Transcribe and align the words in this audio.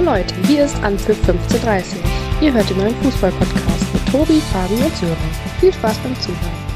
Hallo 0.00 0.12
Leute, 0.12 0.34
hier 0.46 0.64
ist 0.64 0.82
Anpfiff 0.82 1.18
1530. 1.28 1.98
Ihr 2.40 2.54
hört 2.54 2.70
den 2.70 2.78
neuen 2.78 2.94
Fußball-Podcast 3.02 3.92
mit 3.92 4.06
Tobi, 4.10 4.40
Fabi 4.50 4.82
und 4.82 4.96
Sören. 4.96 5.16
Viel 5.60 5.74
Spaß 5.74 5.98
beim 5.98 6.14
Zuhören. 6.18 6.70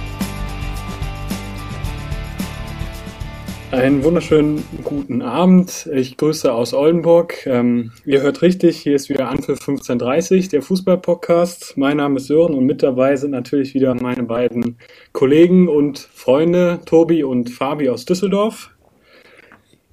Einen 3.70 4.04
wunderschönen 4.04 4.62
guten 4.84 5.22
Abend. 5.22 5.88
Ich 5.94 6.18
grüße 6.18 6.52
aus 6.52 6.74
Oldenburg. 6.74 7.46
Ähm, 7.46 7.92
ihr 8.04 8.20
hört 8.20 8.42
richtig, 8.42 8.76
hier 8.76 8.94
ist 8.94 9.08
wieder 9.08 9.30
Anpfiff 9.30 9.58
1530, 9.60 10.50
der 10.50 10.60
Fußball-Podcast. 10.60 11.78
Mein 11.78 11.96
Name 11.96 12.16
ist 12.16 12.26
Sören 12.26 12.52
und 12.52 12.66
mit 12.66 12.82
dabei 12.82 13.16
sind 13.16 13.30
natürlich 13.30 13.72
wieder 13.72 13.94
meine 13.94 14.24
beiden 14.24 14.76
Kollegen 15.12 15.68
und 15.68 15.98
Freunde, 15.98 16.80
Tobi 16.84 17.24
und 17.24 17.48
Fabi 17.48 17.88
aus 17.88 18.04
Düsseldorf. 18.04 18.73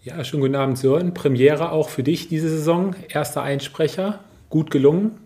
Ja, 0.04 0.24
schönen 0.24 0.42
guten 0.42 0.56
Abend, 0.56 0.80
Sören. 0.80 1.14
Premiere 1.14 1.72
auch 1.72 1.90
für 1.90 2.02
dich 2.02 2.28
diese 2.28 2.50
Saison. 2.50 2.96
Erster 3.08 3.44
Einsprecher. 3.44 4.20
Gut 4.50 4.72
gelungen. 4.72 5.20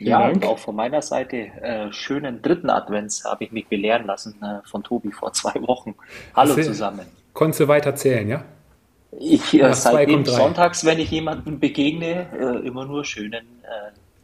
ja, 0.00 0.28
und 0.28 0.44
auch 0.44 0.58
von 0.58 0.74
meiner 0.74 1.02
Seite 1.02 1.36
äh, 1.36 1.92
schönen 1.92 2.42
dritten 2.42 2.68
Advents 2.68 3.24
habe 3.24 3.44
ich 3.44 3.52
mich 3.52 3.68
belehren 3.68 4.08
lassen 4.08 4.34
äh, 4.42 4.68
von 4.68 4.82
Tobi 4.82 5.12
vor 5.12 5.32
zwei 5.34 5.54
Wochen. 5.68 5.94
Hallo 6.34 6.56
Hast 6.56 6.64
zusammen. 6.66 7.06
Konntest 7.32 7.60
du 7.60 7.68
weiter 7.68 7.94
zählen, 7.94 8.28
ja? 8.28 8.44
Ich 9.20 9.54
äh, 9.54 9.72
seitdem 9.72 10.24
sonntags, 10.24 10.84
wenn 10.84 10.98
ich 10.98 11.12
jemanden 11.12 11.60
begegne, 11.60 12.26
äh, 12.36 12.66
immer 12.66 12.86
nur 12.86 13.04
schönen 13.04 13.44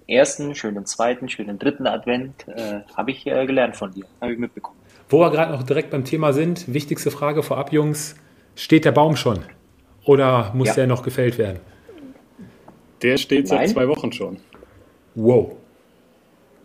äh, 0.09 0.13
ersten, 0.13 0.57
schönen 0.57 0.87
zweiten, 0.87 1.29
schönen 1.29 1.61
dritten 1.61 1.87
Advent 1.87 2.49
äh, 2.49 2.81
habe 2.97 3.13
ich 3.13 3.23
gelernt 3.23 3.77
von 3.77 3.93
dir, 3.93 4.07
habe 4.21 4.33
ich 4.33 4.39
mitbekommen. 4.41 4.79
Wo 5.09 5.21
wir 5.21 5.31
gerade 5.31 5.53
noch 5.53 5.63
direkt 5.63 5.91
beim 5.91 6.05
Thema 6.05 6.33
sind, 6.33 6.75
wichtigste 6.75 7.13
Frage 7.13 7.45
vorab, 7.45 7.73
Jungs. 7.73 8.17
Steht 8.59 8.85
der 8.85 8.91
Baum 8.91 9.15
schon? 9.15 9.39
Oder 10.05 10.51
muss 10.53 10.69
ja. 10.69 10.75
der 10.75 10.87
noch 10.89 11.05
gefällt 11.05 11.39
werden? 11.39 11.61
Der 13.03 13.17
steht 13.17 13.49
Nein. 13.49 13.59
seit 13.59 13.69
zwei 13.69 13.87
Wochen 13.87 14.13
schon. 14.13 14.37
Wow. 15.15 15.53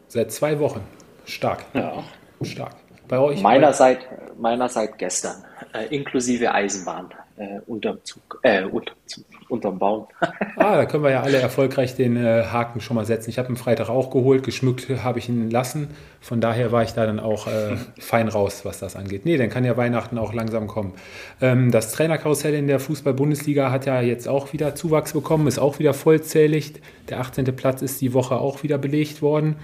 Seit 0.08 0.32
zwei 0.32 0.60
Wochen. 0.60 0.82
Stark. 1.26 1.66
Ja. 1.76 2.04
Stark. 2.42 2.76
Bei 3.08 3.20
euch? 3.20 3.40
Meinerseits 3.44 4.06
meinerseits 4.40 4.98
gestern. 4.98 5.44
Äh, 5.72 5.96
inklusive 5.96 6.52
Eisenbahn 6.52 7.14
äh, 7.38 7.60
unterm 7.68 8.04
Zug, 8.04 8.40
äh, 8.42 8.64
unterm, 8.64 8.98
Zug, 9.06 9.26
unterm 9.54 9.80
Baum. 9.80 10.08
ah, 10.58 10.76
da 10.76 10.86
können 10.86 11.04
wir 11.04 11.12
ja 11.12 11.22
alle 11.22 11.38
erfolgreich 11.38 11.96
den 11.96 12.18
äh, 12.18 12.44
Haken 12.44 12.82
schon 12.82 12.96
mal 12.96 13.06
setzen. 13.06 13.30
Ich 13.30 13.40
habe 13.40 13.50
ihn 13.50 13.56
Freitag 13.56 13.90
auch 13.90 14.10
geholt, 14.10 14.44
geschmückt 14.44 14.90
habe 15.04 15.20
ich 15.20 15.30
ihn 15.30 15.50
lassen. 15.50 15.90
Von 16.20 16.42
daher 16.42 16.72
war 16.72 16.84
ich 16.84 16.92
da 16.92 17.06
dann 17.06 17.20
auch 17.20 17.48
äh, 17.48 17.78
fein 18.00 18.28
raus, 18.28 18.66
was 18.66 18.80
das 18.80 18.96
angeht. 18.96 19.26
Nee, 19.26 19.38
dann 19.38 19.50
kann 19.50 19.64
ja 19.64 19.78
Weihnachten 19.78 20.18
auch 20.18 20.34
langsam 20.34 20.68
kommen. 20.68 20.94
Ähm, 21.42 21.72
das 21.72 21.92
Trainerkarussell 21.94 22.54
in 22.54 22.68
der 22.68 22.80
Fußball-Bundesliga 22.80 23.72
hat 23.72 23.86
ja 23.86 24.02
jetzt 24.02 24.28
auch 24.28 24.52
wieder 24.52 24.76
Zuwachs 24.76 25.14
bekommen, 25.14 25.48
ist 25.48 25.60
auch 25.60 25.80
wieder 25.80 25.94
vollzählig. 25.94 26.74
Der 27.10 27.20
18. 27.20 27.46
Platz 27.56 27.82
ist 27.82 28.02
die 28.02 28.14
Woche 28.14 28.36
auch 28.36 28.64
wieder 28.64 28.78
belegt 28.78 29.22
worden. 29.22 29.56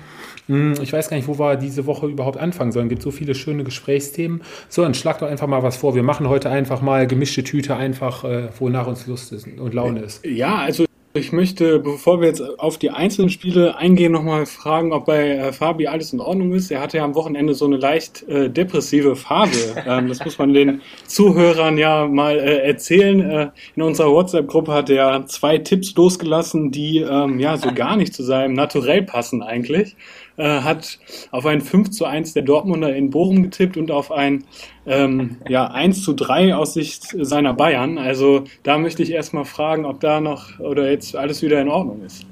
Hm, 0.50 0.74
ich 0.82 0.92
weiß 0.92 1.10
gar 1.10 1.18
nicht, 1.18 1.28
wo 1.28 1.38
wir 1.38 1.56
diese 1.58 1.86
Woche 1.86 2.08
überhaupt 2.08 2.38
anfangen 2.38 2.72
sollen. 2.72 2.88
Es 2.88 2.90
gibt 2.90 3.04
so 3.04 3.12
viele 3.12 3.36
schöne 3.36 3.64
Gesprächsthemen. 3.64 4.42
So, 4.68 4.82
dann 4.82 4.96
schlag 4.96 5.20
doch 5.20 5.28
einfach 5.28 5.48
mal 5.48 5.62
was 5.62 5.78
vor. 5.78 5.94
Wir 5.94 6.04
machen 6.04 6.28
heute 6.28 6.50
einfach 6.50 6.82
mal 6.82 7.06
gemischte 7.06 7.44
Tüte, 7.44 7.76
einfach, 7.76 8.24
äh, 8.24 8.50
wonach 8.58 8.88
uns 8.88 9.06
Lust 9.06 9.32
ist 9.32 9.48
und 9.48 9.74
Laune 9.76 10.02
ist. 10.02 10.26
Ja, 10.26 10.58
also 10.58 10.86
ich 11.14 11.32
möchte, 11.32 11.80
bevor 11.80 12.22
wir 12.22 12.28
jetzt 12.28 12.60
auf 12.60 12.78
die 12.78 12.92
einzelnen 12.92 13.32
Spiele 13.32 13.76
eingehen, 13.76 14.12
nochmal 14.12 14.46
fragen, 14.46 14.94
ob 14.94 15.06
bei 15.06 15.30
äh, 15.30 15.52
Fabi 15.52 15.88
alles 15.88 16.14
in 16.14 16.20
Ordnung 16.20 16.54
ist. 16.54 16.70
Er 16.70 16.82
hatte 16.82 16.98
ja 16.98 17.04
am 17.04 17.16
Wochenende 17.16 17.56
so 17.56 17.66
eine 17.66 17.78
leicht 17.78 18.28
äh, 18.28 18.50
depressive 18.50 19.16
Farbe. 19.16 19.50
Ähm, 19.88 20.08
das 20.10 20.24
muss 20.24 20.38
man 20.38 20.54
den 20.54 20.82
Zuhörern 21.06 21.78
ja 21.78 22.06
mal 22.06 22.38
äh, 22.38 22.68
erzählen. 22.68 23.22
Äh, 23.22 23.50
in 23.76 23.82
unserer 23.82 24.12
WhatsApp-Gruppe 24.12 24.74
hat 24.74 24.90
er 24.90 25.26
zwei 25.26 25.58
Tipps 25.58 25.96
losgelassen, 25.96 26.70
die 26.70 27.00
ähm, 27.00 27.40
ja 27.40 27.58
so 27.58 27.74
gar 27.74 27.96
nicht 27.96 28.14
zu 28.14 28.24
seinem 28.24 28.54
Naturell 28.54 29.04
passen 29.04 29.42
eigentlich 29.42 29.96
äh, 30.40 30.62
hat 30.62 30.98
auf 31.32 31.46
ein 31.46 31.62
5 31.62 31.92
zu 31.92 32.06
1 32.06 32.34
der 32.34 32.44
Dortmunder 32.44 32.96
in 32.96 33.10
Bochum 33.10 33.44
getippt 33.44 33.76
und 33.76 33.92
auf 33.92 34.12
ein 34.12 34.46
ähm, 34.86 35.38
ja, 35.48 35.68
1 35.68 36.04
zu 36.04 36.14
3 36.14 36.56
aus 36.56 36.74
Sicht 36.74 37.04
seiner 37.20 37.54
Bayern. 37.54 37.98
Also 37.98 38.46
da 38.64 38.78
möchte 38.78 39.04
ich 39.04 39.12
erstmal 39.12 39.46
fragen, 39.46 39.86
ob 39.86 40.00
da 40.00 40.22
noch 40.22 40.60
oder 40.60 40.90
jetzt 40.90 41.16
alles 41.16 41.42
wieder 41.42 41.60
in 41.60 41.68
Ordnung 41.68 42.04
ist. 42.06 42.26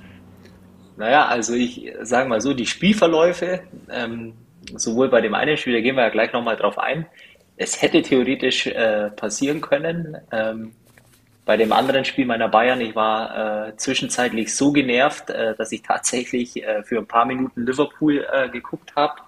Naja, 0.95 1.25
also 1.27 1.53
ich 1.53 1.91
sage 2.01 2.29
mal 2.29 2.39
so, 2.41 2.53
die 2.53 2.65
Spielverläufe, 2.65 3.59
ähm, 3.91 4.33
sowohl 4.75 5.09
bei 5.09 5.21
dem 5.21 5.35
einen 5.35 5.57
Spiel, 5.57 5.73
da 5.73 5.81
gehen 5.81 5.95
wir 5.95 6.03
ja 6.03 6.09
gleich 6.09 6.31
nochmal 6.31 6.55
drauf 6.55 6.79
ein, 6.79 7.05
es 7.57 7.81
hätte 7.81 8.01
theoretisch 8.01 8.67
äh, 8.67 9.09
passieren 9.11 9.59
können. 9.61 10.17
Ähm, 10.31 10.71
bei 11.47 11.55
dem 11.55 11.71
anderen 11.71 12.03
Spiel 12.03 12.25
meiner 12.25 12.49
Bayern, 12.49 12.81
ich 12.81 12.93
war 12.93 13.69
äh, 13.69 13.77
zwischenzeitlich 13.77 14.53
so 14.53 14.73
genervt, 14.73 15.29
äh, 15.29 15.55
dass 15.55 15.71
ich 15.71 15.81
tatsächlich 15.81 16.61
äh, 16.61 16.83
für 16.83 16.97
ein 16.97 17.07
paar 17.07 17.25
Minuten 17.25 17.65
Liverpool 17.65 18.27
äh, 18.29 18.49
geguckt 18.49 18.93
habe. 18.97 19.21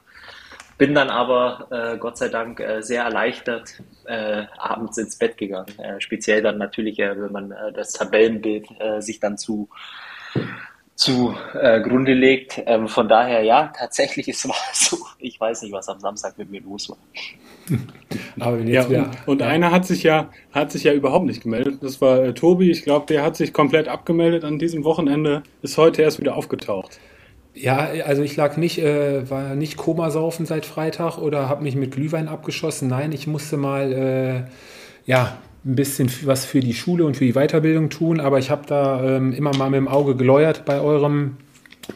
Bin 0.77 0.93
dann 0.93 1.09
aber 1.09 1.67
äh, 1.71 1.97
Gott 1.97 2.17
sei 2.17 2.27
Dank 2.27 2.59
äh, 2.59 2.81
sehr 2.81 3.03
erleichtert 3.03 3.81
abends 4.57 4.97
ins 4.97 5.17
Bett 5.17 5.37
gegangen. 5.37 5.71
speziell 5.99 6.41
dann 6.41 6.57
natürlich, 6.57 6.97
wenn 6.97 7.31
man 7.31 7.53
das 7.75 7.91
Tabellenbild 7.91 8.65
sich 8.97 9.19
dann 9.19 9.37
zu 9.37 9.69
zu 10.99 11.33
äh, 11.53 11.79
Grunde 11.79 12.13
legt. 12.13 12.61
Ähm, 12.65 12.89
von 12.89 13.07
daher, 13.07 13.41
ja, 13.41 13.71
tatsächlich 13.75 14.27
ist 14.27 14.45
es 14.45 14.51
so. 14.89 14.97
Ich 15.17 15.39
weiß 15.39 15.61
nicht, 15.61 15.71
was 15.71 15.87
am 15.87 15.99
Samstag 15.99 16.37
mit 16.37 16.51
mir 16.51 16.61
los 16.61 16.89
war. 16.89 16.97
Aber 18.39 18.59
ja, 18.59 18.83
und, 18.83 19.27
und 19.27 19.41
einer 19.41 19.71
hat 19.71 19.85
sich 19.85 20.03
ja 20.03 20.29
hat 20.51 20.71
sich 20.71 20.83
ja 20.83 20.91
überhaupt 20.91 21.25
nicht 21.25 21.41
gemeldet. 21.41 21.77
Das 21.81 22.01
war 22.01 22.21
äh, 22.23 22.33
Tobi. 22.33 22.69
Ich 22.69 22.83
glaube, 22.83 23.05
der 23.05 23.23
hat 23.23 23.37
sich 23.37 23.53
komplett 23.53 23.87
abgemeldet 23.87 24.43
an 24.43 24.59
diesem 24.59 24.83
Wochenende. 24.83 25.43
Ist 25.61 25.77
heute 25.77 26.01
erst 26.01 26.19
wieder 26.19 26.35
aufgetaucht. 26.35 26.99
Ja, 27.53 27.77
also 28.05 28.21
ich 28.21 28.35
lag 28.35 28.57
nicht, 28.57 28.79
äh, 28.79 29.29
war 29.29 29.55
nicht 29.55 29.77
Komasaufen 29.77 30.45
seit 30.45 30.65
Freitag 30.65 31.17
oder 31.17 31.47
habe 31.47 31.63
mich 31.63 31.75
mit 31.75 31.91
Glühwein 31.91 32.27
abgeschossen. 32.27 32.89
Nein, 32.89 33.13
ich 33.13 33.25
musste 33.25 33.55
mal 33.55 33.93
äh, 33.93 34.43
ja 35.05 35.37
ein 35.65 35.75
bisschen 35.75 36.09
was 36.23 36.45
für 36.45 36.61
die 36.61 36.73
Schule 36.73 37.05
und 37.05 37.17
für 37.17 37.25
die 37.25 37.33
Weiterbildung 37.33 37.89
tun, 37.89 38.19
aber 38.19 38.39
ich 38.39 38.49
habe 38.49 38.65
da 38.65 39.03
ähm, 39.03 39.33
immer 39.33 39.55
mal 39.55 39.69
mit 39.69 39.77
dem 39.77 39.87
Auge 39.87 40.15
geläuert 40.15 40.65
bei 40.65 40.79
eurem 40.79 41.37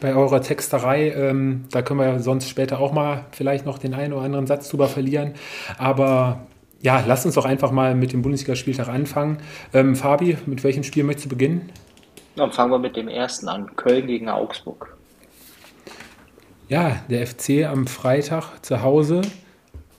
bei 0.00 0.14
eurer 0.14 0.40
Texterei. 0.40 1.10
Ähm, 1.10 1.66
da 1.70 1.82
können 1.82 2.00
wir 2.00 2.18
sonst 2.20 2.48
später 2.48 2.80
auch 2.80 2.92
mal 2.92 3.26
vielleicht 3.30 3.64
noch 3.64 3.78
den 3.78 3.94
einen 3.94 4.12
oder 4.12 4.22
anderen 4.22 4.46
Satz 4.46 4.68
drüber 4.68 4.88
verlieren. 4.88 5.34
Aber 5.78 6.46
ja, 6.82 7.02
lasst 7.06 7.24
uns 7.26 7.36
doch 7.36 7.44
einfach 7.44 7.70
mal 7.70 7.94
mit 7.94 8.12
dem 8.12 8.22
Bundesligaspieltag 8.22 8.88
anfangen. 8.88 9.38
Ähm, 9.72 9.96
Fabi, 9.96 10.36
mit 10.46 10.64
welchem 10.64 10.82
Spiel 10.82 11.04
möchtest 11.04 11.26
du 11.26 11.30
beginnen? 11.30 11.70
Dann 12.36 12.52
fangen 12.52 12.72
wir 12.72 12.78
mit 12.78 12.96
dem 12.96 13.08
ersten 13.08 13.48
an. 13.48 13.74
Köln 13.76 14.06
gegen 14.06 14.28
Augsburg. 14.28 14.96
Ja, 16.68 16.96
der 17.08 17.26
FC 17.26 17.64
am 17.64 17.86
Freitag 17.86 18.64
zu 18.64 18.82
Hause 18.82 19.22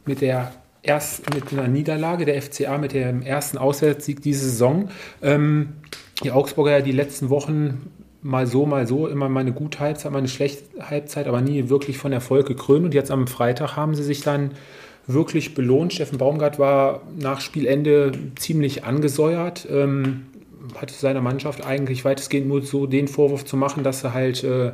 mit 0.05 0.21
der 0.21 0.51
erst 0.87 1.33
mit 1.33 1.51
einer 1.51 1.67
Niederlage, 1.67 2.25
der 2.25 2.41
FCA 2.41 2.77
mit 2.77 2.93
dem 2.93 3.21
ersten 3.21 3.57
Auswärtssieg 3.57 4.21
diese 4.21 4.45
Saison. 4.45 4.89
Ähm, 5.21 5.73
die 6.23 6.31
Augsburger 6.31 6.71
ja 6.71 6.81
die 6.81 6.91
letzten 6.91 7.29
Wochen 7.29 7.91
mal 8.21 8.47
so, 8.47 8.65
mal 8.65 8.87
so, 8.87 9.07
immer 9.07 9.29
mal 9.29 9.41
eine 9.41 9.53
gute 9.53 9.79
Halbzeit, 9.79 10.11
mal 10.11 10.19
eine 10.19 10.27
schlechte 10.27 10.89
Halbzeit, 10.89 11.27
aber 11.27 11.41
nie 11.41 11.69
wirklich 11.69 11.97
von 11.97 12.11
Erfolg 12.11 12.47
gekrönt. 12.47 12.85
Und 12.85 12.93
jetzt 12.93 13.11
am 13.11 13.27
Freitag 13.27 13.75
haben 13.75 13.95
sie 13.95 14.03
sich 14.03 14.21
dann 14.21 14.51
wirklich 15.07 15.53
belohnt. 15.53 15.93
Steffen 15.93 16.17
Baumgart 16.17 16.57
war 16.57 17.01
nach 17.17 17.41
Spielende 17.41 18.13
ziemlich 18.35 18.83
angesäuert. 18.83 19.67
Ähm, 19.69 20.27
hatte 20.75 20.95
seiner 20.95 21.21
Mannschaft 21.21 21.65
eigentlich 21.65 22.03
weitestgehend 22.05 22.47
nur 22.47 22.63
so 22.63 22.87
den 22.87 23.07
Vorwurf 23.07 23.45
zu 23.45 23.57
machen, 23.57 23.83
dass 23.83 24.01
sie 24.01 24.13
halt 24.13 24.43
äh, 24.43 24.73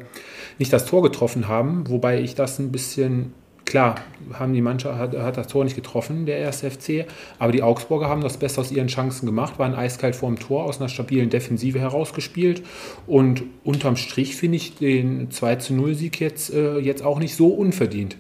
nicht 0.58 0.72
das 0.72 0.86
Tor 0.86 1.04
getroffen 1.04 1.50
haben, 1.50 1.90
wobei 1.90 2.22
ich 2.22 2.36
das 2.36 2.60
ein 2.60 2.72
bisschen 2.72 3.34
Klar, 3.72 3.96
haben 4.34 4.52
die 4.52 4.60
Mannschaft 4.60 5.00
hat, 5.00 5.18
hat, 5.18 5.38
das 5.38 5.48
Tor 5.48 5.64
nicht 5.64 5.78
getroffen, 5.78 6.26
der 6.26 6.40
erste 6.40 6.70
FC, 6.70 7.06
aber 7.40 7.54
die 7.54 7.64
Augsburger 7.64 8.10
haben 8.10 8.20
das 8.20 8.36
Beste 8.36 8.60
aus 8.60 8.70
ihren 8.70 8.88
Chancen 8.88 9.26
gemacht, 9.26 9.60
waren 9.60 9.76
eiskalt 9.76 10.14
vorm 10.14 10.38
Tor 10.38 10.66
aus 10.66 10.82
einer 10.82 10.90
stabilen 10.90 11.30
Defensive 11.30 11.80
herausgespielt 11.80 12.64
und 13.08 13.44
unterm 13.64 13.96
Strich 13.96 14.36
finde 14.36 14.58
ich 14.58 14.76
den 14.76 15.32
2 15.32 15.56
zu 15.56 15.74
0 15.74 15.96
Sieg 15.96 16.20
jetzt, 16.20 16.54
äh, 16.54 16.80
jetzt 16.80 17.02
auch 17.02 17.18
nicht 17.18 17.34
so 17.34 17.48
unverdient. 17.48 18.18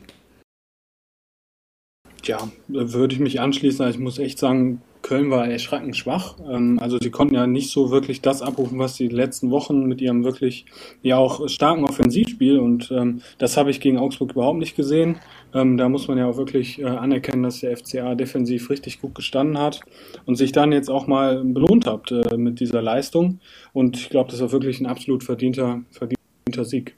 Ja, 2.23 2.49
würde 2.69 3.13
ich 3.13 3.19
mich 3.19 3.41
anschließen. 3.41 3.89
Ich 3.89 3.99
muss 3.99 4.19
echt 4.19 4.39
sagen, 4.39 4.81
Köln 5.01 5.31
war 5.31 5.47
erschreckend 5.47 5.97
schwach. 5.97 6.35
Ähm, 6.49 6.79
also 6.81 6.97
sie 6.99 7.11
konnten 7.11 7.35
ja 7.35 7.47
nicht 7.47 7.71
so 7.71 7.91
wirklich 7.91 8.21
das 8.21 8.41
abrufen, 8.41 8.79
was 8.79 8.95
sie 8.95 9.07
die 9.07 9.15
letzten 9.15 9.51
Wochen 9.51 9.85
mit 9.85 10.01
ihrem 10.01 10.23
wirklich 10.23 10.65
ja 11.01 11.17
auch 11.17 11.47
starken 11.49 11.83
Offensivspiel 11.83 12.59
und 12.59 12.91
ähm, 12.91 13.21
das 13.37 13.57
habe 13.57 13.71
ich 13.71 13.79
gegen 13.79 13.97
Augsburg 13.97 14.31
überhaupt 14.31 14.59
nicht 14.59 14.75
gesehen. 14.75 15.17
Ähm, 15.53 15.77
da 15.77 15.89
muss 15.89 16.07
man 16.07 16.17
ja 16.17 16.27
auch 16.27 16.37
wirklich 16.37 16.79
äh, 16.79 16.85
anerkennen, 16.85 17.43
dass 17.43 17.59
der 17.59 17.75
FCA 17.75 18.15
defensiv 18.15 18.69
richtig 18.69 19.01
gut 19.01 19.15
gestanden 19.15 19.57
hat 19.57 19.81
und 20.25 20.35
sich 20.35 20.51
dann 20.51 20.71
jetzt 20.71 20.89
auch 20.89 21.07
mal 21.07 21.43
belohnt 21.43 21.87
hat 21.87 22.11
äh, 22.11 22.37
mit 22.37 22.59
dieser 22.59 22.81
Leistung. 22.81 23.39
Und 23.73 23.97
ich 23.97 24.09
glaube, 24.09 24.31
das 24.31 24.41
war 24.41 24.51
wirklich 24.51 24.79
ein 24.79 24.85
absolut 24.85 25.23
verdienter, 25.23 25.81
verdienter 25.91 26.65
Sieg. 26.65 26.95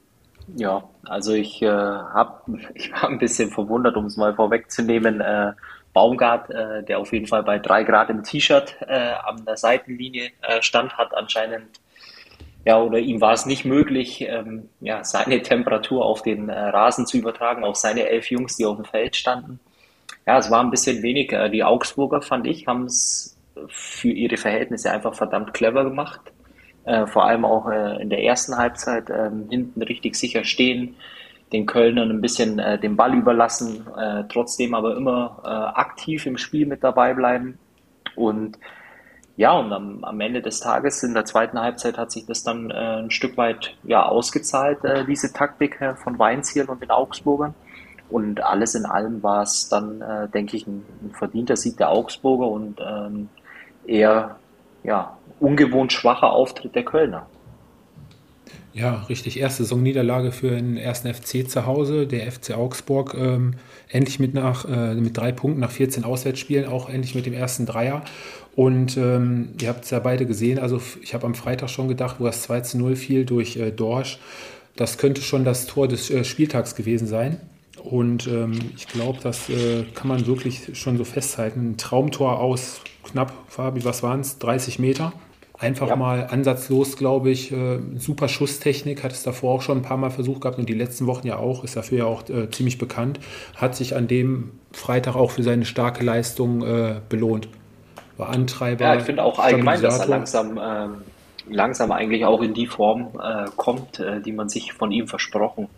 Ja, 0.56 0.84
also 1.04 1.32
ich, 1.32 1.62
äh, 1.62 1.68
hab, 1.68 2.46
ich 2.74 2.92
war 2.92 3.08
ein 3.08 3.18
bisschen 3.18 3.50
verwundert, 3.50 3.96
um 3.96 4.06
es 4.06 4.16
mal 4.16 4.34
vorwegzunehmen. 4.34 5.20
Äh, 5.20 5.52
Baumgart, 5.94 6.50
äh, 6.50 6.82
der 6.82 6.98
auf 6.98 7.12
jeden 7.12 7.26
Fall 7.26 7.42
bei 7.42 7.58
drei 7.58 7.84
Grad 7.84 8.10
im 8.10 8.22
T-Shirt 8.22 8.76
äh, 8.86 9.14
an 9.24 9.44
der 9.46 9.56
Seitenlinie 9.56 10.30
äh, 10.42 10.60
stand, 10.60 10.98
hat 10.98 11.14
anscheinend 11.16 11.80
ja, 12.66 12.80
oder 12.80 12.98
ihm 12.98 13.20
war 13.20 13.32
es 13.32 13.46
nicht 13.46 13.64
möglich, 13.64 14.22
ähm, 14.22 14.68
ja, 14.80 15.04
seine 15.04 15.42
Temperatur 15.42 16.04
auf 16.04 16.22
den 16.22 16.48
äh, 16.48 16.58
Rasen 16.58 17.06
zu 17.06 17.18
übertragen, 17.18 17.64
auf 17.64 17.76
seine 17.76 18.08
elf 18.08 18.30
Jungs, 18.30 18.56
die 18.56 18.66
auf 18.66 18.76
dem 18.76 18.84
Feld 18.84 19.16
standen. 19.16 19.60
Ja, 20.26 20.38
es 20.38 20.50
war 20.50 20.62
ein 20.62 20.70
bisschen 20.70 21.02
wenig. 21.02 21.32
Äh, 21.32 21.50
die 21.50 21.62
Augsburger, 21.62 22.22
fand 22.22 22.46
ich, 22.46 22.66
haben 22.66 22.84
es 22.84 23.36
für 23.68 24.08
ihre 24.08 24.36
Verhältnisse 24.36 24.90
einfach 24.90 25.14
verdammt 25.14 25.54
clever 25.54 25.84
gemacht. 25.84 26.20
Äh, 26.84 27.06
vor 27.06 27.24
allem 27.24 27.44
auch 27.44 27.68
in 27.68 28.10
der 28.10 28.22
ersten 28.22 28.56
Halbzeit 28.56 29.08
äh, 29.10 29.30
hinten 29.48 29.80
richtig 29.82 30.16
sicher 30.16 30.44
stehen, 30.44 30.96
den 31.54 31.66
Kölnern 31.66 32.10
ein 32.10 32.20
bisschen 32.20 32.58
äh, 32.58 32.78
den 32.80 32.96
Ball 32.96 33.14
überlassen, 33.14 33.86
äh, 33.96 34.24
trotzdem 34.28 34.74
aber 34.74 34.96
immer 34.96 35.40
äh, 35.44 35.48
aktiv 35.48 36.26
im 36.26 36.36
Spiel 36.36 36.66
mit 36.66 36.82
dabei 36.82 37.14
bleiben. 37.14 37.58
Und 38.16 38.58
ja, 39.36 39.52
und 39.52 39.72
am, 39.72 40.02
am 40.02 40.20
Ende 40.20 40.42
des 40.42 40.58
Tages 40.58 41.04
in 41.04 41.14
der 41.14 41.24
zweiten 41.24 41.60
Halbzeit 41.60 41.96
hat 41.96 42.10
sich 42.10 42.26
das 42.26 42.42
dann 42.42 42.70
äh, 42.70 43.02
ein 43.02 43.10
Stück 43.12 43.36
weit 43.36 43.76
ja, 43.84 44.04
ausgezahlt, 44.04 44.84
äh, 44.84 45.04
diese 45.04 45.32
Taktik 45.32 45.80
äh, 45.80 45.94
von 45.94 46.18
Weinziel 46.18 46.64
und 46.64 46.82
den 46.82 46.90
Augsburgern. 46.90 47.54
Und 48.10 48.42
alles 48.42 48.74
in 48.74 48.84
allem 48.84 49.22
war 49.22 49.42
es 49.42 49.68
dann, 49.70 50.04
denke 50.32 50.58
ich, 50.58 50.66
ein, 50.66 50.84
ein, 51.02 51.10
verdienter 51.12 51.56
Sieg 51.56 51.78
der 51.78 51.88
Augsburger 51.88 52.46
und 52.46 52.78
ähm, 52.78 53.30
eher 53.86 54.36
ja, 54.84 55.16
ungewohnt 55.40 55.90
schwacher 55.90 56.30
Auftritt 56.30 56.74
der 56.74 56.84
Kölner. 56.84 57.26
Ja, 58.74 59.04
richtig. 59.08 59.38
Erste 59.38 59.62
Saisonniederlage 59.62 60.32
für 60.32 60.50
den 60.50 60.76
ersten 60.76 61.12
FC 61.14 61.48
zu 61.48 61.64
Hause. 61.64 62.08
Der 62.08 62.30
FC 62.30 62.56
Augsburg 62.56 63.14
ähm, 63.16 63.54
endlich 63.88 64.18
mit, 64.18 64.34
nach, 64.34 64.64
äh, 64.64 64.94
mit 64.96 65.16
drei 65.16 65.30
Punkten 65.30 65.60
nach 65.60 65.70
14 65.70 66.02
Auswärtsspielen, 66.02 66.66
auch 66.66 66.88
endlich 66.88 67.14
mit 67.14 67.24
dem 67.24 67.34
ersten 67.34 67.66
Dreier. 67.66 68.02
Und 68.56 68.96
ähm, 68.96 69.50
ihr 69.60 69.68
habt 69.68 69.84
es 69.84 69.90
ja 69.90 70.00
beide 70.00 70.26
gesehen. 70.26 70.58
Also 70.58 70.80
ich 71.02 71.14
habe 71.14 71.24
am 71.24 71.36
Freitag 71.36 71.70
schon 71.70 71.86
gedacht, 71.86 72.16
wo 72.18 72.24
das 72.24 72.42
2 72.42 72.60
zu 72.62 72.78
0 72.78 72.96
fiel 72.96 73.24
durch 73.24 73.56
äh, 73.56 73.70
Dorsch. 73.70 74.18
Das 74.74 74.98
könnte 74.98 75.22
schon 75.22 75.44
das 75.44 75.66
Tor 75.66 75.86
des 75.86 76.10
äh, 76.10 76.24
Spieltags 76.24 76.74
gewesen 76.74 77.06
sein. 77.06 77.40
Und 77.84 78.26
ähm, 78.26 78.58
ich 78.76 78.88
glaube, 78.88 79.20
das 79.22 79.48
äh, 79.50 79.84
kann 79.94 80.08
man 80.08 80.26
wirklich 80.26 80.70
schon 80.72 80.96
so 80.98 81.04
festhalten. 81.04 81.70
Ein 81.70 81.76
Traumtor 81.76 82.40
aus 82.40 82.80
knapp, 83.04 83.32
Fabi, 83.46 83.84
was 83.84 84.02
waren 84.02 84.20
es? 84.20 84.38
30 84.38 84.80
Meter. 84.80 85.12
Einfach 85.58 85.88
ja. 85.88 85.96
mal 85.96 86.26
ansatzlos, 86.30 86.96
glaube 86.96 87.30
ich. 87.30 87.52
Äh, 87.52 87.78
super 87.96 88.28
Schusstechnik, 88.28 89.04
hat 89.04 89.12
es 89.12 89.22
davor 89.22 89.54
auch 89.54 89.62
schon 89.62 89.78
ein 89.78 89.82
paar 89.82 89.96
Mal 89.96 90.10
versucht 90.10 90.40
gehabt 90.40 90.58
und 90.58 90.68
die 90.68 90.74
letzten 90.74 91.06
Wochen 91.06 91.26
ja 91.28 91.36
auch, 91.36 91.62
ist 91.62 91.76
dafür 91.76 91.98
ja 91.98 92.04
auch 92.06 92.28
äh, 92.28 92.50
ziemlich 92.50 92.76
bekannt. 92.76 93.20
Hat 93.56 93.76
sich 93.76 93.94
an 93.94 94.08
dem 94.08 94.58
Freitag 94.72 95.14
auch 95.14 95.30
für 95.30 95.44
seine 95.44 95.64
starke 95.64 96.04
Leistung 96.04 96.62
äh, 96.62 96.96
belohnt. 97.08 97.48
War 98.16 98.30
Antreiber. 98.30 98.84
Ja, 98.84 98.96
ich 98.96 99.04
finde 99.04 99.22
auch 99.22 99.38
allgemein, 99.38 99.80
dass 99.80 100.00
er 100.00 100.06
langsam, 100.06 100.60
ähm, 100.60 101.02
langsam 101.48 101.92
eigentlich 101.92 102.24
auch 102.24 102.42
in 102.42 102.54
die 102.54 102.66
Form 102.66 103.12
äh, 103.22 103.46
kommt, 103.56 104.00
äh, 104.00 104.20
die 104.20 104.32
man 104.32 104.48
sich 104.48 104.72
von 104.72 104.90
ihm 104.90 105.06
versprochen 105.06 105.68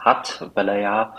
hat, 0.00 0.50
weil 0.54 0.68
er 0.68 0.80
ja 0.80 1.14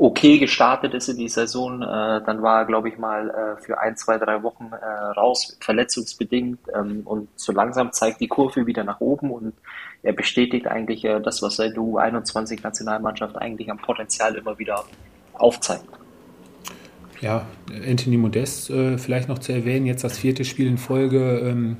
okay 0.00 0.38
gestartet 0.38 0.94
ist 0.94 1.08
in 1.08 1.18
die 1.18 1.28
Saison. 1.28 1.82
Äh, 1.82 2.22
dann 2.24 2.42
war 2.42 2.60
er, 2.60 2.64
glaube 2.64 2.88
ich, 2.88 2.96
mal 2.96 3.28
äh, 3.28 3.62
für 3.62 3.78
ein, 3.78 3.96
zwei, 3.96 4.16
drei 4.16 4.42
Wochen 4.42 4.70
äh, 4.72 4.86
raus, 4.86 5.58
verletzungsbedingt. 5.60 6.58
Ähm, 6.74 7.02
und 7.04 7.28
so 7.36 7.52
langsam 7.52 7.92
zeigt 7.92 8.20
die 8.20 8.28
Kurve 8.28 8.66
wieder 8.66 8.82
nach 8.82 9.00
oben 9.00 9.30
und 9.30 9.52
er 10.02 10.14
bestätigt 10.14 10.66
eigentlich 10.66 11.04
äh, 11.04 11.20
das, 11.20 11.42
was 11.42 11.56
seine 11.56 11.74
U21-Nationalmannschaft 11.74 13.36
eigentlich 13.36 13.70
am 13.70 13.76
Potenzial 13.76 14.34
immer 14.36 14.58
wieder 14.58 14.84
aufzeigt. 15.34 15.84
Ja, 17.20 17.44
Anthony 17.86 18.16
Modest 18.16 18.70
äh, 18.70 18.96
vielleicht 18.96 19.28
noch 19.28 19.38
zu 19.38 19.52
erwähnen, 19.52 19.84
jetzt 19.84 20.02
das 20.02 20.16
vierte 20.16 20.46
Spiel 20.46 20.66
in 20.66 20.78
Folge 20.78 21.40
ähm, 21.40 21.76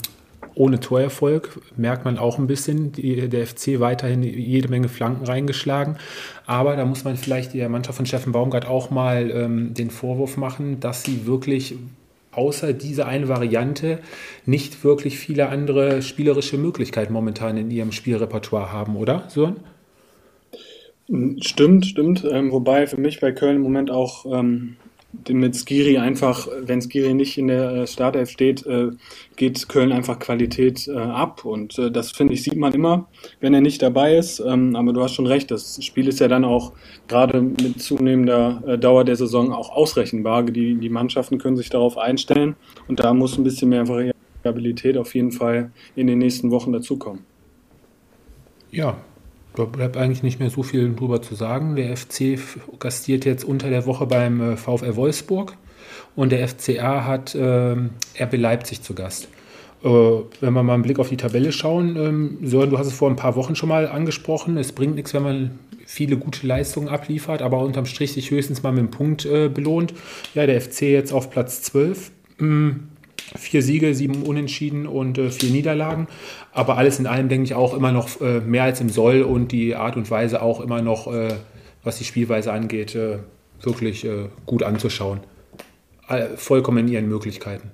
ohne 0.54 0.80
Torerfolg 0.80 1.60
merkt 1.76 2.04
man 2.04 2.18
auch 2.18 2.38
ein 2.38 2.46
bisschen, 2.46 2.92
die, 2.92 3.28
der 3.28 3.46
FC 3.46 3.80
weiterhin 3.80 4.22
jede 4.22 4.68
Menge 4.68 4.88
Flanken 4.88 5.24
reingeschlagen. 5.24 5.96
Aber 6.46 6.76
da 6.76 6.84
muss 6.84 7.04
man 7.04 7.16
vielleicht 7.16 7.54
der 7.54 7.68
Mannschaft 7.68 7.96
von 7.96 8.06
Steffen 8.06 8.32
Baumgart 8.32 8.66
auch 8.66 8.90
mal 8.90 9.30
ähm, 9.30 9.74
den 9.74 9.90
Vorwurf 9.90 10.36
machen, 10.36 10.80
dass 10.80 11.04
sie 11.04 11.26
wirklich 11.26 11.74
außer 12.32 12.72
diese 12.72 13.06
eine 13.06 13.28
Variante 13.28 13.98
nicht 14.46 14.84
wirklich 14.84 15.18
viele 15.18 15.48
andere 15.48 16.02
spielerische 16.02 16.58
Möglichkeiten 16.58 17.12
momentan 17.12 17.56
in 17.56 17.70
ihrem 17.70 17.92
Spielrepertoire 17.92 18.72
haben, 18.72 18.96
oder, 18.96 19.24
Sören? 19.28 19.56
Stimmt, 21.40 21.86
stimmt. 21.86 22.24
Ähm, 22.24 22.52
wobei 22.52 22.86
für 22.86 23.00
mich 23.00 23.18
bei 23.18 23.32
Köln 23.32 23.56
im 23.56 23.62
Moment 23.62 23.90
auch 23.90 24.26
ähm, 24.26 24.76
mit 25.28 25.56
Skiri 25.56 25.98
einfach, 25.98 26.48
wenn 26.62 26.80
Skiri 26.80 27.14
nicht 27.14 27.36
in 27.36 27.48
der 27.48 27.72
äh, 27.72 27.86
Startelf 27.86 28.30
steht, 28.30 28.64
äh, 28.66 28.90
geht 29.36 29.68
Köln 29.68 29.92
einfach 29.92 30.18
Qualität 30.18 30.86
äh, 30.88 30.96
ab. 30.96 31.44
Und 31.44 31.78
das 31.78 32.12
finde 32.12 32.34
ich, 32.34 32.42
sieht 32.42 32.56
man 32.56 32.72
immer, 32.72 33.08
wenn 33.40 33.54
er 33.54 33.60
nicht 33.60 33.82
dabei 33.82 34.16
ist. 34.16 34.40
Ähm, 34.40 34.76
aber 34.76 34.92
du 34.92 35.02
hast 35.02 35.14
schon 35.14 35.26
recht, 35.26 35.50
das 35.50 35.82
Spiel 35.84 36.08
ist 36.08 36.20
ja 36.20 36.28
dann 36.28 36.44
auch 36.44 36.72
gerade 37.08 37.40
mit 37.40 37.80
zunehmender 37.80 38.78
Dauer 38.78 39.04
der 39.04 39.16
Saison 39.16 39.52
auch 39.52 39.70
ausrechenbar. 39.70 40.44
Die, 40.44 40.74
die 40.76 40.88
Mannschaften 40.88 41.38
können 41.38 41.56
sich 41.56 41.70
darauf 41.70 41.98
einstellen 41.98 42.56
und 42.88 43.00
da 43.00 43.12
muss 43.12 43.36
ein 43.36 43.44
bisschen 43.44 43.70
mehr 43.70 43.88
Variabilität 43.88 44.96
auf 44.96 45.14
jeden 45.14 45.32
Fall 45.32 45.72
in 45.96 46.06
den 46.06 46.18
nächsten 46.18 46.50
Wochen 46.50 46.72
dazukommen. 46.72 47.24
Ja, 48.70 48.96
da 49.54 49.64
bleibt 49.64 49.96
eigentlich 49.96 50.22
nicht 50.22 50.40
mehr 50.40 50.50
so 50.50 50.62
viel 50.62 50.94
drüber 50.94 51.22
zu 51.22 51.34
sagen. 51.34 51.76
Der 51.76 51.96
FC 51.96 52.38
gastiert 52.78 53.24
jetzt 53.24 53.44
unter 53.44 53.70
der 53.70 53.86
Woche 53.86 54.06
beim 54.06 54.40
äh, 54.40 54.56
VfL 54.56 54.96
Wolfsburg 54.96 55.56
und 56.16 56.32
der 56.32 56.46
FCA 56.46 57.04
hat 57.04 57.34
äh, 57.34 57.76
RB 58.18 58.36
Leipzig 58.36 58.82
zu 58.82 58.94
Gast. 58.94 59.28
Äh, 59.82 59.88
wenn 59.88 60.52
wir 60.52 60.62
mal 60.62 60.74
einen 60.74 60.82
Blick 60.82 60.98
auf 60.98 61.08
die 61.08 61.16
Tabelle 61.16 61.52
schauen, 61.52 61.96
ähm, 61.96 62.38
Sören, 62.42 62.70
du 62.70 62.78
hast 62.78 62.86
es 62.86 62.92
vor 62.92 63.08
ein 63.08 63.16
paar 63.16 63.36
Wochen 63.36 63.56
schon 63.56 63.68
mal 63.68 63.88
angesprochen, 63.88 64.56
es 64.56 64.72
bringt 64.72 64.94
nichts, 64.94 65.14
wenn 65.14 65.22
man 65.22 65.58
viele 65.86 66.16
gute 66.16 66.46
Leistungen 66.46 66.88
abliefert, 66.88 67.42
aber 67.42 67.60
unterm 67.60 67.86
Strich 67.86 68.12
sich 68.12 68.30
höchstens 68.30 68.62
mal 68.62 68.72
mit 68.72 68.80
einem 68.80 68.90
Punkt 68.90 69.24
äh, 69.24 69.48
belohnt. 69.48 69.94
Ja, 70.34 70.46
der 70.46 70.60
FC 70.60 70.82
jetzt 70.82 71.12
auf 71.12 71.30
Platz 71.30 71.62
12. 71.62 72.12
Vier 73.36 73.62
Siege, 73.62 73.94
sieben 73.94 74.22
Unentschieden 74.22 74.86
und 74.86 75.18
äh, 75.18 75.30
vier 75.30 75.50
Niederlagen. 75.50 76.08
Aber 76.52 76.76
alles 76.76 76.98
in 76.98 77.06
allem 77.06 77.28
denke 77.28 77.44
ich 77.44 77.54
auch 77.54 77.74
immer 77.74 77.92
noch 77.92 78.20
äh, 78.20 78.40
mehr 78.40 78.64
als 78.64 78.80
im 78.80 78.88
Soll 78.88 79.22
und 79.22 79.52
die 79.52 79.74
Art 79.74 79.96
und 79.96 80.10
Weise 80.10 80.42
auch 80.42 80.60
immer 80.60 80.82
noch, 80.82 81.12
äh, 81.12 81.34
was 81.82 81.98
die 81.98 82.04
Spielweise 82.04 82.52
angeht, 82.52 82.94
äh, 82.94 83.18
wirklich 83.62 84.04
äh, 84.04 84.28
gut 84.46 84.62
anzuschauen. 84.62 85.20
vollkommen 86.34 86.78
in 86.78 86.88
ihren 86.88 87.08
Möglichkeiten. 87.08 87.70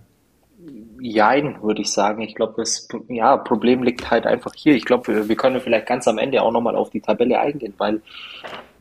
Jein, 1.01 1.63
würde 1.63 1.81
ich 1.83 1.91
sagen. 1.91 2.21
Ich 2.21 2.35
glaube, 2.35 2.55
das 2.57 2.89
ja, 3.09 3.37
Problem 3.37 3.83
liegt 3.83 4.11
halt 4.11 4.27
einfach 4.27 4.53
hier. 4.55 4.75
Ich 4.75 4.85
glaube, 4.85 5.07
wir, 5.09 5.29
wir 5.29 5.37
können 5.37 5.61
vielleicht 5.61 5.87
ganz 5.87 6.07
am 6.07 6.19
Ende 6.19 6.43
auch 6.43 6.53
nochmal 6.53 6.77
auf 6.77 6.91
die 6.91 7.01
Tabelle 7.01 7.39
eingehen, 7.39 7.75
weil 7.79 8.03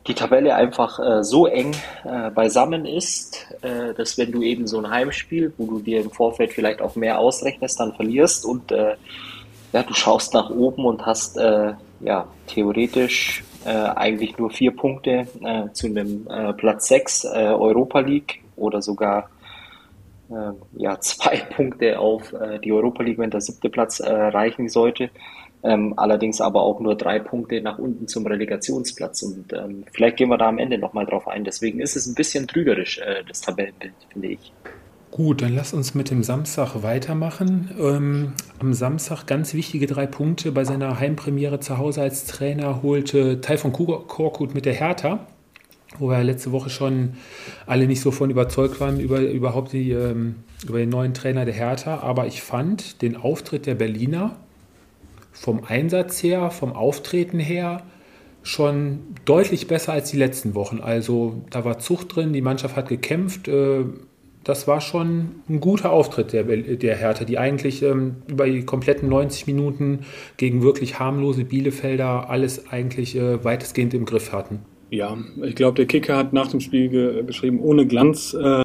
die 0.06 0.14
Tabelle 0.14 0.54
einfach 0.54 0.98
äh, 0.98 1.24
so 1.24 1.46
eng 1.46 1.74
äh, 2.04 2.30
beisammen 2.30 2.84
ist, 2.84 3.46
äh, 3.62 3.94
dass 3.94 4.16
wenn 4.18 4.32
du 4.32 4.42
eben 4.42 4.66
so 4.66 4.78
ein 4.78 4.90
Heimspiel, 4.90 5.52
wo 5.58 5.66
du 5.66 5.80
dir 5.80 6.00
im 6.00 6.10
Vorfeld 6.10 6.52
vielleicht 6.52 6.80
auch 6.80 6.96
mehr 6.96 7.18
ausrechnest, 7.18 7.80
dann 7.80 7.94
verlierst 7.94 8.44
und 8.44 8.70
äh, 8.72 8.96
ja, 9.72 9.82
du 9.82 9.94
schaust 9.94 10.32
nach 10.34 10.50
oben 10.50 10.84
und 10.84 11.04
hast 11.04 11.36
äh, 11.36 11.72
ja 12.00 12.26
theoretisch 12.46 13.44
äh, 13.64 13.70
eigentlich 13.70 14.38
nur 14.38 14.50
vier 14.50 14.74
Punkte 14.74 15.26
zu 15.72 15.86
einem 15.86 16.26
Platz 16.56 16.88
6 16.88 17.24
Europa 17.24 18.00
League 18.00 18.42
oder 18.54 18.80
sogar 18.80 19.28
ja, 20.76 21.00
zwei 21.00 21.38
Punkte 21.38 21.98
auf 21.98 22.32
die 22.62 22.72
Europa 22.72 23.02
League, 23.02 23.18
wenn 23.18 23.30
der 23.30 23.40
siebte 23.40 23.68
Platz 23.68 24.00
reichen 24.00 24.68
sollte 24.68 25.10
ähm, 25.62 25.94
allerdings 25.96 26.40
aber 26.40 26.62
auch 26.62 26.80
nur 26.80 26.96
drei 26.96 27.18
Punkte 27.18 27.60
nach 27.60 27.78
unten 27.78 28.08
zum 28.08 28.26
Relegationsplatz. 28.26 29.22
Und 29.22 29.52
ähm, 29.52 29.84
vielleicht 29.92 30.16
gehen 30.16 30.28
wir 30.28 30.38
da 30.38 30.48
am 30.48 30.58
Ende 30.58 30.78
nochmal 30.78 31.06
drauf 31.06 31.26
ein. 31.28 31.44
Deswegen 31.44 31.80
ist 31.80 31.96
es 31.96 32.06
ein 32.06 32.14
bisschen 32.14 32.46
trügerisch, 32.46 32.98
äh, 32.98 33.24
das 33.26 33.40
Tabellenbild, 33.40 33.94
finde 34.12 34.28
ich. 34.28 34.52
Gut, 35.10 35.40
dann 35.40 35.54
lass 35.54 35.72
uns 35.72 35.94
mit 35.94 36.10
dem 36.10 36.22
Samstag 36.22 36.82
weitermachen. 36.82 37.70
Ähm, 37.80 38.32
am 38.58 38.74
Samstag 38.74 39.26
ganz 39.26 39.54
wichtige 39.54 39.86
drei 39.86 40.06
Punkte. 40.06 40.52
Bei 40.52 40.64
seiner 40.64 41.00
Heimpremiere 41.00 41.58
zu 41.58 41.78
Hause 41.78 42.02
als 42.02 42.26
Trainer 42.26 42.82
holte 42.82 43.40
Taifun 43.40 43.72
Korkut 43.72 44.54
mit 44.54 44.66
der 44.66 44.74
Hertha, 44.74 45.26
wo 45.98 46.10
wir 46.10 46.22
letzte 46.22 46.52
Woche 46.52 46.68
schon 46.68 47.14
alle 47.66 47.86
nicht 47.86 48.02
so 48.02 48.10
von 48.10 48.30
überzeugt 48.30 48.78
waren 48.78 49.00
über 49.00 49.20
überhaupt 49.20 49.72
die, 49.72 49.92
ähm, 49.92 50.36
über 50.68 50.78
den 50.78 50.90
neuen 50.90 51.14
Trainer 51.14 51.46
der 51.46 51.54
Hertha. 51.54 52.00
Aber 52.00 52.26
ich 52.26 52.42
fand 52.42 53.00
den 53.00 53.16
Auftritt 53.16 53.64
der 53.64 53.74
Berliner 53.74 54.36
vom 55.38 55.62
Einsatz 55.64 56.22
her, 56.22 56.50
vom 56.50 56.72
Auftreten 56.72 57.38
her 57.38 57.82
schon 58.42 59.00
deutlich 59.24 59.66
besser 59.66 59.92
als 59.92 60.10
die 60.10 60.16
letzten 60.16 60.54
Wochen. 60.54 60.80
Also 60.80 61.42
da 61.50 61.64
war 61.64 61.78
Zucht 61.78 62.14
drin, 62.14 62.32
die 62.32 62.40
Mannschaft 62.40 62.76
hat 62.76 62.88
gekämpft. 62.88 63.48
Äh, 63.48 63.84
das 64.44 64.68
war 64.68 64.80
schon 64.80 65.42
ein 65.48 65.60
guter 65.60 65.90
Auftritt 65.90 66.32
der, 66.32 66.44
der 66.44 66.96
Hertha, 66.96 67.24
die 67.24 67.36
eigentlich 67.36 67.82
ähm, 67.82 68.16
über 68.28 68.46
die 68.46 68.64
kompletten 68.64 69.08
90 69.08 69.48
Minuten 69.48 70.00
gegen 70.36 70.62
wirklich 70.62 71.00
harmlose 71.00 71.44
Bielefelder 71.44 72.30
alles 72.30 72.68
eigentlich 72.68 73.16
äh, 73.16 73.44
weitestgehend 73.44 73.92
im 73.94 74.04
Griff 74.04 74.32
hatten. 74.32 74.60
Ja, 74.90 75.18
ich 75.42 75.56
glaube, 75.56 75.74
der 75.74 75.86
Kicker 75.86 76.16
hat 76.16 76.32
nach 76.32 76.46
dem 76.46 76.60
Spiel 76.60 77.24
geschrieben, 77.24 77.58
ohne 77.60 77.88
Glanz 77.88 78.34
äh, 78.34 78.62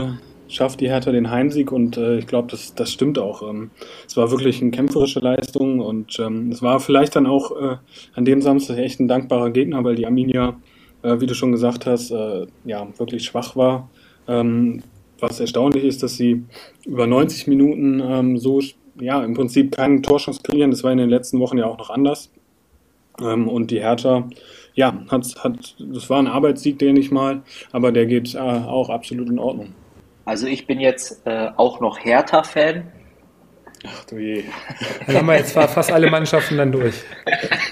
schafft 0.51 0.81
die 0.81 0.89
Hertha 0.89 1.11
den 1.11 1.31
Heimsieg 1.31 1.71
und 1.71 1.97
äh, 1.97 2.17
ich 2.17 2.27
glaube, 2.27 2.49
das, 2.51 2.75
das 2.75 2.91
stimmt 2.91 3.17
auch. 3.17 3.41
Ähm, 3.47 3.71
es 4.05 4.17
war 4.17 4.29
wirklich 4.31 4.61
eine 4.61 4.71
kämpferische 4.71 5.19
Leistung 5.19 5.79
und 5.79 6.19
ähm, 6.19 6.51
es 6.51 6.61
war 6.61 6.79
vielleicht 6.79 7.15
dann 7.15 7.25
auch 7.25 7.51
äh, 7.51 7.77
an 8.13 8.25
dem 8.25 8.41
Samstag 8.41 8.77
echt 8.77 8.99
ein 8.99 9.07
dankbarer 9.07 9.51
Gegner, 9.51 9.83
weil 9.83 9.95
die 9.95 10.05
Arminia, 10.05 10.59
äh, 11.03 11.19
wie 11.19 11.25
du 11.25 11.33
schon 11.33 11.51
gesagt 11.51 11.85
hast, 11.85 12.11
äh, 12.11 12.47
ja, 12.65 12.87
wirklich 12.97 13.23
schwach 13.23 13.55
war. 13.55 13.89
Ähm, 14.27 14.83
was 15.19 15.39
erstaunlich 15.39 15.83
ist, 15.83 16.03
dass 16.03 16.15
sie 16.15 16.43
über 16.85 17.07
90 17.07 17.47
Minuten 17.47 18.01
ähm, 18.03 18.37
so, 18.37 18.59
ja, 18.99 19.23
im 19.23 19.33
Prinzip 19.33 19.71
keinen 19.71 20.03
Torschance 20.03 20.41
kreieren. 20.43 20.71
Das 20.71 20.83
war 20.83 20.91
in 20.91 20.97
den 20.97 21.09
letzten 21.09 21.39
Wochen 21.39 21.57
ja 21.57 21.65
auch 21.65 21.77
noch 21.77 21.89
anders. 21.89 22.31
Ähm, 23.21 23.47
und 23.47 23.71
die 23.71 23.79
Hertha, 23.79 24.27
ja, 24.73 25.05
hat, 25.09 25.43
hat, 25.43 25.75
das 25.79 26.09
war 26.09 26.19
ein 26.19 26.27
Arbeitssieg, 26.27 26.79
den 26.79 26.95
ich 26.95 27.11
mal, 27.11 27.43
aber 27.71 27.91
der 27.91 28.05
geht 28.05 28.35
äh, 28.35 28.39
auch 28.39 28.89
absolut 28.89 29.29
in 29.29 29.39
Ordnung. 29.39 29.75
Also 30.25 30.47
ich 30.47 30.67
bin 30.67 30.79
jetzt 30.79 31.25
äh, 31.25 31.49
auch 31.57 31.79
noch 31.79 31.99
Hertha-Fan. 31.99 32.91
Ach 33.85 34.03
du 34.05 34.17
je. 34.17 34.43
Dann 35.07 35.17
haben 35.17 35.27
wir 35.27 35.37
jetzt 35.37 35.53
fast 35.53 35.91
alle 35.91 36.09
Mannschaften 36.09 36.57
dann 36.57 36.71
durch. 36.71 36.95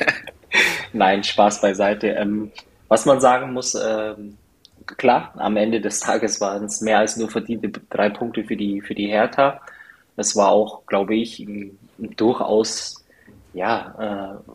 Nein, 0.94 1.24
Spaß 1.24 1.62
beiseite. 1.62 2.08
Ähm, 2.10 2.52
was 2.88 3.06
man 3.06 3.22
sagen 3.22 3.54
muss, 3.54 3.76
ähm, 3.76 4.38
klar, 4.86 5.34
am 5.38 5.58
Ende 5.58 5.80
des 5.80 6.00
Tages 6.00 6.42
waren 6.42 6.66
es 6.66 6.82
mehr 6.82 7.00
als 7.00 7.18
nur 7.18 7.30
verdiente 7.30 7.72
drei 7.90 8.10
Punkte 8.10 8.44
für 8.44 8.58
die, 8.58 8.82
für 8.82 8.96
die 8.96 9.08
Hertha. 9.08 9.62
Es 10.18 10.36
war 10.36 10.50
auch, 10.50 10.86
glaube 10.88 11.16
ich, 11.16 11.46
durchaus, 11.98 13.06
ja, 13.54 14.40
äh, 14.44 14.52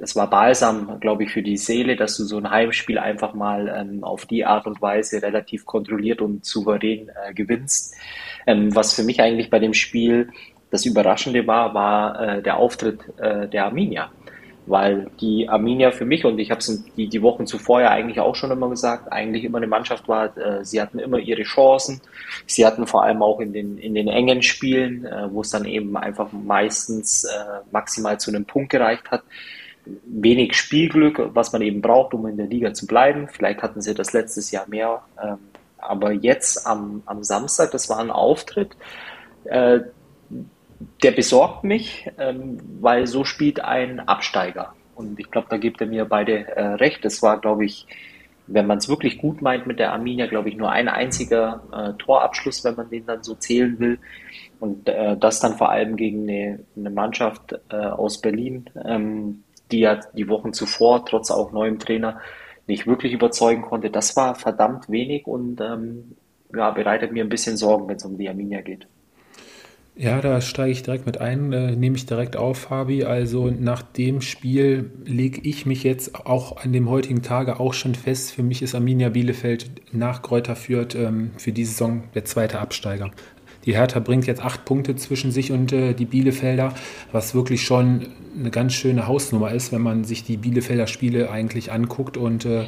es 0.00 0.16
war 0.16 0.28
balsam, 0.28 1.00
glaube 1.00 1.24
ich, 1.24 1.30
für 1.30 1.42
die 1.42 1.56
Seele, 1.56 1.96
dass 1.96 2.16
du 2.16 2.24
so 2.24 2.38
ein 2.38 2.50
Heimspiel 2.50 2.98
einfach 2.98 3.34
mal 3.34 3.68
ähm, 3.68 4.04
auf 4.04 4.26
die 4.26 4.44
Art 4.44 4.66
und 4.66 4.80
Weise 4.82 5.22
relativ 5.22 5.64
kontrolliert 5.64 6.20
und 6.20 6.44
souverän 6.44 7.08
äh, 7.08 7.34
gewinnst. 7.34 7.94
Ähm, 8.46 8.74
was 8.74 8.94
für 8.94 9.02
mich 9.02 9.20
eigentlich 9.20 9.50
bei 9.50 9.58
dem 9.58 9.74
Spiel 9.74 10.30
das 10.70 10.84
Überraschende 10.84 11.46
war, 11.46 11.74
war 11.74 12.20
äh, 12.20 12.42
der 12.42 12.56
Auftritt 12.56 13.00
äh, 13.18 13.48
der 13.48 13.66
Arminia 13.66 14.10
weil 14.66 15.10
die 15.20 15.48
Arminia 15.48 15.92
für 15.92 16.04
mich, 16.04 16.24
und 16.24 16.38
ich 16.38 16.50
habe 16.50 16.58
es 16.58 16.84
die, 16.96 17.08
die 17.08 17.22
Wochen 17.22 17.46
zuvor 17.46 17.80
ja 17.80 17.90
eigentlich 17.90 18.20
auch 18.20 18.34
schon 18.34 18.50
immer 18.50 18.68
gesagt, 18.68 19.10
eigentlich 19.12 19.44
immer 19.44 19.58
eine 19.58 19.68
Mannschaft 19.68 20.08
war, 20.08 20.36
äh, 20.36 20.64
sie 20.64 20.80
hatten 20.80 20.98
immer 20.98 21.18
ihre 21.18 21.44
Chancen. 21.44 22.00
Sie 22.46 22.66
hatten 22.66 22.86
vor 22.86 23.04
allem 23.04 23.22
auch 23.22 23.40
in 23.40 23.52
den, 23.52 23.78
in 23.78 23.94
den 23.94 24.08
engen 24.08 24.42
Spielen, 24.42 25.06
äh, 25.06 25.32
wo 25.32 25.42
es 25.42 25.50
dann 25.50 25.64
eben 25.64 25.96
einfach 25.96 26.32
meistens 26.32 27.24
äh, 27.24 27.60
maximal 27.70 28.18
zu 28.18 28.30
einem 28.30 28.44
Punkt 28.44 28.70
gereicht 28.70 29.10
hat, 29.10 29.22
wenig 30.04 30.54
Spielglück, 30.54 31.30
was 31.34 31.52
man 31.52 31.62
eben 31.62 31.80
braucht, 31.80 32.14
um 32.14 32.26
in 32.26 32.36
der 32.36 32.46
Liga 32.46 32.74
zu 32.74 32.86
bleiben. 32.86 33.28
Vielleicht 33.28 33.62
hatten 33.62 33.80
sie 33.80 33.94
das 33.94 34.12
letztes 34.12 34.50
Jahr 34.50 34.66
mehr. 34.68 35.02
Ähm, 35.22 35.38
aber 35.78 36.12
jetzt 36.12 36.66
am, 36.66 37.02
am 37.06 37.22
Samstag, 37.22 37.70
das 37.70 37.88
war 37.88 37.98
ein 37.98 38.10
Auftritt, 38.10 38.76
äh, 39.44 39.80
der 41.02 41.10
besorgt 41.12 41.64
mich, 41.64 42.10
ähm, 42.18 42.58
weil 42.80 43.06
so 43.06 43.24
spielt 43.24 43.60
ein 43.60 44.00
Absteiger. 44.00 44.74
Und 44.94 45.18
ich 45.20 45.30
glaube, 45.30 45.46
da 45.50 45.56
gibt 45.56 45.80
er 45.80 45.86
mir 45.86 46.04
beide 46.04 46.48
äh, 46.48 46.64
recht. 46.74 47.04
Es 47.04 47.22
war, 47.22 47.40
glaube 47.40 47.64
ich, 47.64 47.86
wenn 48.46 48.66
man 48.66 48.78
es 48.78 48.88
wirklich 48.88 49.18
gut 49.18 49.42
meint 49.42 49.66
mit 49.66 49.78
der 49.78 49.92
Arminia, 49.92 50.26
glaube 50.26 50.48
ich, 50.48 50.56
nur 50.56 50.70
ein 50.70 50.88
einziger 50.88 51.62
äh, 51.72 51.92
Torabschluss, 51.98 52.64
wenn 52.64 52.76
man 52.76 52.90
den 52.90 53.06
dann 53.06 53.22
so 53.22 53.34
zählen 53.34 53.78
will. 53.78 53.98
Und 54.60 54.88
äh, 54.88 55.16
das 55.16 55.40
dann 55.40 55.56
vor 55.56 55.70
allem 55.70 55.96
gegen 55.96 56.28
eine, 56.28 56.60
eine 56.76 56.90
Mannschaft 56.90 57.58
äh, 57.68 57.76
aus 57.76 58.20
Berlin, 58.20 58.70
ähm, 58.84 59.42
die 59.70 59.80
ja 59.80 60.00
die 60.14 60.28
Wochen 60.28 60.52
zuvor, 60.52 61.04
trotz 61.04 61.30
auch 61.30 61.52
neuem 61.52 61.78
Trainer, 61.78 62.20
nicht 62.66 62.86
wirklich 62.86 63.12
überzeugen 63.12 63.62
konnte. 63.62 63.90
Das 63.90 64.16
war 64.16 64.34
verdammt 64.34 64.90
wenig 64.90 65.26
und 65.26 65.60
ähm, 65.60 66.16
ja, 66.54 66.70
bereitet 66.70 67.12
mir 67.12 67.24
ein 67.24 67.28
bisschen 67.28 67.56
Sorgen, 67.56 67.88
wenn 67.88 67.96
es 67.96 68.04
um 68.04 68.18
die 68.18 68.28
Arminia 68.28 68.60
geht. 68.60 68.86
Ja, 69.98 70.20
da 70.20 70.42
steige 70.42 70.72
ich 70.72 70.82
direkt 70.82 71.06
mit 71.06 71.22
ein, 71.22 71.54
äh, 71.54 71.74
nehme 71.74 71.96
ich 71.96 72.04
direkt 72.04 72.36
auf, 72.36 72.58
Fabi. 72.58 73.04
Also 73.04 73.50
nach 73.50 73.80
dem 73.80 74.20
Spiel 74.20 74.90
lege 75.06 75.40
ich 75.42 75.64
mich 75.64 75.84
jetzt 75.84 76.26
auch 76.26 76.58
an 76.58 76.74
dem 76.74 76.90
heutigen 76.90 77.22
Tage 77.22 77.58
auch 77.60 77.72
schon 77.72 77.94
fest. 77.94 78.32
Für 78.32 78.42
mich 78.42 78.60
ist 78.60 78.74
Arminia 78.74 79.08
Bielefeld 79.08 79.70
nach 79.92 80.20
Kräuter 80.20 80.54
Fürth 80.54 80.94
ähm, 80.94 81.30
für 81.38 81.52
die 81.52 81.64
Saison 81.64 82.02
der 82.14 82.26
zweite 82.26 82.58
Absteiger. 82.58 83.10
Die 83.66 83.74
Hertha 83.74 83.98
bringt 83.98 84.26
jetzt 84.26 84.42
acht 84.42 84.64
Punkte 84.64 84.94
zwischen 84.96 85.32
sich 85.32 85.52
und 85.52 85.72
äh, 85.72 85.92
die 85.92 86.06
Bielefelder, 86.06 86.72
was 87.12 87.34
wirklich 87.34 87.64
schon 87.64 88.06
eine 88.38 88.50
ganz 88.50 88.74
schöne 88.74 89.08
Hausnummer 89.08 89.50
ist, 89.50 89.72
wenn 89.72 89.82
man 89.82 90.04
sich 90.04 90.24
die 90.24 90.36
Bielefelder 90.36 90.86
Spiele 90.86 91.30
eigentlich 91.30 91.72
anguckt 91.72 92.16
und 92.16 92.44
äh, 92.44 92.64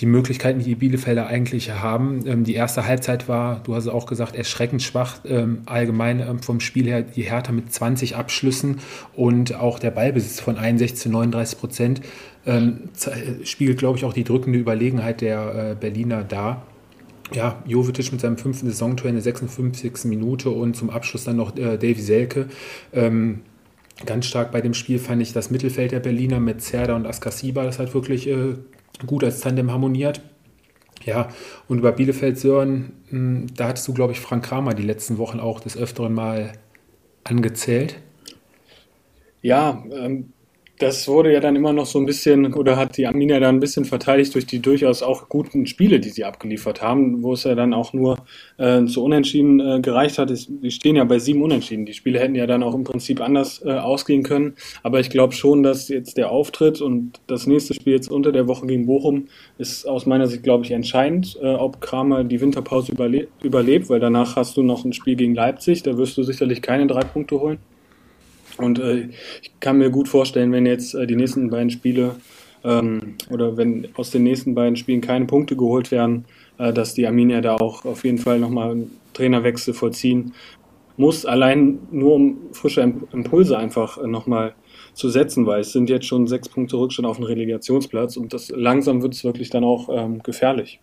die 0.00 0.06
Möglichkeiten, 0.06 0.60
die 0.60 0.64
die 0.66 0.74
Bielefelder 0.74 1.26
eigentlich 1.26 1.72
haben. 1.72 2.24
Ähm, 2.26 2.44
die 2.44 2.54
erste 2.54 2.86
Halbzeit 2.86 3.28
war, 3.28 3.60
du 3.64 3.74
hast 3.74 3.88
auch 3.88 4.06
gesagt, 4.06 4.36
erschreckend 4.36 4.82
schwach. 4.82 5.20
Ähm, 5.24 5.62
allgemein 5.66 6.20
ähm, 6.20 6.40
vom 6.40 6.60
Spiel 6.60 6.86
her 6.86 7.02
die 7.02 7.22
Hertha 7.22 7.52
mit 7.52 7.72
20 7.72 8.16
Abschlüssen 8.16 8.80
und 9.16 9.54
auch 9.54 9.78
der 9.78 9.90
Ballbesitz 9.90 10.40
von 10.40 10.56
61 10.56 10.98
zu 10.98 11.08
39 11.10 11.58
Prozent 11.58 12.00
ähm, 12.46 12.90
spiegelt, 13.44 13.78
glaube 13.78 13.98
ich, 13.98 14.04
auch 14.04 14.12
die 14.12 14.24
drückende 14.24 14.58
Überlegenheit 14.58 15.20
der 15.20 15.72
äh, 15.72 15.74
Berliner 15.74 16.22
dar. 16.22 16.66
Ja, 17.34 17.62
Jovetic 17.66 18.10
mit 18.10 18.20
seinem 18.20 18.38
fünften 18.38 18.66
Saisontor 18.68 19.08
in 19.08 19.14
der 19.14 19.22
56. 19.22 20.04
Minute 20.04 20.50
und 20.50 20.76
zum 20.76 20.88
Abschluss 20.88 21.24
dann 21.24 21.36
noch 21.36 21.56
äh, 21.56 21.76
Davy 21.76 22.00
Selke. 22.00 22.48
Ähm, 22.92 23.42
ganz 24.06 24.26
stark 24.26 24.50
bei 24.50 24.60
dem 24.60 24.74
Spiel 24.74 24.98
fand 24.98 25.20
ich 25.20 25.32
das 25.32 25.50
Mittelfeld 25.50 25.92
der 25.92 26.00
Berliner 26.00 26.40
mit 26.40 26.62
Zerda 26.62 26.96
und 26.96 27.06
Askasiba, 27.06 27.64
das 27.64 27.78
hat 27.78 27.92
wirklich 27.92 28.28
äh, 28.28 28.54
gut 29.06 29.24
als 29.24 29.40
Tandem 29.40 29.70
harmoniert. 29.70 30.22
Ja, 31.04 31.28
und 31.68 31.78
über 31.78 31.92
Bielefeld 31.92 32.38
Sören, 32.38 32.92
hm, 33.10 33.46
da 33.54 33.68
hattest 33.68 33.86
du, 33.88 33.94
glaube 33.94 34.12
ich, 34.12 34.20
Frank 34.20 34.44
Kramer 34.44 34.74
die 34.74 34.82
letzten 34.82 35.18
Wochen 35.18 35.38
auch 35.38 35.60
des 35.60 35.76
Öfteren 35.76 36.12
mal 36.12 36.52
angezählt. 37.24 38.00
Ja, 39.42 39.84
ähm, 39.92 40.32
das 40.78 41.08
wurde 41.08 41.32
ja 41.32 41.40
dann 41.40 41.56
immer 41.56 41.72
noch 41.72 41.86
so 41.86 41.98
ein 41.98 42.06
bisschen, 42.06 42.54
oder 42.54 42.76
hat 42.76 42.96
die 42.96 43.06
Arminia 43.06 43.40
dann 43.40 43.56
ein 43.56 43.60
bisschen 43.60 43.84
verteidigt 43.84 44.34
durch 44.34 44.46
die 44.46 44.60
durchaus 44.60 45.02
auch 45.02 45.28
guten 45.28 45.66
Spiele, 45.66 46.00
die 46.00 46.10
sie 46.10 46.24
abgeliefert 46.24 46.82
haben, 46.82 47.22
wo 47.22 47.32
es 47.32 47.44
ja 47.44 47.54
dann 47.54 47.74
auch 47.74 47.92
nur 47.92 48.18
äh, 48.58 48.84
zu 48.84 49.02
Unentschieden 49.02 49.60
äh, 49.60 49.80
gereicht 49.80 50.18
hat. 50.18 50.30
Die 50.30 50.70
stehen 50.70 50.96
ja 50.96 51.04
bei 51.04 51.18
sieben 51.18 51.42
Unentschieden. 51.42 51.84
Die 51.84 51.94
Spiele 51.94 52.20
hätten 52.20 52.34
ja 52.34 52.46
dann 52.46 52.62
auch 52.62 52.74
im 52.74 52.84
Prinzip 52.84 53.20
anders 53.20 53.60
äh, 53.64 53.72
ausgehen 53.72 54.22
können. 54.22 54.54
Aber 54.82 55.00
ich 55.00 55.10
glaube 55.10 55.34
schon, 55.34 55.62
dass 55.62 55.88
jetzt 55.88 56.16
der 56.16 56.30
Auftritt 56.30 56.80
und 56.80 57.20
das 57.26 57.46
nächste 57.46 57.74
Spiel 57.74 57.94
jetzt 57.94 58.10
unter 58.10 58.32
der 58.32 58.46
Woche 58.46 58.66
gegen 58.66 58.86
Bochum 58.86 59.28
ist 59.58 59.86
aus 59.86 60.06
meiner 60.06 60.28
Sicht, 60.28 60.42
glaube 60.42 60.64
ich, 60.64 60.70
entscheidend, 60.70 61.38
äh, 61.42 61.54
ob 61.54 61.80
Kramer 61.80 62.24
die 62.24 62.40
Winterpause 62.40 62.92
überle 62.92 63.28
überlebt, 63.42 63.90
weil 63.90 64.00
danach 64.00 64.36
hast 64.36 64.56
du 64.56 64.62
noch 64.62 64.84
ein 64.84 64.92
Spiel 64.92 65.16
gegen 65.16 65.34
Leipzig. 65.34 65.82
Da 65.82 65.96
wirst 65.96 66.16
du 66.16 66.22
sicherlich 66.22 66.62
keine 66.62 66.86
drei 66.86 67.00
Punkte 67.00 67.40
holen. 67.40 67.58
Und 68.56 68.78
äh, 68.78 69.08
ich 69.42 69.52
kann 69.60 69.78
mir 69.78 69.90
gut 69.90 70.08
vorstellen, 70.08 70.52
wenn 70.52 70.66
jetzt 70.66 70.94
äh, 70.94 71.06
die 71.06 71.16
nächsten 71.16 71.50
beiden 71.50 71.70
Spiele 71.70 72.16
ähm, 72.64 73.14
oder 73.30 73.56
wenn 73.56 73.88
aus 73.94 74.10
den 74.10 74.24
nächsten 74.24 74.54
beiden 74.54 74.76
Spielen 74.76 75.00
keine 75.00 75.26
Punkte 75.26 75.56
geholt 75.56 75.90
werden, 75.90 76.24
äh, 76.58 76.72
dass 76.72 76.94
die 76.94 77.06
Arminia 77.06 77.40
da 77.40 77.56
auch 77.56 77.84
auf 77.84 78.04
jeden 78.04 78.18
Fall 78.18 78.38
nochmal 78.38 78.72
einen 78.72 78.98
Trainerwechsel 79.14 79.74
vollziehen 79.74 80.32
muss, 80.96 81.24
allein 81.24 81.78
nur 81.92 82.14
um 82.14 82.38
frische 82.52 82.80
Impulse 83.12 83.56
einfach 83.56 83.98
äh, 83.98 84.06
nochmal 84.06 84.54
zu 84.94 85.08
setzen, 85.08 85.46
weil 85.46 85.60
es 85.60 85.72
sind 85.72 85.88
jetzt 85.88 86.06
schon 86.06 86.26
sechs 86.26 86.48
Punkte 86.48 86.76
Rückstand 86.76 87.06
auf 87.06 87.18
dem 87.18 87.26
Relegationsplatz 87.26 88.16
und 88.16 88.32
das 88.32 88.50
langsam 88.50 89.02
wird 89.02 89.14
es 89.14 89.22
wirklich 89.22 89.50
dann 89.50 89.62
auch 89.62 89.88
ähm, 89.92 90.22
gefährlich. 90.22 90.80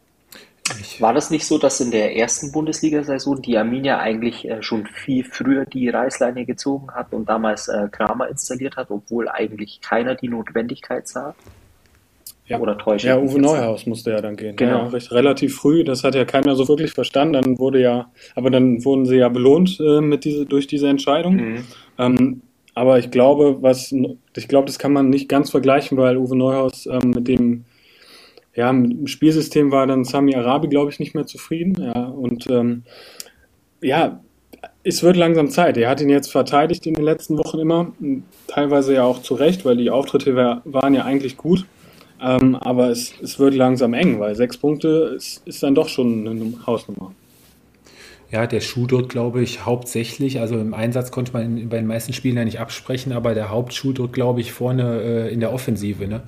War 0.99 1.13
das 1.13 1.29
nicht 1.29 1.45
so, 1.45 1.59
dass 1.59 1.79
in 1.79 1.91
der 1.91 2.15
ersten 2.15 2.51
Bundesliga-Saison 2.51 3.41
die 3.41 3.57
Arminia 3.57 3.99
eigentlich 3.99 4.49
äh, 4.49 4.63
schon 4.63 4.87
viel 4.87 5.23
früher 5.23 5.65
die 5.65 5.89
Reißleine 5.89 6.45
gezogen 6.45 6.91
hat 6.91 7.13
und 7.13 7.29
damals 7.29 7.67
äh, 7.67 7.87
Kramer 7.91 8.29
installiert 8.29 8.75
hat, 8.75 8.89
obwohl 8.89 9.29
eigentlich 9.29 9.79
keiner 9.81 10.15
die 10.15 10.27
Notwendigkeit 10.27 11.07
sah? 11.07 11.35
Ja, 12.47 12.59
Oder 12.59 12.77
täusche 12.77 13.07
ja 13.07 13.17
Uwe 13.17 13.39
Neuhaus 13.39 13.87
musste 13.87 14.11
ja 14.11 14.21
dann 14.21 14.35
gehen. 14.35 14.55
Genau. 14.55 14.83
Ja, 14.83 14.87
recht, 14.87 15.11
relativ 15.11 15.55
früh, 15.55 15.83
das 15.83 16.03
hat 16.03 16.13
ja 16.13 16.25
keiner 16.25 16.55
so 16.55 16.67
wirklich 16.67 16.93
verstanden. 16.93 17.33
Dann 17.33 17.59
wurde 17.59 17.81
ja, 17.81 18.11
aber 18.35 18.51
dann 18.51 18.83
wurden 18.85 19.05
sie 19.05 19.17
ja 19.17 19.29
belohnt 19.29 19.79
äh, 19.79 20.01
mit 20.01 20.25
diese, 20.25 20.45
durch 20.45 20.67
diese 20.67 20.87
Entscheidung. 20.87 21.35
Mhm. 21.35 21.63
Ähm, 21.97 22.41
aber 22.75 22.99
ich 22.99 23.09
glaube, 23.09 23.61
was 23.61 23.91
ich 24.35 24.47
glaube, 24.47 24.67
das 24.67 24.77
kann 24.77 24.93
man 24.93 25.09
nicht 25.09 25.29
ganz 25.29 25.49
vergleichen, 25.49 25.97
weil 25.97 26.17
Uwe 26.17 26.35
Neuhaus 26.35 26.87
ähm, 26.87 27.11
mit 27.11 27.27
dem 27.27 27.65
ja, 28.55 28.71
mit 28.71 28.91
dem 28.91 29.07
Spielsystem 29.07 29.71
war 29.71 29.85
dann 29.85 30.05
Sami 30.05 30.35
Arabi, 30.35 30.67
glaube 30.67 30.89
ich, 30.89 30.99
nicht 30.99 31.13
mehr 31.13 31.25
zufrieden. 31.25 31.75
Ja, 31.81 32.05
und 32.05 32.49
ähm, 32.49 32.83
ja, 33.81 34.21
es 34.83 35.03
wird 35.03 35.17
langsam 35.17 35.49
Zeit. 35.49 35.77
Er 35.77 35.89
hat 35.89 35.99
ihn 36.01 36.09
jetzt 36.09 36.31
verteidigt 36.31 36.85
in 36.85 36.93
den 36.93 37.03
letzten 37.03 37.37
Wochen 37.37 37.59
immer, 37.59 37.91
teilweise 38.47 38.93
ja 38.93 39.03
auch 39.03 39.21
zu 39.21 39.35
Recht, 39.35 39.65
weil 39.65 39.77
die 39.77 39.89
Auftritte 39.89 40.35
wär, 40.35 40.61
waren 40.63 40.93
ja 40.93 41.03
eigentlich 41.03 41.37
gut. 41.37 41.65
Ähm, 42.21 42.55
aber 42.55 42.89
es, 42.89 43.13
es 43.21 43.39
wird 43.39 43.55
langsam 43.55 43.93
eng, 43.93 44.19
weil 44.19 44.35
sechs 44.35 44.57
Punkte 44.57 45.13
ist, 45.17 45.45
ist 45.45 45.61
dann 45.61 45.75
doch 45.75 45.89
schon 45.89 46.27
eine 46.27 46.65
Hausnummer. 46.65 47.13
Ja, 48.31 48.47
der 48.47 48.61
Schuh 48.61 48.87
drückt, 48.87 49.09
glaube 49.09 49.41
ich, 49.41 49.65
hauptsächlich, 49.65 50.39
also 50.39 50.57
im 50.57 50.73
Einsatz 50.73 51.11
konnte 51.11 51.33
man 51.33 51.69
bei 51.69 51.77
den 51.77 51.87
meisten 51.87 52.13
Spielen 52.13 52.37
ja 52.37 52.45
nicht 52.45 52.59
absprechen, 52.59 53.11
aber 53.11 53.33
der 53.33 53.49
Hauptschuh 53.49 53.91
drückt, 53.91 54.13
glaube 54.13 54.41
ich, 54.41 54.51
vorne 54.51 55.01
äh, 55.01 55.33
in 55.33 55.41
der 55.41 55.53
Offensive. 55.53 56.07
Ne? 56.07 56.23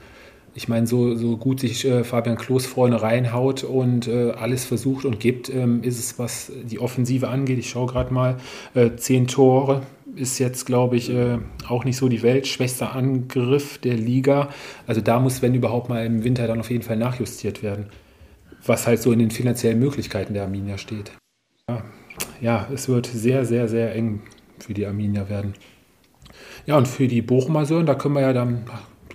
Ich 0.58 0.68
meine, 0.68 0.88
so, 0.88 1.14
so 1.14 1.38
gut 1.38 1.60
sich 1.60 1.86
äh, 1.86 2.04
Fabian 2.04 2.36
Klos 2.36 2.66
vorne 2.66 3.00
reinhaut 3.00 3.64
und 3.64 4.08
äh, 4.08 4.32
alles 4.32 4.66
versucht 4.66 5.06
und 5.06 5.20
gibt, 5.20 5.54
ähm, 5.54 5.84
ist 5.84 6.00
es, 6.00 6.18
was 6.18 6.52
die 6.64 6.80
Offensive 6.80 7.28
angeht. 7.28 7.60
Ich 7.60 7.70
schaue 7.70 7.86
gerade 7.86 8.12
mal, 8.12 8.38
äh, 8.74 8.96
zehn 8.96 9.28
Tore 9.28 9.84
ist 10.16 10.40
jetzt, 10.40 10.66
glaube 10.66 10.96
ich, 10.96 11.12
äh, 11.12 11.38
auch 11.70 11.84
nicht 11.84 11.96
so 11.96 12.10
die 12.10 12.24
weltschwächste 12.24 12.90
Angriff 12.90 13.78
der 13.78 13.94
Liga. 13.94 14.50
Also 14.88 15.00
da 15.00 15.20
muss, 15.20 15.44
wenn 15.44 15.54
überhaupt 15.54 15.90
mal 15.90 16.04
im 16.04 16.24
Winter 16.24 16.48
dann 16.48 16.60
auf 16.60 16.72
jeden 16.72 16.84
Fall 16.84 16.98
nachjustiert 16.98 17.62
werden, 17.62 17.86
was 18.66 18.88
halt 18.88 19.00
so 19.00 19.12
in 19.12 19.20
den 19.20 19.30
finanziellen 19.30 19.78
Möglichkeiten 19.78 20.34
der 20.34 20.42
Arminia 20.42 20.80
steht. 20.80 21.12
Ja, 21.70 21.84
ja 22.42 22.68
es 22.74 22.90
wird 22.90 23.06
sehr, 23.06 23.46
sehr, 23.46 23.68
sehr 23.68 23.94
eng 23.94 24.24
für 24.58 24.74
die 24.74 24.88
Arminia 24.88 25.30
werden. 25.30 25.54
Ja, 26.66 26.78
und 26.78 26.88
für 26.88 27.08
die 27.08 27.22
Bochumer 27.22 27.68
Sören, 27.68 27.86
da 27.86 27.94
können 27.94 28.16
wir 28.16 28.22
ja 28.22 28.34
dann 28.34 28.66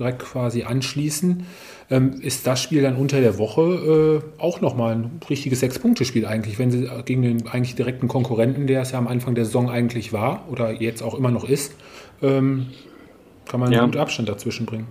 direkt 0.02 0.20
quasi 0.20 0.64
anschließen, 0.64 1.46
ähm, 1.90 2.20
ist 2.20 2.46
das 2.46 2.60
Spiel 2.60 2.82
dann 2.82 2.96
unter 2.96 3.20
der 3.20 3.38
Woche 3.38 4.22
äh, 4.38 4.40
auch 4.40 4.60
nochmal 4.60 4.94
ein 4.94 5.20
richtiges 5.28 5.60
Sechs-Punkte-Spiel 5.60 6.26
eigentlich, 6.26 6.58
wenn 6.58 6.70
sie 6.70 6.88
gegen 7.04 7.22
den 7.22 7.46
eigentlich 7.46 7.74
direkten 7.74 8.08
Konkurrenten, 8.08 8.66
der 8.66 8.82
es 8.82 8.92
ja 8.92 8.98
am 8.98 9.08
Anfang 9.08 9.34
der 9.34 9.44
Saison 9.44 9.70
eigentlich 9.70 10.12
war 10.12 10.46
oder 10.50 10.72
jetzt 10.72 11.02
auch 11.02 11.14
immer 11.14 11.30
noch 11.30 11.48
ist, 11.48 11.74
ähm, 12.22 12.68
kann 13.46 13.60
man 13.60 13.72
ja. 13.72 13.84
gut 13.84 13.96
Abstand 13.96 14.28
dazwischen 14.28 14.66
bringen. 14.66 14.86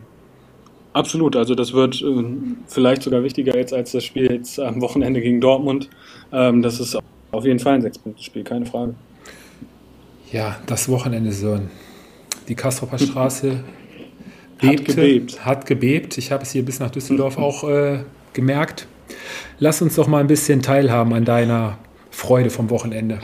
Absolut, 0.93 1.35
also 1.35 1.55
das 1.55 1.73
wird 1.73 2.01
äh, 2.01 2.23
vielleicht 2.67 3.03
sogar 3.03 3.23
wichtiger 3.23 3.55
jetzt 3.55 3.73
als 3.73 3.91
das 3.93 4.03
Spiel 4.03 4.31
jetzt 4.31 4.59
am 4.59 4.81
Wochenende 4.81 5.21
gegen 5.21 5.39
Dortmund. 5.39 5.89
Ähm, 6.33 6.61
das 6.61 6.79
ist 6.79 6.97
auf 7.31 7.45
jeden 7.45 7.59
Fall 7.59 7.75
ein 7.75 7.81
Sechs-Punkte-Spiel, 7.81 8.43
keine 8.43 8.65
Frage. 8.65 8.95
Ja, 10.31 10.57
das 10.65 10.89
Wochenende, 10.89 11.31
Sören. 11.31 11.69
Die 12.47 12.55
Kastropper 12.55 12.99
Straße 12.99 13.63
bebte, 14.61 14.91
hat 14.91 14.95
gebebt. 14.95 15.45
Hat 15.45 15.65
gebebt. 15.65 16.17
Ich 16.17 16.31
habe 16.31 16.43
es 16.43 16.51
hier 16.51 16.63
bis 16.63 16.79
nach 16.79 16.91
Düsseldorf 16.91 17.37
mhm. 17.37 17.43
auch 17.43 17.67
äh, 17.67 17.99
gemerkt. 18.33 18.87
Lass 19.59 19.81
uns 19.81 19.95
doch 19.95 20.07
mal 20.07 20.19
ein 20.19 20.27
bisschen 20.27 20.61
teilhaben 20.61 21.13
an 21.13 21.25
deiner 21.25 21.77
Freude 22.09 22.49
vom 22.49 22.69
Wochenende. 22.69 23.19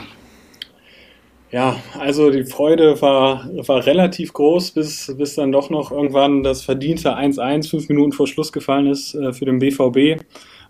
Ja, 1.50 1.76
also 1.98 2.30
die 2.30 2.44
Freude 2.44 3.00
war, 3.00 3.48
war 3.66 3.86
relativ 3.86 4.34
groß, 4.34 4.72
bis, 4.72 5.14
bis 5.16 5.34
dann 5.34 5.50
doch 5.50 5.70
noch 5.70 5.90
irgendwann 5.90 6.42
das 6.42 6.62
verdiente 6.62 7.16
1-1 7.16 7.70
fünf 7.70 7.88
Minuten 7.88 8.12
vor 8.12 8.26
Schluss 8.26 8.52
gefallen 8.52 8.86
ist 8.86 9.14
äh, 9.14 9.32
für 9.32 9.46
den 9.46 9.58
BVB. 9.58 10.22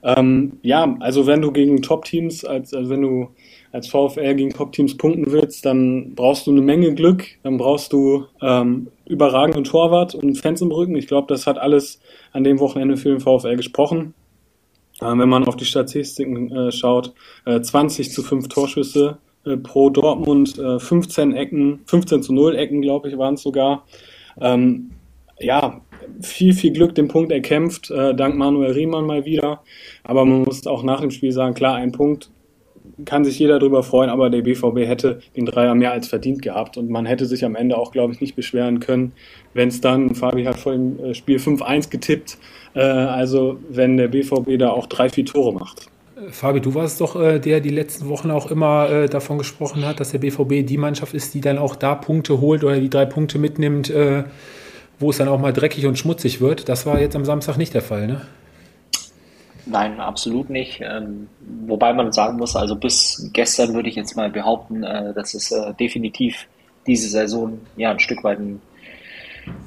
Ähm, 0.05 0.59
ja, 0.63 0.97
also 1.01 1.27
wenn 1.27 1.43
du 1.43 1.51
gegen 1.51 1.83
Top-Teams, 1.83 2.45
als, 2.45 2.73
also 2.73 2.91
wenn 2.91 3.03
du 3.03 3.29
als 3.73 3.89
VfL 3.89 4.35
gegen 4.35 4.51
Top-Teams 4.51 4.97
punkten 4.97 5.31
willst, 5.31 5.65
dann 5.65 6.15
brauchst 6.15 6.47
du 6.47 6.51
eine 6.51 6.61
Menge 6.61 6.95
Glück, 6.95 7.25
dann 7.43 7.59
brauchst 7.59 7.93
du 7.93 8.25
ähm, 8.41 8.89
überragenden 9.07 9.65
Torwart 9.65 10.15
und 10.15 10.37
Fans 10.37 10.61
im 10.63 10.73
Rücken. 10.73 10.97
Ich 10.97 11.07
glaube, 11.07 11.27
das 11.29 11.47
hat 11.47 11.59
alles 11.59 12.01
an 12.33 12.45
dem 12.45 12.61
Wochenende 12.61 12.97
für 12.97 13.11
den 13.11 13.21
VfL 13.21 13.57
gesprochen. 13.57 14.15
Ähm, 15.03 15.21
wenn 15.21 15.29
man 15.29 15.45
auf 15.45 15.57
die 15.57 15.65
Statistiken 15.65 16.51
äh, 16.51 16.73
schaut, 16.73 17.13
äh, 17.45 17.61
20 17.61 18.11
zu 18.13 18.23
5 18.23 18.49
Torschüsse 18.49 19.19
äh, 19.45 19.57
pro 19.57 19.91
Dortmund, 19.91 20.61
15 20.79 21.33
äh, 21.33 21.39
Ecken, 21.39 21.81
15 21.87 22.23
zu 22.23 22.33
0 22.33 22.57
Ecken, 22.57 22.83
glaube 22.83 23.09
ich, 23.09 23.19
waren 23.19 23.35
es 23.35 23.43
sogar. 23.43 23.85
Ähm, 24.41 24.91
ja, 25.41 25.81
viel, 26.21 26.53
viel 26.53 26.73
Glück 26.73 26.95
den 26.95 27.09
Punkt 27.09 27.31
erkämpft, 27.31 27.91
äh, 27.91 28.15
dank 28.15 28.37
Manuel 28.37 28.73
Riemann 28.73 29.07
mal 29.07 29.25
wieder. 29.25 29.63
Aber 30.03 30.25
man 30.25 30.43
muss 30.43 30.67
auch 30.67 30.83
nach 30.83 31.01
dem 31.01 31.11
Spiel 31.11 31.33
sagen, 31.33 31.55
klar, 31.55 31.77
ein 31.77 31.93
Punkt 31.93 32.31
kann 33.05 33.25
sich 33.25 33.39
jeder 33.39 33.59
darüber 33.59 33.83
freuen, 33.83 34.11
aber 34.11 34.31
der 34.31 34.43
BVB 34.43 34.87
hätte 34.87 35.21
den 35.37 35.47
Dreier 35.47 35.75
mehr 35.75 35.93
als 35.93 36.09
verdient 36.09 36.43
gehabt 36.43 36.77
und 36.77 36.91
man 36.91 37.07
hätte 37.07 37.27
sich 37.27 37.45
am 37.45 37.55
Ende 37.55 37.77
auch, 37.77 37.93
glaube 37.93 38.13
ich, 38.13 38.21
nicht 38.21 38.37
beschweren 38.37 38.81
können, 38.81 39.13
wenn 39.55 39.69
es 39.69 39.81
dann, 39.81 40.15
Fabi 40.15 40.45
hat 40.45 40.59
vor 40.59 40.73
dem 40.73 40.99
äh, 40.99 41.15
Spiel 41.15 41.39
5-1 41.39 41.91
getippt, 41.91 42.39
äh, 42.75 42.81
also 42.81 43.59
wenn 43.69 43.97
der 43.97 44.09
BVB 44.09 44.59
da 44.59 44.71
auch 44.71 44.87
drei, 44.87 45.09
vier 45.09 45.25
Tore 45.25 45.53
macht. 45.55 45.89
Fabi, 46.31 46.61
du 46.61 46.75
warst 46.75 47.01
doch 47.01 47.15
äh, 47.21 47.39
der, 47.39 47.61
die 47.61 47.71
letzten 47.71 48.09
Wochen 48.09 48.31
auch 48.31 48.51
immer 48.51 48.91
äh, 48.91 49.09
davon 49.09 49.39
gesprochen 49.39 49.87
hat, 49.87 50.01
dass 50.01 50.11
der 50.11 50.19
BVB 50.19 50.67
die 50.67 50.77
Mannschaft 50.77 51.15
ist, 51.15 51.35
die 51.35 51.41
dann 51.41 51.59
auch 51.59 51.77
da 51.77 51.95
Punkte 51.95 52.41
holt 52.41 52.65
oder 52.65 52.79
die 52.79 52.91
drei 52.91 53.07
Punkte 53.07 53.39
mitnimmt, 53.39 53.91
äh, 53.91 54.25
wo 54.99 55.11
es 55.11 55.19
dann 55.19 55.29
auch 55.29 55.39
mal 55.39 55.53
dreckig 55.53 55.87
und 55.87 55.97
schmutzig 55.97 56.41
wird. 56.41 56.69
Das 56.69 56.87
war 56.87 57.01
jetzt 57.01 57.15
am 57.15 57.25
Samstag 57.25 57.57
nicht 57.57 57.73
der 57.73 57.83
Fall, 57.83 58.09
ne? 58.09 58.23
Nein, 59.71 60.01
absolut 60.01 60.49
nicht. 60.49 60.81
Ähm, 60.81 61.29
wobei 61.67 61.93
man 61.93 62.11
sagen 62.13 62.39
muss, 62.39 62.57
also 62.57 62.75
bis 62.75 63.31
gestern 63.35 63.75
würde 63.75 63.89
ich 63.89 63.97
jetzt 63.97 64.17
mal 64.17 64.31
behaupten, 64.31 64.83
äh, 64.83 65.13
dass 65.13 65.35
es 65.35 65.53
äh, 65.53 65.75
definitiv 65.75 66.47
diese 66.87 67.09
Saison 67.09 67.61
ja 67.77 67.91
ein 67.91 68.01
Stück 68.01 68.25
weit 68.25 68.39
ein 68.39 68.63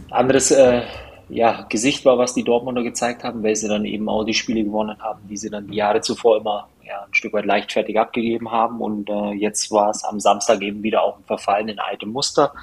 anderes 0.10 0.50
äh, 0.50 0.82
ja, 1.30 1.66
Gesicht 1.70 2.04
war, 2.04 2.18
was 2.18 2.34
die 2.34 2.44
Dortmunder 2.44 2.82
gezeigt 2.82 3.24
haben, 3.24 3.44
weil 3.44 3.56
sie 3.56 3.68
dann 3.68 3.86
eben 3.86 4.10
auch 4.10 4.24
die 4.24 4.34
Spiele 4.34 4.64
gewonnen 4.64 4.98
haben, 5.02 5.22
die 5.30 5.38
sie 5.38 5.50
dann 5.50 5.68
die 5.68 5.78
Jahre 5.78 6.02
zuvor 6.02 6.38
immer 6.38 6.68
ja, 6.84 7.04
ein 7.04 7.14
Stück 7.14 7.34
weit 7.34 7.46
leichtfertig 7.46 8.00
abgegeben 8.00 8.52
haben. 8.52 8.82
Und 8.82 9.08
äh, 9.08 9.34
jetzt 9.34 9.72
war 9.72 9.92
es 9.92 10.04
am 10.04 10.20
Samstag 10.20 10.62
eben 10.62 10.82
wieder 10.82 11.04
auch 11.04 11.20
ein 11.20 11.24
Verfallen 11.26 11.70
in 11.70 11.80
alte 11.80 12.08
Muster. 12.08 12.54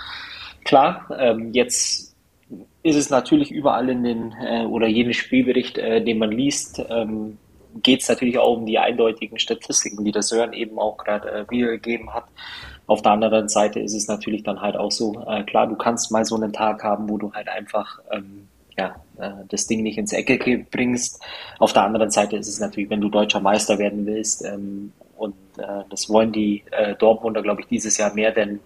Klar, 0.64 1.06
ähm, 1.16 1.52
jetzt 1.52 2.07
ist 2.82 2.96
es 2.96 3.10
natürlich 3.10 3.50
überall 3.50 3.88
in 3.88 4.04
den 4.04 4.34
äh, 4.40 4.64
oder 4.64 4.86
jeden 4.86 5.12
Spielbericht, 5.12 5.78
äh, 5.78 6.02
den 6.02 6.18
man 6.18 6.30
liest, 6.30 6.82
ähm, 6.88 7.38
geht 7.82 8.00
es 8.02 8.08
natürlich 8.08 8.38
auch 8.38 8.56
um 8.56 8.66
die 8.66 8.78
eindeutigen 8.78 9.38
Statistiken, 9.38 10.04
die 10.04 10.12
der 10.12 10.22
Sören 10.22 10.52
eben 10.52 10.78
auch 10.78 10.96
gerade 10.96 11.30
äh, 11.30 11.50
wiedergegeben 11.50 12.14
hat. 12.14 12.24
Auf 12.86 13.02
der 13.02 13.12
anderen 13.12 13.48
Seite 13.48 13.80
ist 13.80 13.94
es 13.94 14.08
natürlich 14.08 14.42
dann 14.42 14.60
halt 14.60 14.76
auch 14.76 14.90
so, 14.90 15.22
äh, 15.28 15.42
klar, 15.44 15.66
du 15.66 15.76
kannst 15.76 16.10
mal 16.10 16.24
so 16.24 16.36
einen 16.36 16.52
Tag 16.52 16.82
haben, 16.82 17.08
wo 17.08 17.18
du 17.18 17.32
halt 17.32 17.48
einfach 17.48 18.00
ähm, 18.10 18.48
ja, 18.78 18.96
äh, 19.18 19.44
das 19.48 19.66
Ding 19.66 19.82
nicht 19.82 19.98
ins 19.98 20.12
Ecke 20.12 20.66
bringst. 20.70 21.22
Auf 21.58 21.72
der 21.72 21.82
anderen 21.82 22.10
Seite 22.10 22.36
ist 22.36 22.48
es 22.48 22.60
natürlich, 22.60 22.88
wenn 22.88 23.00
du 23.00 23.08
deutscher 23.08 23.40
Meister 23.40 23.78
werden 23.78 24.06
willst, 24.06 24.44
ähm, 24.44 24.92
und 25.16 25.34
äh, 25.58 25.82
das 25.90 26.08
wollen 26.08 26.32
die 26.32 26.62
äh, 26.70 26.94
Dortmunder, 26.94 27.42
glaube 27.42 27.62
ich, 27.62 27.66
dieses 27.66 27.98
Jahr 27.98 28.14
mehr 28.14 28.30
denn, 28.30 28.60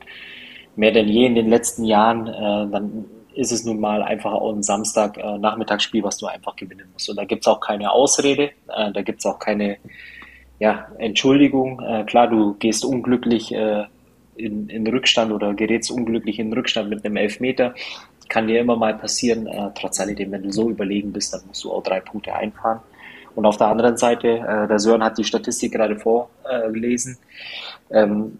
mehr 0.76 0.92
denn 0.92 1.08
je 1.08 1.26
in 1.26 1.34
den 1.34 1.48
letzten 1.48 1.84
Jahren, 1.84 2.26
äh, 2.26 2.70
dann 2.70 3.06
ist 3.34 3.52
es 3.52 3.64
nun 3.64 3.80
mal 3.80 4.02
einfach 4.02 4.32
auch 4.32 4.52
ein 4.52 4.62
Samstag-Nachmittagsspiel, 4.62 6.00
äh, 6.00 6.04
was 6.04 6.18
du 6.18 6.26
einfach 6.26 6.56
gewinnen 6.56 6.88
musst. 6.92 7.08
Und 7.08 7.16
da 7.16 7.24
gibt 7.24 7.42
es 7.42 7.46
auch 7.46 7.60
keine 7.60 7.90
Ausrede, 7.90 8.50
äh, 8.68 8.92
da 8.92 9.02
gibt 9.02 9.20
es 9.20 9.26
auch 9.26 9.38
keine 9.38 9.78
ja, 10.58 10.86
Entschuldigung. 10.98 11.80
Äh, 11.80 12.04
klar, 12.04 12.28
du 12.28 12.54
gehst 12.54 12.84
unglücklich 12.84 13.52
in, 13.52 14.68
in 14.68 14.86
Rückstand 14.86 15.32
oder 15.32 15.54
gerätst 15.54 15.90
unglücklich 15.90 16.38
in 16.38 16.52
Rückstand 16.52 16.88
mit 16.88 17.04
einem 17.04 17.16
Elfmeter. 17.16 17.74
Kann 18.28 18.46
dir 18.46 18.60
immer 18.60 18.76
mal 18.76 18.94
passieren. 18.94 19.48
Trotz 19.74 20.00
alledem, 20.00 20.30
wenn 20.32 20.44
du 20.44 20.52
so 20.52 20.70
überlegen 20.70 21.12
bist, 21.12 21.34
dann 21.34 21.42
musst 21.48 21.64
du 21.64 21.72
auch 21.72 21.82
drei 21.82 22.00
Punkte 22.00 22.34
einfahren. 22.34 22.80
Und 23.34 23.44
auf 23.44 23.56
der 23.56 23.66
anderen 23.66 23.96
Seite, 23.96 24.66
der 24.70 24.78
Sören 24.78 25.02
hat 25.02 25.18
die 25.18 25.24
Statistik 25.24 25.72
gerade 25.72 25.98
vorgelesen. 25.98 27.18
Ähm, 27.90 28.38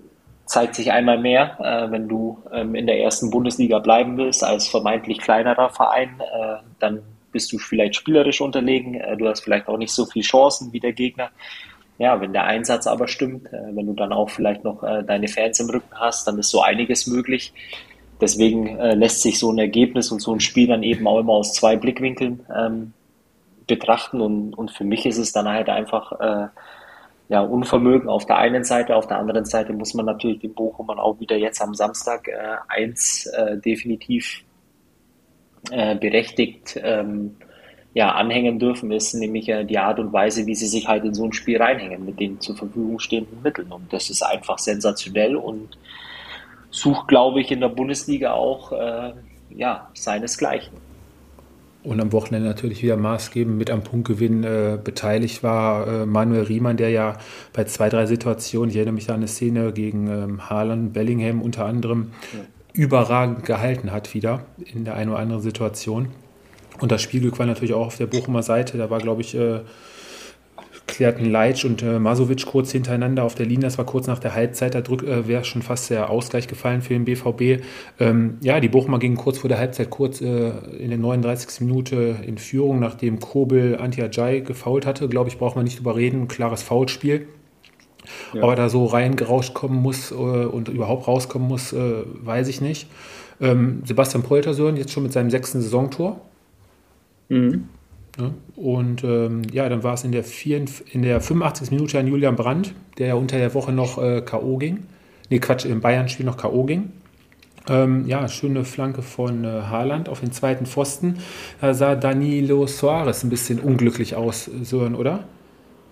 zeigt 0.53 0.75
sich 0.75 0.93
einmal 0.93 1.19
mehr, 1.19 1.57
äh, 1.61 1.91
wenn 1.91 2.09
du 2.09 2.43
ähm, 2.53 2.75
in 2.75 2.87
der 2.87 3.01
ersten 3.01 3.31
Bundesliga 3.31 3.79
bleiben 3.79 4.19
willst 4.19 4.45
als 4.45 4.69
vermeintlich 4.69 5.19
kleinerer 5.19 5.71
Verein, 5.71 6.21
äh, 6.21 6.57
dann 6.79 7.03
bist 7.33 7.51
du 7.53 7.59
vielleicht 7.59 7.97
spielerisch 7.97 8.43
unterlegen, 8.43 8.95
äh, 8.95 9.17
du 9.17 9.27
hast 9.27 9.41
vielleicht 9.41 9.67
auch 9.69 9.79
nicht 9.79 9.95
so 9.95 10.05
viele 10.05 10.25
Chancen 10.25 10.71
wie 10.75 10.81
der 10.81 10.93
Gegner. 10.93 11.31
Ja, 11.99 12.21
wenn 12.21 12.35
der 12.35 12.45
Einsatz 12.45 12.87
aber 12.87 13.09
stimmt, 13.09 13.47
äh, 13.47 13.75
wenn 13.75 13.87
du 13.87 13.95
dann 13.95 14.13
auch 14.13 14.29
vielleicht 14.29 14.63
noch 14.63 14.83
äh, 14.83 15.03
deine 15.03 15.27
Fans 15.27 15.59
im 15.59 15.71
Rücken 15.71 15.95
hast, 15.95 16.29
dann 16.29 16.39
ist 16.39 16.51
so 16.51 16.61
einiges 16.61 17.07
möglich. 17.07 17.55
Deswegen 18.21 18.79
äh, 18.79 18.95
lässt 18.95 19.23
sich 19.23 19.39
so 19.39 19.51
ein 19.51 19.59
Ergebnis 19.59 20.13
und 20.13 20.21
so 20.21 20.35
ein 20.35 20.41
Spiel 20.41 20.67
dann 20.67 20.83
eben 20.83 21.07
auch 21.07 21.19
immer 21.19 21.33
aus 21.33 21.55
zwei 21.55 21.77
Blickwinkeln 21.77 22.45
ähm, 22.55 22.93
betrachten 23.67 24.21
und, 24.21 24.53
und 24.53 24.71
für 24.71 24.85
mich 24.85 25.07
ist 25.07 25.17
es 25.17 25.33
dann 25.33 25.49
halt 25.49 25.71
einfach 25.71 26.13
ja, 27.29 27.41
Unvermögen 27.41 28.09
auf 28.09 28.27
der 28.27 28.39
einen 28.39 28.65
Seite, 28.65 28.97
auf 28.97 29.07
der 29.07 29.19
anderen 29.19 29.45
Seite 29.45 29.73
muss 29.73 29.95
man 29.95 30.07
natürlich 30.07 30.41
den 30.41 30.55
Bochumern 30.55 30.99
auch 30.99 31.19
wieder 31.21 31.37
jetzt 31.37 31.63
am 31.63 31.75
Samstag 31.75 32.29
äh, 32.29 32.57
eins 32.69 33.27
äh, 33.27 33.57
definitiv 33.59 34.43
äh, 35.71 35.97
berechtigt 35.97 36.79
ähm, 36.83 37.37
ja, 37.95 38.13
anhängen 38.13 38.59
dürfen, 38.59 38.91
ist 38.91 39.15
nämlich 39.15 39.49
äh, 39.49 39.65
die 39.65 39.79
Art 39.79 39.99
und 39.99 40.13
Weise, 40.13 40.47
wie 40.47 40.55
sie 40.55 40.67
sich 40.67 40.89
halt 40.89 41.05
in 41.05 41.15
so 41.15 41.25
ein 41.25 41.33
Spiel 41.33 41.59
reinhängen 41.59 42.05
mit 42.05 42.19
den 42.19 42.41
zur 42.41 42.57
Verfügung 42.57 42.99
stehenden 42.99 43.43
Mitteln. 43.43 43.71
Und 43.71 43.93
das 43.93 44.09
ist 44.09 44.23
einfach 44.23 44.59
sensationell 44.59 45.37
und 45.37 45.79
sucht, 46.71 47.09
glaube 47.09 47.41
ich, 47.41 47.51
in 47.51 47.61
der 47.61 47.69
Bundesliga 47.69 48.33
auch 48.33 48.73
äh, 48.73 49.13
ja, 49.51 49.91
seinesgleichen. 49.95 50.92
Und 51.83 52.01
am 52.01 52.13
Wochenende 52.13 52.47
natürlich 52.47 52.83
wieder 52.83 52.97
maßgebend 52.97 53.59
mit 53.59 53.71
am 53.71 53.83
Punktgewinn 53.83 54.45
äh, 54.45 54.79
beteiligt 54.83 55.43
war 55.43 55.87
äh, 55.87 56.07
Manuel 56.07 56.45
Riemann, 56.45 56.77
der 56.77 56.91
ja 56.91 57.19
bei 57.53 57.65
zwei, 57.65 57.89
drei 57.89 58.07
Situationen, 58.07 58.71
ich 58.71 58.77
erinnere 58.77 58.95
mich 58.95 59.11
an 59.11 59.17
eine 59.17 59.29
Szene 59.29 59.73
gegen 59.73 60.07
ähm, 60.07 60.49
Haaland, 60.49 60.93
Bellingham 60.93 61.43
unter 61.43 61.65
anderem, 61.65 62.13
ja. 62.33 62.41
überragend 62.73 63.45
gehalten 63.45 63.91
hat 63.91 64.15
wieder 64.15 64.45
in 64.59 64.85
der 64.85 64.95
einen 64.95 65.11
oder 65.11 65.19
anderen 65.19 65.43
Situation. 65.43 66.09
Und 66.79 66.93
das 66.93 67.03
Spielglück 67.03 67.39
war 67.41 67.47
natürlich 67.47 67.75
auch 67.75 67.87
auf 67.87 67.97
der 67.97 68.07
Bochumer 68.07 68.45
Seite. 68.45 68.79
Da 68.79 68.89
war, 68.89 69.01
glaube 69.01 69.23
ich, 69.23 69.35
äh, 69.35 69.61
klärten 70.87 71.31
Leitsch 71.31 71.65
und 71.65 71.83
äh, 71.83 71.99
Masovic 71.99 72.47
kurz 72.47 72.73
hintereinander 72.73 73.25
auf 73.25 73.35
der 73.35 73.47
Linie. 73.47 73.63
Das 73.63 73.79
war 73.79 73.87
kurz 73.87 74.07
nach 74.07 74.19
der 74.19 74.35
Halbzeit. 74.35 74.75
Da 74.75 74.81
äh, 74.81 75.27
wäre 75.29 75.45
schon 75.45 75.63
fast 75.63 75.91
der 75.91 76.11
Ausgleich 76.11 76.49
gefallen 76.49 76.83
für 76.83 76.95
den 76.95 77.05
BVB. 77.05 77.65
Ähm, 78.01 78.39
ja, 78.43 78.61
die 78.61 78.69
Bochumer 78.69 78.99
gingen 78.99 79.17
kurz 79.17 79.39
vor 79.39 79.49
der 79.49 79.59
Halbzeit 79.59 79.91
kurz 79.91 80.21
äh, 80.21 80.51
in 80.79 80.91
der 80.91 80.99
39. 80.99 81.61
Minute 81.61 82.17
in 82.27 82.39
Führung, 82.39 82.81
nachdem 82.81 83.21
Kobel 83.21 83.77
Anti-Ajay 83.79 84.41
gefault 84.41 84.87
hatte. 84.87 85.09
Glaube 85.09 85.29
ich, 85.29 85.39
braucht 85.39 85.57
man 85.57 85.65
nicht 85.65 85.79
überreden. 85.79 86.23
Ein 86.23 86.29
klares 86.29 86.63
Foulspiel. 86.63 87.27
Ja. 88.33 88.43
Ob 88.43 88.51
er 88.51 88.57
da 88.57 88.69
so 88.69 88.87
reingerauscht 88.87 89.55
kommen 89.55 89.81
muss 89.81 90.11
äh, 90.11 90.15
und 90.15 90.69
überhaupt 90.69 91.07
rauskommen 91.07 91.49
muss, 91.49 91.73
äh, 91.73 92.03
weiß 92.05 92.49
ich 92.49 92.61
nicht. 92.61 92.89
Ähm, 93.41 93.83
Sebastian 93.85 94.23
Poltersöhn 94.23 94.77
jetzt 94.77 94.93
schon 94.93 95.03
mit 95.03 95.13
seinem 95.13 95.31
sechsten 95.31 95.61
Saisontor. 95.61 96.21
Mhm. 97.29 97.69
Ja, 98.19 98.31
und 98.57 99.05
ähm, 99.05 99.43
ja, 99.53 99.69
dann 99.69 99.83
war 99.83 99.95
es 99.95 100.05
in 100.05 100.13
der, 100.13 100.23
vier, 100.23 100.63
in 100.93 101.03
der 101.03 101.21
85. 101.21 101.71
Minute 101.71 101.99
an 101.99 102.07
Julian 102.07 102.37
Brandt, 102.37 102.75
der 102.99 103.09
ja 103.09 103.15
unter 103.15 103.39
der 103.39 103.55
Woche 103.55 103.73
noch 103.73 104.03
äh, 104.03 104.21
K.O. 104.21 104.59
ging. 104.59 104.85
Nee, 105.31 105.39
Quatsch, 105.39 105.65
im 105.65 105.81
Bayern-Spiel 105.81 106.27
noch 106.27 106.37
K.O. 106.37 106.65
ging. 106.65 106.93
Ähm, 107.69 108.07
ja, 108.07 108.29
schöne 108.29 108.65
Flanke 108.65 109.03
von 109.03 109.45
äh, 109.45 109.49
Haaland 109.49 110.09
auf 110.09 110.21
den 110.21 110.33
zweiten 110.33 110.67
Pfosten. 110.67 111.19
Da 111.61 111.75
sah 111.75 111.95
Danilo 111.95 112.67
Soares 112.67 113.23
ein 113.23 113.31
bisschen 113.31 113.61
unglücklich 113.61 114.15
aus, 114.17 114.51
Sören, 114.63 114.95
oder? 114.95 115.25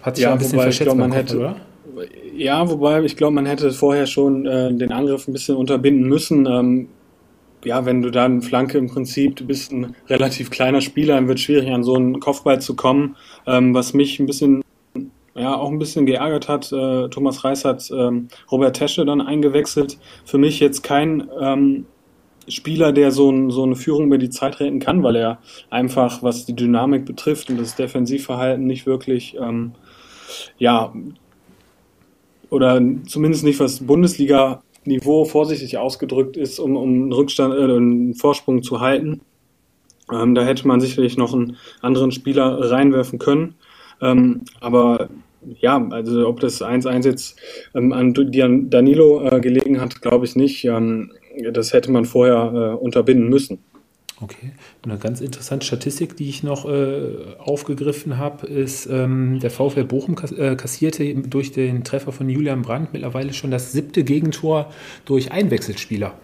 Hat 0.02 0.16
sich 0.16 0.24
ja, 0.24 0.32
ein 0.32 0.38
bisschen 0.38 0.60
verschätzt, 0.60 0.86
glaub, 0.86 0.98
man 0.98 1.12
hätte, 1.12 1.38
oder? 1.38 1.56
Ja, 2.36 2.68
wobei 2.68 3.02
ich 3.02 3.16
glaube, 3.16 3.34
man 3.34 3.46
hätte 3.46 3.70
vorher 3.72 4.06
schon 4.06 4.46
äh, 4.46 4.72
den 4.74 4.92
Angriff 4.92 5.28
ein 5.28 5.32
bisschen 5.32 5.56
unterbinden 5.56 6.08
müssen. 6.08 6.46
Ähm, 6.46 6.88
ja, 7.64 7.84
wenn 7.84 8.02
du 8.02 8.10
dann 8.10 8.42
Flanke 8.42 8.78
im 8.78 8.88
Prinzip, 8.88 9.36
du 9.36 9.46
bist 9.46 9.72
ein 9.72 9.94
relativ 10.08 10.50
kleiner 10.50 10.80
Spieler, 10.80 11.14
dann 11.16 11.28
wird 11.28 11.38
es 11.38 11.44
schwierig, 11.44 11.70
an 11.70 11.84
so 11.84 11.94
einen 11.94 12.20
Kopfball 12.20 12.60
zu 12.60 12.74
kommen. 12.74 13.16
Ähm, 13.46 13.74
was 13.74 13.94
mich 13.94 14.18
ein 14.18 14.26
bisschen, 14.26 14.62
ja, 15.34 15.54
auch 15.56 15.70
ein 15.70 15.78
bisschen 15.78 16.06
geärgert 16.06 16.48
hat, 16.48 16.72
äh, 16.72 17.08
Thomas 17.08 17.44
Reis 17.44 17.64
hat 17.64 17.90
ähm, 17.90 18.28
Robert 18.50 18.76
Tesche 18.76 19.04
dann 19.04 19.20
eingewechselt. 19.20 19.98
Für 20.24 20.38
mich 20.38 20.60
jetzt 20.60 20.82
kein 20.82 21.28
ähm, 21.40 21.86
Spieler, 22.48 22.92
der 22.92 23.10
so, 23.10 23.30
ein, 23.30 23.50
so 23.50 23.62
eine 23.62 23.76
Führung 23.76 24.06
über 24.06 24.18
die 24.18 24.30
Zeit 24.30 24.60
retten 24.60 24.80
kann, 24.80 25.02
weil 25.02 25.16
er 25.16 25.38
einfach, 25.68 26.22
was 26.22 26.46
die 26.46 26.56
Dynamik 26.56 27.04
betrifft 27.04 27.50
und 27.50 27.60
das 27.60 27.76
Defensivverhalten 27.76 28.66
nicht 28.66 28.86
wirklich, 28.86 29.36
ähm, 29.40 29.72
ja, 30.58 30.92
oder 32.48 32.80
zumindest 33.06 33.44
nicht 33.44 33.60
was 33.60 33.86
Bundesliga 33.86 34.62
Niveau 34.84 35.24
vorsichtig 35.24 35.78
ausgedrückt 35.78 36.36
ist, 36.36 36.58
um, 36.58 36.76
um 36.76 36.88
einen 36.88 37.12
Rückstand, 37.12 37.54
äh, 37.54 37.62
einen 37.62 38.14
Vorsprung 38.14 38.62
zu 38.62 38.80
halten. 38.80 39.20
Ähm, 40.12 40.34
da 40.34 40.42
hätte 40.44 40.66
man 40.66 40.80
sicherlich 40.80 41.16
noch 41.16 41.34
einen 41.34 41.56
anderen 41.82 42.12
Spieler 42.12 42.70
reinwerfen 42.70 43.18
können. 43.18 43.54
Ähm, 44.00 44.42
aber 44.60 45.08
ja, 45.60 45.86
also 45.90 46.26
ob 46.28 46.40
das 46.40 46.62
1-1 46.62 47.04
jetzt 47.04 47.38
ähm, 47.74 47.92
an 47.92 48.14
Danilo 48.14 49.22
äh, 49.22 49.40
gelegen 49.40 49.80
hat, 49.80 50.02
glaube 50.02 50.24
ich 50.24 50.36
nicht. 50.36 50.64
Ähm, 50.64 51.12
das 51.52 51.72
hätte 51.72 51.90
man 51.90 52.04
vorher 52.04 52.52
äh, 52.54 52.82
unterbinden 52.82 53.28
müssen. 53.28 53.58
Okay. 54.22 54.52
Eine 54.82 54.98
ganz 54.98 55.22
interessante 55.22 55.64
Statistik, 55.64 56.16
die 56.16 56.28
ich 56.28 56.42
noch 56.42 56.68
äh, 56.68 57.36
aufgegriffen 57.38 58.18
habe, 58.18 58.46
ist, 58.46 58.86
ähm, 58.86 59.40
der 59.40 59.50
VfL 59.50 59.84
Bochum 59.84 60.14
kass 60.14 60.30
äh, 60.32 60.56
kassierte 60.56 61.14
durch 61.14 61.52
den 61.52 61.84
Treffer 61.84 62.12
von 62.12 62.28
Julian 62.28 62.60
Brandt 62.60 62.92
mittlerweile 62.92 63.32
schon 63.32 63.50
das 63.50 63.72
siebte 63.72 64.04
Gegentor 64.04 64.70
durch 65.06 65.32
Einwechselspieler. 65.32 66.14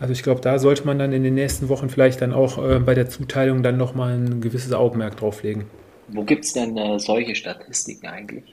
Also 0.00 0.12
ich 0.12 0.22
glaube, 0.22 0.40
da 0.40 0.58
sollte 0.58 0.86
man 0.86 0.98
dann 0.98 1.12
in 1.12 1.22
den 1.22 1.34
nächsten 1.34 1.68
Wochen 1.68 1.90
vielleicht 1.90 2.22
dann 2.22 2.32
auch 2.32 2.58
äh, 2.58 2.78
bei 2.78 2.94
der 2.94 3.10
Zuteilung 3.10 3.62
dann 3.62 3.76
nochmal 3.76 4.14
ein 4.14 4.40
gewisses 4.40 4.72
Augenmerk 4.72 5.18
drauflegen. 5.18 5.64
Wo 6.08 6.24
gibt 6.24 6.46
es 6.46 6.54
denn 6.54 6.76
äh, 6.78 6.98
solche 6.98 7.34
Statistiken 7.34 8.06
eigentlich? 8.06 8.44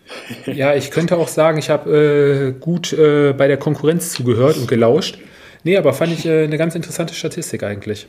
Ja, 0.45 0.75
ich 0.75 0.91
könnte 0.91 1.17
auch 1.17 1.29
sagen, 1.29 1.57
ich 1.57 1.69
habe 1.69 2.53
äh, 2.53 2.59
gut 2.59 2.91
äh, 2.91 3.33
bei 3.33 3.47
der 3.47 3.57
Konkurrenz 3.57 4.11
zugehört 4.11 4.57
und 4.57 4.67
gelauscht. 4.67 5.17
Nee, 5.63 5.77
aber 5.77 5.93
fand 5.93 6.11
ich 6.13 6.25
äh, 6.25 6.43
eine 6.43 6.57
ganz 6.57 6.75
interessante 6.75 7.13
Statistik 7.13 7.63
eigentlich. 7.63 8.07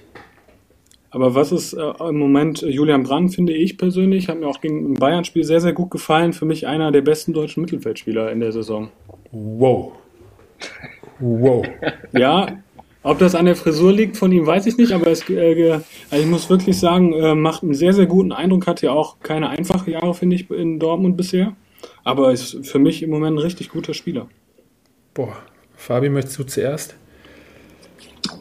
Aber 1.16 1.34
was 1.34 1.50
ist 1.50 1.72
äh, 1.72 1.92
im 2.06 2.18
Moment 2.18 2.60
Julian 2.60 3.02
Brandt, 3.02 3.34
finde 3.34 3.54
ich 3.54 3.78
persönlich, 3.78 4.28
hat 4.28 4.38
mir 4.38 4.46
auch 4.48 4.60
gegen 4.60 4.92
ein 4.92 4.94
Bayern-Spiel 4.94 5.44
sehr, 5.44 5.62
sehr 5.62 5.72
gut 5.72 5.90
gefallen. 5.90 6.34
Für 6.34 6.44
mich 6.44 6.66
einer 6.66 6.92
der 6.92 7.00
besten 7.00 7.32
deutschen 7.32 7.62
Mittelfeldspieler 7.62 8.30
in 8.30 8.40
der 8.40 8.52
Saison. 8.52 8.90
Wow. 9.32 9.92
Wow. 11.18 11.66
ja, 12.12 12.58
ob 13.02 13.18
das 13.18 13.34
an 13.34 13.46
der 13.46 13.56
Frisur 13.56 13.94
liegt 13.94 14.18
von 14.18 14.30
ihm, 14.30 14.46
weiß 14.46 14.66
ich 14.66 14.76
nicht, 14.76 14.92
aber 14.92 15.06
es, 15.06 15.26
äh, 15.30 15.80
also 16.10 16.22
ich 16.22 16.30
muss 16.30 16.50
wirklich 16.50 16.78
sagen, 16.78 17.14
äh, 17.14 17.34
macht 17.34 17.62
einen 17.62 17.72
sehr, 17.72 17.94
sehr 17.94 18.04
guten 18.04 18.32
Eindruck. 18.32 18.66
Hat 18.66 18.82
ja 18.82 18.92
auch 18.92 19.18
keine 19.20 19.48
einfachen 19.48 19.90
Jahre, 19.90 20.12
finde 20.12 20.36
ich, 20.36 20.50
in 20.50 20.78
Dortmund 20.78 21.16
bisher. 21.16 21.56
Aber 22.04 22.30
ist 22.30 22.66
für 22.66 22.78
mich 22.78 23.02
im 23.02 23.08
Moment 23.08 23.36
ein 23.36 23.42
richtig 23.42 23.70
guter 23.70 23.94
Spieler. 23.94 24.28
Boah, 25.14 25.34
Fabi, 25.76 26.10
möchtest 26.10 26.38
du 26.38 26.44
zuerst? 26.44 26.94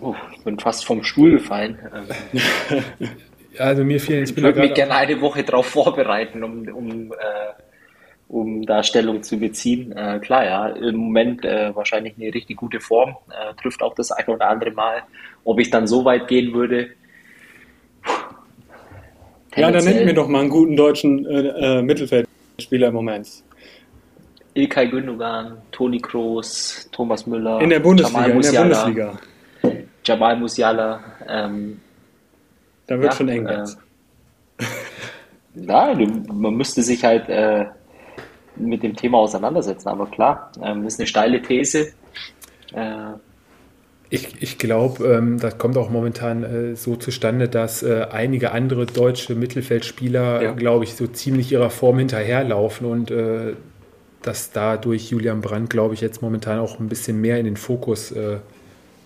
Oh, 0.02 0.16
ich 0.36 0.44
bin 0.44 0.60
fast 0.60 0.86
vom 0.86 1.04
Stuhl 1.04 1.32
gefallen. 1.32 1.78
also 3.58 3.84
mir 3.84 4.00
fehlen. 4.00 4.24
Ich, 4.24 4.36
ich 4.36 4.44
würde 4.44 4.60
mich 4.60 4.74
gerne 4.74 4.96
eine 4.96 5.22
Woche 5.22 5.44
darauf 5.44 5.68
vorbereiten, 5.68 6.44
um, 6.44 6.68
um, 6.68 7.12
äh, 7.12 7.16
um 8.28 8.66
da 8.66 8.84
Stellung 8.84 9.24
zu 9.24 9.38
beziehen. 9.38 9.92
Äh, 9.92 10.20
klar, 10.20 10.46
ja, 10.46 10.68
im 10.68 10.96
Moment 10.96 11.46
äh, 11.46 11.76
wahrscheinlich 11.76 12.16
eine 12.18 12.34
richtig 12.34 12.58
gute 12.58 12.80
Form, 12.80 13.16
äh, 13.30 13.54
trifft 13.62 13.82
auch 13.82 13.96
das 13.96 14.12
eine 14.12 14.28
oder 14.28 14.50
andere 14.50 14.72
Mal. 14.72 15.04
Ob 15.44 15.60
ich 15.60 15.70
dann 15.70 15.88
so 15.88 16.06
weit 16.06 16.28
gehen 16.28 16.54
würde. 16.54 16.90
Ja, 19.56 19.72
dann 19.72 19.86
nennt 19.86 20.06
mir 20.06 20.14
doch 20.14 20.28
mal 20.28 20.42
einen 20.42 20.50
guten 20.50 20.76
deutschen 20.76 21.26
äh, 21.26 21.78
äh, 21.78 21.82
Mittelfeldspieler 21.82 22.90
im 22.90 22.94
Moment. 22.94 23.28
Ilkay 24.54 24.88
Gündogan, 24.88 25.58
Toni 25.72 26.00
Kroos, 26.00 26.90
Thomas 26.92 27.28
Müller. 27.28 27.62
In 27.62 27.70
der 27.70 27.80
Bundesliga, 27.80 28.26
in 28.26 28.42
der 28.42 28.62
Bundesliga. 28.62 29.20
Jamal 30.06 30.38
Musiala. 30.38 31.00
Ähm, 31.28 31.82
da 32.88 32.96
wird 32.96 33.12
ja, 33.12 33.18
schon 33.18 33.30
eng. 33.30 33.48
Äh, 33.48 33.66
ja, 35.56 35.94
man 36.32 36.54
müsste 36.54 36.84
sich 36.84 37.04
halt 37.04 37.28
äh, 37.30 37.66
mit 38.56 38.84
dem 38.84 38.96
Thema 38.96 39.18
auseinandersetzen, 39.18 39.90
aber 39.90 40.06
klar, 40.08 40.52
ähm, 40.62 40.86
ist 40.86 41.00
eine 41.00 41.08
steile 41.08 41.42
These. 41.42 41.94
Äh, 42.74 43.14
ich, 44.10 44.42
ich 44.42 44.58
glaube, 44.60 45.04
ähm, 45.08 45.40
das 45.40 45.58
kommt 45.58 45.78
auch 45.78 45.90
momentan 45.90 46.44
äh, 46.44 46.76
so 46.76 46.96
zustande, 46.96 47.50
dass 47.50 47.82
äh, 47.82 48.08
einige 48.12 48.52
andere 48.52 48.86
deutsche 48.86 49.34
Mittelfeldspieler, 49.36 50.42
ja. 50.42 50.52
glaube 50.52 50.84
ich, 50.84 50.96
so 50.96 51.08
ziemlich 51.08 51.52
ihrer 51.52 51.72
Form 51.72 51.98
hinterherlaufen 51.98 52.88
und 52.88 53.12
äh, 53.12 53.54
dass 54.22 54.52
dadurch 54.52 55.10
Julian 55.10 55.42
Brandt, 55.42 55.70
glaube 55.70 55.94
ich, 55.96 56.02
jetzt 56.02 56.22
momentan 56.22 56.60
auch 56.60 56.80
ein 56.80 56.88
bisschen 56.88 57.20
mehr 57.20 57.40
in 57.40 57.46
den 57.46 57.58
Fokus 57.58 58.12
äh, 58.12 58.38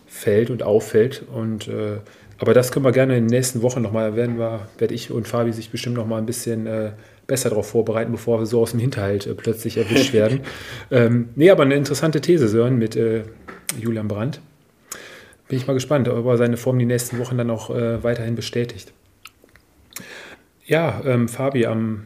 fällt 0.10 0.50
und 0.50 0.64
auffällt. 0.64 1.24
Und, 1.34 1.68
äh, 1.68 1.98
aber 2.38 2.54
das 2.54 2.72
können 2.72 2.86
wir 2.86 2.92
gerne 2.92 3.16
in 3.16 3.26
den 3.26 3.30
nächsten 3.30 3.62
Wochen 3.62 3.82
nochmal, 3.82 4.16
werden 4.16 4.38
wir, 4.38 4.68
werde 4.78 4.94
ich 4.94 5.12
und 5.12 5.28
Fabi 5.28 5.54
sich 5.54 5.70
bestimmt 5.70 5.96
nochmal 5.96 6.20
ein 6.20 6.26
bisschen 6.26 6.68
äh, 6.68 6.92
besser 7.28 7.50
darauf 7.50 7.70
vorbereiten, 7.70 8.12
bevor 8.12 8.40
wir 8.40 8.46
so 8.46 8.62
aus 8.62 8.72
dem 8.72 8.80
Hinterhalt 8.80 9.28
äh, 9.28 9.36
plötzlich 9.36 9.78
erwischt 9.78 10.14
werden. 10.14 10.42
ähm, 10.92 11.30
nee, 11.36 11.50
aber 11.50 11.64
eine 11.64 11.76
interessante 11.76 12.22
These, 12.22 12.48
Sören, 12.48 12.78
mit 12.78 12.96
äh, 12.96 13.24
Julian 13.80 14.08
Brandt. 14.08 14.42
Bin 15.48 15.58
ich 15.58 15.68
mal 15.68 15.74
gespannt, 15.74 16.08
ob 16.08 16.26
er 16.26 16.38
seine 16.38 16.58
Form 16.58 16.78
die 16.78 16.86
nächsten 16.86 17.18
Wochen 17.20 17.38
dann 17.38 17.50
auch 17.50 17.70
äh, 17.70 18.04
weiterhin 18.04 18.36
bestätigt. 18.36 18.94
Ja, 20.66 21.02
ähm, 21.06 21.28
Fabi, 21.28 21.66
am 21.66 22.06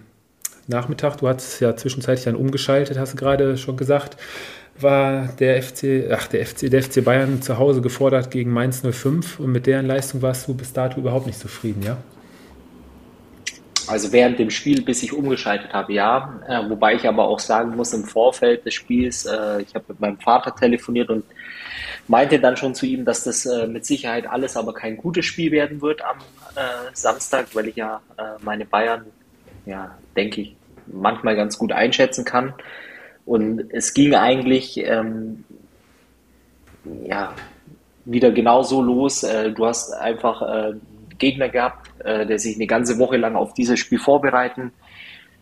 Nachmittag, 0.67 1.17
du 1.17 1.27
hast 1.27 1.59
ja 1.59 1.75
zwischenzeitlich 1.75 2.25
dann 2.25 2.35
umgeschaltet, 2.35 2.97
hast 2.97 3.13
du 3.13 3.17
gerade 3.17 3.57
schon 3.57 3.77
gesagt 3.77 4.17
war 4.79 5.27
der 5.39 5.61
FC, 5.61 6.09
ach, 6.11 6.27
der 6.27 6.45
FC, 6.45 6.69
der 6.69 6.83
FC 6.83 7.03
Bayern 7.03 7.41
zu 7.41 7.57
Hause 7.57 7.81
gefordert 7.81 8.31
gegen 8.31 8.51
Mainz 8.51 8.81
05 8.81 9.39
und 9.39 9.51
mit 9.51 9.67
deren 9.67 9.85
Leistung 9.85 10.21
warst 10.21 10.47
du 10.47 10.53
bis 10.53 10.73
dato 10.73 10.99
überhaupt 10.99 11.27
nicht 11.27 11.39
zufrieden, 11.39 11.83
ja? 11.83 11.97
Also 13.85 14.13
während 14.13 14.39
dem 14.39 14.49
Spiel, 14.49 14.81
bis 14.81 15.03
ich 15.03 15.11
umgeschaltet 15.11 15.73
habe, 15.73 15.93
ja. 15.93 16.39
Äh, 16.47 16.69
wobei 16.69 16.95
ich 16.95 17.07
aber 17.07 17.27
auch 17.27 17.39
sagen 17.39 17.75
muss, 17.75 17.93
im 17.93 18.05
Vorfeld 18.05 18.65
des 18.65 18.73
Spiels, 18.73 19.25
äh, 19.25 19.61
ich 19.61 19.75
habe 19.75 19.85
mit 19.89 19.99
meinem 19.99 20.19
Vater 20.19 20.55
telefoniert 20.55 21.09
und 21.09 21.25
meinte 22.07 22.39
dann 22.39 22.55
schon 22.55 22.75
zu 22.75 22.85
ihm, 22.85 23.03
dass 23.03 23.25
das 23.25 23.45
äh, 23.45 23.67
mit 23.67 23.85
Sicherheit 23.85 24.25
alles 24.25 24.55
aber 24.55 24.73
kein 24.73 24.95
gutes 24.95 25.25
Spiel 25.25 25.51
werden 25.51 25.81
wird 25.81 26.01
am 26.01 26.17
äh, 26.55 26.61
Samstag, 26.93 27.47
weil 27.53 27.67
ich 27.67 27.75
ja 27.75 28.01
äh, 28.17 28.41
meine 28.41 28.65
Bayern, 28.65 29.05
ja, 29.65 29.97
denke 30.15 30.41
ich, 30.41 30.55
manchmal 30.87 31.35
ganz 31.35 31.57
gut 31.57 31.71
einschätzen 31.71 32.25
kann. 32.25 32.53
Und 33.25 33.71
es 33.71 33.93
ging 33.93 34.15
eigentlich 34.15 34.77
ähm, 34.77 35.45
ja, 37.05 37.33
wieder 38.05 38.31
genau 38.31 38.63
so 38.63 38.81
los. 38.81 39.23
Äh, 39.23 39.51
du 39.51 39.65
hast 39.65 39.93
einfach 39.93 40.41
äh, 40.41 40.73
Gegner 41.17 41.49
gehabt, 41.49 41.89
äh, 42.03 42.25
der 42.25 42.39
sich 42.39 42.55
eine 42.55 42.67
ganze 42.67 42.99
Woche 42.99 43.17
lang 43.17 43.35
auf 43.35 43.53
dieses 43.53 43.79
Spiel 43.79 43.99
vorbereiten 43.99 44.71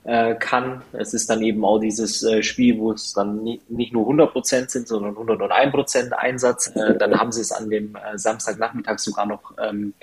äh, 0.04 0.36
kann. 0.36 0.84
Es 0.94 1.14
ist 1.14 1.30
dann 1.30 1.42
eben 1.42 1.64
auch 1.66 1.80
dieses 1.80 2.24
äh, 2.24 2.44
Spiel, 2.44 2.78
wo 2.78 2.92
es 2.92 3.14
dann 3.14 3.44
nicht 3.44 3.94
nur 3.94 4.08
100% 4.08 4.70
sind, 4.70 4.88
sondern 4.88 5.16
101% 5.16 6.12
Einsatz. 6.12 6.68
Äh, 6.76 6.98
dann 6.98 7.20
haben 7.20 7.32
sie 7.32 7.42
es 7.42 7.52
an 7.52 7.70
dem 7.70 7.98
Samstagnachmittag 8.16 9.00
sogar 9.00 9.26
noch 9.26 9.54
ähm, 9.60 9.94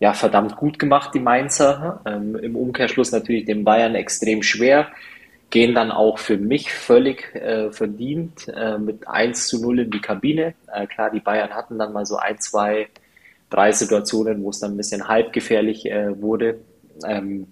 ja, 0.00 0.12
verdammt 0.12 0.56
gut 0.56 0.78
gemacht, 0.78 1.14
die 1.14 1.20
Mainzer. 1.20 2.00
Ähm, 2.06 2.36
Im 2.36 2.56
Umkehrschluss 2.56 3.12
natürlich 3.12 3.44
den 3.44 3.64
Bayern 3.64 3.94
extrem 3.94 4.42
schwer 4.42 4.88
gehen 5.54 5.72
dann 5.72 5.92
auch 5.92 6.18
für 6.18 6.36
mich 6.36 6.72
völlig 6.72 7.32
äh, 7.36 7.70
verdient 7.70 8.48
äh, 8.48 8.76
mit 8.76 9.06
1 9.06 9.46
zu 9.46 9.62
0 9.62 9.78
in 9.78 9.90
die 9.92 10.00
Kabine. 10.00 10.54
Äh, 10.72 10.88
klar, 10.88 11.10
die 11.10 11.20
Bayern 11.20 11.50
hatten 11.50 11.78
dann 11.78 11.92
mal 11.92 12.04
so 12.04 12.16
ein, 12.16 12.40
zwei, 12.40 12.88
drei 13.50 13.70
Situationen, 13.70 14.42
wo 14.42 14.50
es 14.50 14.58
dann 14.58 14.72
ein 14.72 14.76
bisschen 14.76 15.06
halbgefährlich 15.06 15.86
äh, 15.86 16.20
wurde. 16.20 16.58
Ähm, 17.06 17.46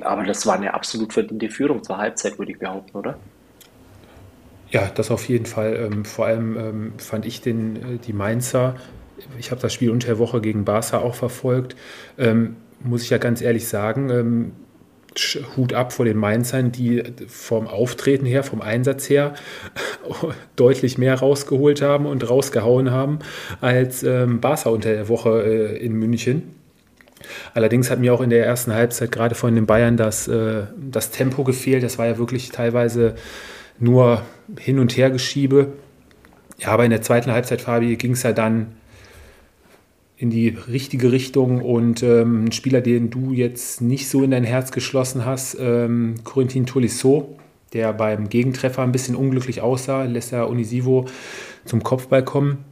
aber 0.00 0.22
das 0.22 0.46
war 0.46 0.54
eine 0.54 0.74
absolut 0.74 1.12
verdiente 1.12 1.50
Führung 1.50 1.82
zur 1.82 1.98
Halbzeit, 1.98 2.38
würde 2.38 2.52
ich 2.52 2.58
behaupten, 2.60 2.96
oder? 2.96 3.18
Ja, 4.70 4.88
das 4.94 5.10
auf 5.10 5.28
jeden 5.28 5.46
Fall. 5.46 5.74
Ähm, 5.74 6.04
vor 6.04 6.26
allem 6.26 6.56
ähm, 6.56 6.92
fand 6.98 7.26
ich 7.26 7.40
den, 7.40 7.76
äh, 7.76 7.98
die 7.98 8.12
Mainzer, 8.12 8.76
ich 9.38 9.50
habe 9.50 9.60
das 9.60 9.72
Spiel 9.72 9.90
unter 9.90 10.08
der 10.08 10.18
Woche 10.18 10.40
gegen 10.40 10.64
Barca 10.64 10.98
auch 10.98 11.14
verfolgt, 11.14 11.76
ähm, 12.18 12.56
muss 12.82 13.02
ich 13.02 13.10
ja 13.10 13.18
ganz 13.18 13.40
ehrlich 13.42 13.68
sagen, 13.68 14.10
ähm, 14.10 14.52
Hut 15.56 15.72
ab 15.72 15.92
vor 15.92 16.04
den 16.04 16.16
Mainzern, 16.16 16.70
die 16.70 17.02
vom 17.26 17.66
Auftreten 17.66 18.26
her, 18.26 18.44
vom 18.44 18.60
Einsatz 18.60 19.08
her 19.08 19.34
deutlich 20.56 20.98
mehr 20.98 21.18
rausgeholt 21.18 21.82
haben 21.82 22.06
und 22.06 22.28
rausgehauen 22.28 22.90
haben 22.90 23.18
als 23.60 24.02
ähm, 24.02 24.40
Barca 24.40 24.70
unter 24.70 24.92
der 24.92 25.08
Woche 25.08 25.42
äh, 25.42 25.76
in 25.78 25.94
München. 25.94 26.54
Allerdings 27.52 27.90
hat 27.90 27.98
mir 27.98 28.14
auch 28.14 28.20
in 28.20 28.30
der 28.30 28.46
ersten 28.46 28.72
Halbzeit 28.72 29.10
gerade 29.10 29.34
von 29.34 29.54
den 29.54 29.66
Bayern 29.66 29.96
das, 29.96 30.28
äh, 30.28 30.66
das 30.76 31.10
Tempo 31.10 31.42
gefehlt. 31.42 31.82
Das 31.82 31.98
war 31.98 32.06
ja 32.06 32.18
wirklich 32.18 32.50
teilweise 32.50 33.16
nur 33.80 34.22
hin 34.58 34.78
und 34.78 34.96
her 34.96 35.10
geschiebe. 35.10 35.72
Ja, 36.58 36.68
aber 36.68 36.84
in 36.84 36.90
der 36.90 37.02
zweiten 37.02 37.32
Halbzeit, 37.32 37.60
Fabi, 37.60 37.96
ging 37.96 38.12
es 38.12 38.22
ja 38.22 38.32
dann 38.32 38.77
in 40.18 40.30
die 40.30 40.48
richtige 40.48 41.12
Richtung 41.12 41.62
und 41.62 42.02
ähm, 42.02 42.46
ein 42.46 42.52
Spieler, 42.52 42.80
den 42.80 43.08
du 43.08 43.32
jetzt 43.32 43.80
nicht 43.80 44.08
so 44.08 44.24
in 44.24 44.32
dein 44.32 44.42
Herz 44.42 44.72
geschlossen 44.72 45.24
hast, 45.24 45.56
ähm, 45.60 46.16
Corentin 46.24 46.66
Tolisso, 46.66 47.38
der 47.72 47.92
beim 47.92 48.28
Gegentreffer 48.28 48.82
ein 48.82 48.90
bisschen 48.90 49.14
unglücklich 49.14 49.60
aussah, 49.60 50.02
lässt 50.04 50.32
er 50.32 50.48
Unisivo 50.48 51.06
zum 51.64 51.84
Kopfball 51.84 52.24
kommen, 52.24 52.64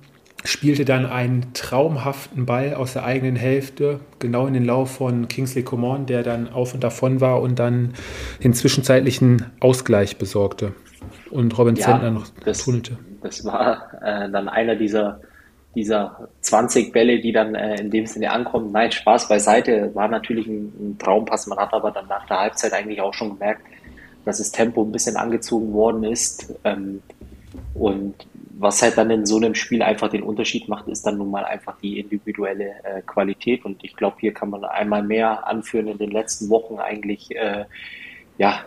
spielte 0.44 0.84
dann 0.84 1.06
einen 1.06 1.52
traumhaften 1.52 2.46
Ball 2.46 2.74
aus 2.74 2.94
der 2.94 3.04
eigenen 3.04 3.36
Hälfte, 3.36 4.00
genau 4.18 4.48
in 4.48 4.54
den 4.54 4.64
Lauf 4.64 4.96
von 4.96 5.28
Kingsley 5.28 5.62
Coman, 5.62 6.06
der 6.06 6.24
dann 6.24 6.48
auf 6.48 6.74
und 6.74 6.82
davon 6.82 7.20
war 7.20 7.40
und 7.42 7.60
dann 7.60 7.94
den 8.42 8.54
zwischenzeitlichen 8.54 9.46
Ausgleich 9.60 10.16
besorgte. 10.16 10.72
Und 11.30 11.56
Robin 11.56 11.76
ja, 11.76 11.84
Zentner 11.84 12.10
noch 12.10 12.26
das, 12.44 12.64
tunnelte. 12.64 12.98
Das 13.22 13.44
war 13.44 13.92
äh, 14.02 14.30
dann 14.30 14.48
einer 14.48 14.74
dieser 14.74 15.20
dieser 15.76 16.28
20 16.40 16.90
Bälle, 16.90 17.20
die 17.20 17.32
dann 17.32 17.54
äh, 17.54 17.78
in 17.78 17.90
dem 17.90 18.06
Sinne 18.06 18.32
ankommen. 18.32 18.72
Nein, 18.72 18.90
Spaß 18.90 19.28
beiseite, 19.28 19.94
war 19.94 20.08
natürlich 20.08 20.46
ein, 20.46 20.72
ein, 20.80 20.98
Traumpass. 20.98 21.46
Man 21.46 21.58
hat 21.58 21.72
aber 21.74 21.90
dann 21.90 22.08
nach 22.08 22.26
der 22.26 22.40
Halbzeit 22.40 22.72
eigentlich 22.72 23.00
auch 23.00 23.12
schon 23.12 23.38
gemerkt, 23.38 23.60
dass 24.24 24.38
das 24.38 24.50
Tempo 24.50 24.82
ein 24.82 24.90
bisschen 24.90 25.16
angezogen 25.16 25.72
worden 25.74 26.02
ist. 26.02 26.54
Ähm, 26.64 27.02
und 27.74 28.14
was 28.58 28.80
halt 28.80 28.96
dann 28.96 29.10
in 29.10 29.26
so 29.26 29.36
einem 29.36 29.54
Spiel 29.54 29.82
einfach 29.82 30.08
den 30.08 30.22
Unterschied 30.22 30.66
macht, 30.66 30.88
ist 30.88 31.06
dann 31.06 31.18
nun 31.18 31.30
mal 31.30 31.44
einfach 31.44 31.76
die 31.82 32.00
individuelle 32.00 32.70
äh, 32.82 33.02
Qualität. 33.02 33.66
Und 33.66 33.84
ich 33.84 33.94
glaube, 33.94 34.16
hier 34.18 34.32
kann 34.32 34.48
man 34.48 34.64
einmal 34.64 35.02
mehr 35.02 35.46
anführen 35.46 35.88
in 35.88 35.98
den 35.98 36.10
letzten 36.10 36.48
Wochen 36.48 36.78
eigentlich, 36.78 37.36
äh, 37.36 37.66
ja, 38.38 38.64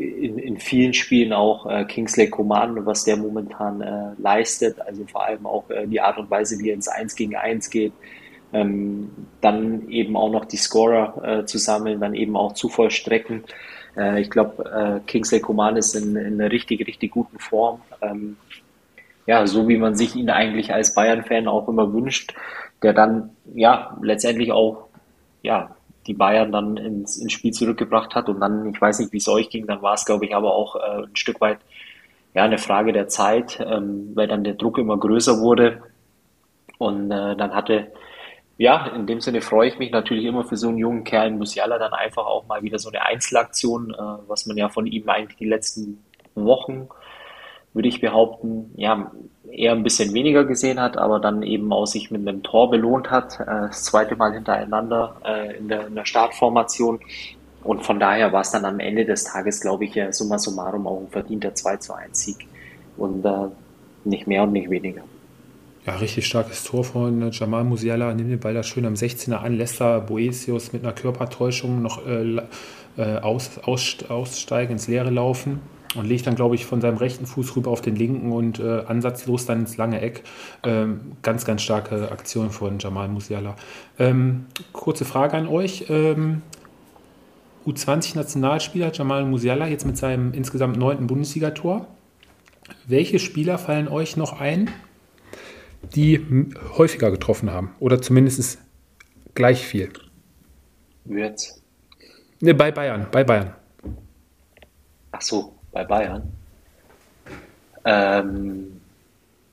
in, 0.00 0.38
in 0.38 0.56
vielen 0.58 0.94
Spielen 0.94 1.32
auch 1.32 1.66
äh, 1.66 1.84
Kingsley 1.84 2.28
Coman, 2.28 2.86
was 2.86 3.04
der 3.04 3.16
momentan 3.16 3.80
äh, 3.80 4.10
leistet, 4.18 4.80
also 4.80 5.04
vor 5.06 5.24
allem 5.24 5.46
auch 5.46 5.68
äh, 5.70 5.86
die 5.86 6.00
Art 6.00 6.18
und 6.18 6.30
Weise, 6.30 6.58
wie 6.58 6.70
er 6.70 6.74
ins 6.74 6.88
1 6.88 7.14
gegen 7.14 7.36
1 7.36 7.70
geht, 7.70 7.92
ähm, 8.52 9.10
dann 9.40 9.88
eben 9.88 10.16
auch 10.16 10.30
noch 10.30 10.44
die 10.44 10.56
Scorer 10.56 11.40
äh, 11.40 11.44
zu 11.44 11.58
sammeln, 11.58 12.00
dann 12.00 12.14
eben 12.14 12.36
auch 12.36 12.54
zu 12.54 12.68
vollstrecken. 12.68 13.44
Äh, 13.96 14.20
ich 14.20 14.30
glaube, 14.30 14.64
äh, 14.64 15.06
Kingsley 15.06 15.40
Coman 15.40 15.76
ist 15.76 15.94
in, 15.94 16.16
in 16.16 16.40
einer 16.40 16.50
richtig, 16.50 16.86
richtig 16.86 17.12
guten 17.12 17.38
Form. 17.38 17.80
Ähm, 18.02 18.36
ja, 19.26 19.46
so 19.46 19.68
wie 19.68 19.76
man 19.76 19.94
sich 19.94 20.16
ihn 20.16 20.30
eigentlich 20.30 20.72
als 20.72 20.94
Bayern-Fan 20.94 21.46
auch 21.46 21.68
immer 21.68 21.92
wünscht, 21.92 22.34
der 22.82 22.92
dann 22.92 23.30
ja 23.54 23.96
letztendlich 24.02 24.50
auch 24.50 24.86
ja 25.42 25.76
die 26.06 26.14
Bayern 26.14 26.52
dann 26.52 26.76
ins, 26.76 27.16
ins 27.16 27.32
Spiel 27.32 27.52
zurückgebracht 27.52 28.14
hat. 28.14 28.28
Und 28.28 28.40
dann, 28.40 28.72
ich 28.72 28.80
weiß 28.80 28.98
nicht, 29.00 29.12
wie 29.12 29.18
es 29.18 29.28
euch 29.28 29.50
ging, 29.50 29.66
dann 29.66 29.82
war 29.82 29.94
es, 29.94 30.04
glaube 30.04 30.24
ich, 30.24 30.34
aber 30.34 30.54
auch 30.54 30.76
äh, 30.76 31.02
ein 31.04 31.16
Stück 31.16 31.40
weit 31.40 31.58
ja, 32.34 32.44
eine 32.44 32.58
Frage 32.58 32.92
der 32.92 33.08
Zeit, 33.08 33.58
ähm, 33.60 34.12
weil 34.14 34.28
dann 34.28 34.44
der 34.44 34.54
Druck 34.54 34.78
immer 34.78 34.96
größer 34.96 35.40
wurde. 35.40 35.82
Und 36.78 37.10
äh, 37.10 37.36
dann 37.36 37.54
hatte, 37.54 37.92
ja, 38.56 38.86
in 38.86 39.06
dem 39.06 39.20
Sinne 39.20 39.40
freue 39.40 39.68
ich 39.68 39.78
mich 39.78 39.90
natürlich 39.90 40.24
immer 40.24 40.44
für 40.44 40.56
so 40.56 40.68
einen 40.68 40.78
jungen 40.78 41.04
Kerl 41.04 41.30
Musiala 41.32 41.78
dann 41.78 41.92
einfach 41.92 42.26
auch 42.26 42.46
mal 42.46 42.62
wieder 42.62 42.78
so 42.78 42.88
eine 42.88 43.04
Einzelaktion, 43.04 43.92
äh, 43.92 44.28
was 44.28 44.46
man 44.46 44.56
ja 44.56 44.68
von 44.68 44.86
ihm 44.86 45.08
eigentlich 45.08 45.38
die 45.38 45.48
letzten 45.48 46.02
Wochen 46.34 46.88
würde 47.72 47.88
ich 47.88 48.00
behaupten, 48.00 48.72
ja, 48.76 49.12
eher 49.60 49.72
ein 49.72 49.82
bisschen 49.82 50.12
weniger 50.14 50.44
gesehen 50.44 50.80
hat, 50.80 50.96
aber 50.96 51.20
dann 51.20 51.42
eben 51.42 51.72
auch 51.72 51.86
sich 51.86 52.10
mit 52.10 52.26
einem 52.26 52.42
Tor 52.42 52.70
belohnt 52.70 53.10
hat, 53.10 53.40
äh, 53.40 53.44
das 53.46 53.84
zweite 53.84 54.16
Mal 54.16 54.32
hintereinander 54.32 55.16
äh, 55.24 55.56
in, 55.58 55.68
der, 55.68 55.86
in 55.86 55.94
der 55.94 56.04
Startformation. 56.04 57.00
Und 57.62 57.82
von 57.82 58.00
daher 58.00 58.32
war 58.32 58.40
es 58.40 58.50
dann 58.50 58.64
am 58.64 58.80
Ende 58.80 59.04
des 59.04 59.24
Tages, 59.24 59.60
glaube 59.60 59.84
ich, 59.84 59.98
summa 60.12 60.38
summarum 60.38 60.86
auch 60.86 61.00
ein 61.00 61.08
verdienter 61.08 61.54
2 61.54 61.76
zu 61.76 61.92
1 61.92 62.18
Sieg. 62.18 62.46
Und 62.96 63.24
äh, 63.24 63.48
nicht 64.04 64.26
mehr 64.26 64.44
und 64.44 64.52
nicht 64.52 64.70
weniger. 64.70 65.02
Ja, 65.86 65.96
richtig 65.96 66.26
starkes 66.26 66.64
Tor 66.64 66.84
von 66.84 67.30
Jamal 67.30 67.64
Musiala. 67.64 68.14
Nimmt 68.14 68.30
den 68.30 68.40
Ball 68.40 68.54
da 68.54 68.62
schön 68.62 68.86
am 68.86 68.94
16er 68.94 69.36
an, 69.36 69.56
lässt 69.56 69.80
da 69.80 69.98
Boesius 69.98 70.72
mit 70.72 70.84
einer 70.84 70.92
Körpertäuschung 70.92 71.82
noch 71.82 72.06
äh, 72.06 72.40
aus, 72.96 73.58
aus, 73.62 73.96
aussteigen, 74.08 74.72
ins 74.72 74.88
Leere 74.88 75.10
laufen 75.10 75.60
und 75.94 76.06
legt 76.06 76.26
dann, 76.26 76.36
glaube 76.36 76.54
ich, 76.54 76.66
von 76.66 76.80
seinem 76.80 76.98
rechten 76.98 77.26
Fuß 77.26 77.56
rüber 77.56 77.70
auf 77.70 77.80
den 77.80 77.96
linken 77.96 78.32
und 78.32 78.60
äh, 78.60 78.84
ansatzlos 78.86 79.46
dann 79.46 79.60
ins 79.60 79.76
lange 79.76 80.00
Eck. 80.00 80.22
Ähm, 80.62 81.12
ganz, 81.22 81.44
ganz 81.44 81.62
starke 81.62 82.12
Aktion 82.12 82.50
von 82.50 82.78
Jamal 82.78 83.08
Musiala. 83.08 83.56
Ähm, 83.98 84.46
kurze 84.72 85.04
Frage 85.04 85.36
an 85.36 85.48
euch. 85.48 85.86
Ähm, 85.88 86.42
U20-Nationalspieler 87.66 88.92
Jamal 88.92 89.24
Musiala 89.24 89.66
jetzt 89.66 89.84
mit 89.84 89.96
seinem 89.96 90.32
insgesamt 90.32 90.76
neunten 90.76 91.06
Bundesligator. 91.06 91.86
Welche 92.86 93.18
Spieler 93.18 93.58
fallen 93.58 93.88
euch 93.88 94.16
noch 94.16 94.40
ein, 94.40 94.70
die 95.94 96.24
häufiger 96.78 97.10
getroffen 97.10 97.50
haben? 97.50 97.74
Oder 97.80 98.00
zumindest 98.00 98.58
gleich 99.34 99.66
viel? 99.66 99.90
Jetzt. 101.04 101.62
Ne, 102.40 102.54
bei 102.54 102.70
Bayern, 102.70 103.08
bei 103.10 103.24
Bayern. 103.24 103.54
Ach 105.12 105.20
so, 105.20 105.59
bei 105.72 105.84
Bayern. 105.84 106.32
Ähm, 107.84 108.80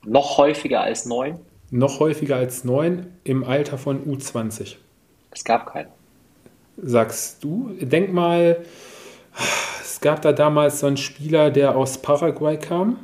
noch 0.04 0.38
häufiger 0.38 0.80
als 0.80 1.06
neun? 1.06 1.38
Noch 1.70 2.00
häufiger 2.00 2.36
als 2.36 2.64
neun 2.64 3.06
im 3.24 3.44
Alter 3.44 3.78
von 3.78 4.04
U20. 4.04 4.76
Es 5.30 5.44
gab 5.44 5.72
keinen. 5.72 5.88
Sagst 6.80 7.42
du? 7.42 7.74
Denk 7.80 8.12
mal, 8.12 8.64
es 9.80 10.00
gab 10.00 10.22
da 10.22 10.32
damals 10.32 10.80
so 10.80 10.86
einen 10.86 10.96
Spieler, 10.96 11.50
der 11.50 11.76
aus 11.76 11.98
Paraguay 11.98 12.56
kam. 12.56 12.98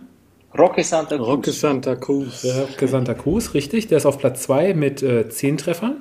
Roque 0.56 0.84
Santa 0.84 1.16
Cruz. 1.16 1.28
Roque 1.28 1.52
Santa 1.52 1.96
Cruz. 1.96 2.44
Roque 2.44 2.86
Santa 2.86 3.14
Cruz, 3.14 3.54
richtig. 3.54 3.88
Der 3.88 3.98
ist 3.98 4.06
auf 4.06 4.18
Platz 4.18 4.42
2 4.44 4.74
mit 4.74 5.02
äh, 5.02 5.28
10 5.28 5.58
Treffern. 5.58 5.96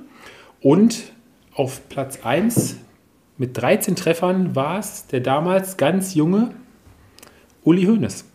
Und 0.62 1.12
auf 1.56 1.90
Platz 1.90 2.20
1 2.24 2.78
mit 3.38 3.60
13 3.60 3.96
Treffern 3.96 4.56
war 4.56 4.80
es 4.80 5.08
der 5.08 5.22
damals 5.22 5.78
ganz 5.78 6.14
junge 6.14 6.52
Uli 7.64 7.86
Hoeneß. 7.86 8.26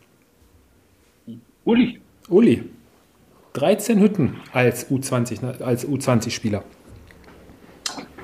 Uli? 1.64 2.00
Uli. 2.28 2.64
13 3.52 4.00
Hütten 4.00 4.36
als 4.52 4.90
U20, 4.90 5.60
als 5.60 5.86
U20-Spieler. 5.86 6.62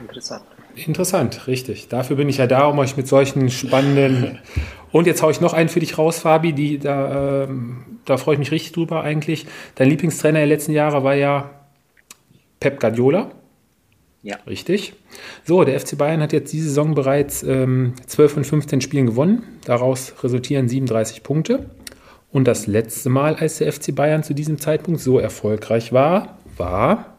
Interessant. 0.01 0.45
Interessant, 0.75 1.47
richtig. 1.47 1.89
Dafür 1.89 2.17
bin 2.17 2.29
ich 2.29 2.39
ja 2.39 2.47
da, 2.47 2.67
um 2.67 2.79
euch 2.79 2.97
mit 2.97 3.07
solchen 3.07 3.51
spannenden. 3.51 4.39
Und 4.93 5.07
jetzt 5.07 5.23
haue 5.23 5.33
ich 5.33 5.41
noch 5.41 5.53
einen 5.53 5.69
für 5.69 5.81
dich 5.81 5.99
raus, 5.99 6.21
Fabi. 6.21 6.53
Die, 6.53 6.79
da, 6.79 7.45
ähm, 7.45 8.01
da 8.05 8.17
freue 8.17 8.35
ich 8.35 8.39
mich 8.39 8.51
richtig 8.51 8.73
drüber 8.73 9.03
eigentlich. 9.03 9.47
Dein 9.75 9.89
Lieblingstrainer 9.89 10.39
der 10.39 10.47
letzten 10.47 10.73
Jahre 10.73 11.05
war 11.05 11.15
ja 11.15 11.51
Pep 12.61 12.81
Guardiola. 12.81 13.31
Ja. 14.25 14.37
Richtig. 14.47 14.95
So, 15.45 15.65
der 15.65 15.79
FC 15.79 15.99
Bayern 15.99 16.23
hat 16.23 16.33
jetzt 16.33 16.51
diese 16.53 16.69
Saison 16.69 16.95
bereits 16.95 17.43
ähm, 17.43 17.93
12 18.07 18.33
von 18.33 18.45
15 18.45 18.81
Spielen 18.81 19.07
gewonnen. 19.07 19.43
Daraus 19.67 20.15
resultieren 20.25 20.67
37 20.67 21.23
Punkte. 21.23 21.69
Und 22.33 22.49
das 22.49 22.67
letzte 22.67 23.11
Mal, 23.11 23.37
als 23.37 23.59
der 23.59 23.71
FC 23.71 23.95
Bayern 23.95 24.23
zu 24.23 24.35
diesem 24.35 24.59
Zeitpunkt 24.59 25.01
so 25.01 25.19
erfolgreich 25.19 25.93
war, 25.93 26.39
war 26.57 27.19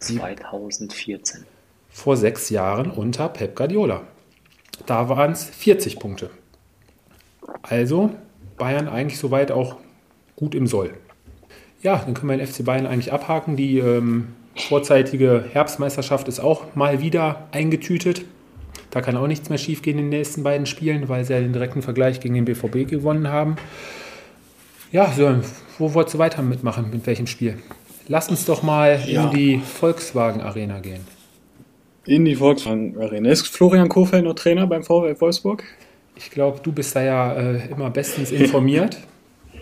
2014. 0.00 1.46
Vor 1.88 2.18
sechs 2.18 2.50
Jahren 2.50 2.90
unter 2.90 3.30
Pep 3.30 3.56
Guardiola. 3.56 4.02
Da 4.84 5.08
waren 5.08 5.32
es 5.32 5.44
40 5.44 5.98
Punkte. 5.98 6.28
Also 7.62 8.10
Bayern 8.58 8.88
eigentlich 8.88 9.18
soweit 9.18 9.50
auch 9.50 9.76
gut 10.36 10.54
im 10.54 10.66
Soll. 10.66 10.92
Ja, 11.82 11.96
dann 12.04 12.12
können 12.12 12.28
wir 12.28 12.36
den 12.36 12.46
FC 12.46 12.62
Bayern 12.62 12.86
eigentlich 12.86 13.12
abhaken. 13.12 13.56
Die 13.56 13.78
ähm, 13.78 14.34
vorzeitige 14.56 15.44
Herbstmeisterschaft 15.52 16.28
ist 16.28 16.40
auch 16.40 16.74
mal 16.74 17.00
wieder 17.00 17.48
eingetütet. 17.52 18.24
Da 18.90 19.00
kann 19.00 19.16
auch 19.16 19.26
nichts 19.26 19.48
mehr 19.48 19.58
schiefgehen 19.58 19.98
in 19.98 20.04
den 20.04 20.18
nächsten 20.18 20.42
beiden 20.42 20.66
Spielen, 20.66 21.08
weil 21.08 21.24
sie 21.24 21.34
ja 21.34 21.40
den 21.40 21.52
direkten 21.52 21.82
Vergleich 21.82 22.20
gegen 22.20 22.34
den 22.34 22.44
BVB 22.44 22.88
gewonnen 22.88 23.28
haben. 23.28 23.56
Ja, 24.92 25.12
so, 25.12 25.40
wo 25.78 25.92
wolltest 25.94 26.14
du 26.14 26.18
weiter 26.18 26.42
mitmachen? 26.42 26.90
Mit 26.90 27.06
welchem 27.06 27.26
Spiel? 27.26 27.58
Lass 28.08 28.28
uns 28.28 28.44
doch 28.44 28.62
mal 28.62 29.00
ja. 29.06 29.24
in 29.24 29.30
die 29.36 29.58
Volkswagen 29.58 30.40
Arena 30.40 30.78
gehen. 30.78 31.00
In 32.06 32.24
die 32.24 32.36
Volkswagen 32.36 32.96
Arena. 32.98 33.30
Ist 33.30 33.48
Florian 33.48 33.88
Kohfeldt 33.88 34.24
noch 34.24 34.34
Trainer 34.34 34.66
beim 34.66 34.84
VfL 34.84 35.16
Wolfsburg? 35.18 35.64
Ich 36.14 36.30
glaube, 36.30 36.60
du 36.62 36.72
bist 36.72 36.94
da 36.94 37.02
ja 37.02 37.34
äh, 37.34 37.68
immer 37.68 37.90
bestens 37.90 38.30
informiert. 38.30 38.96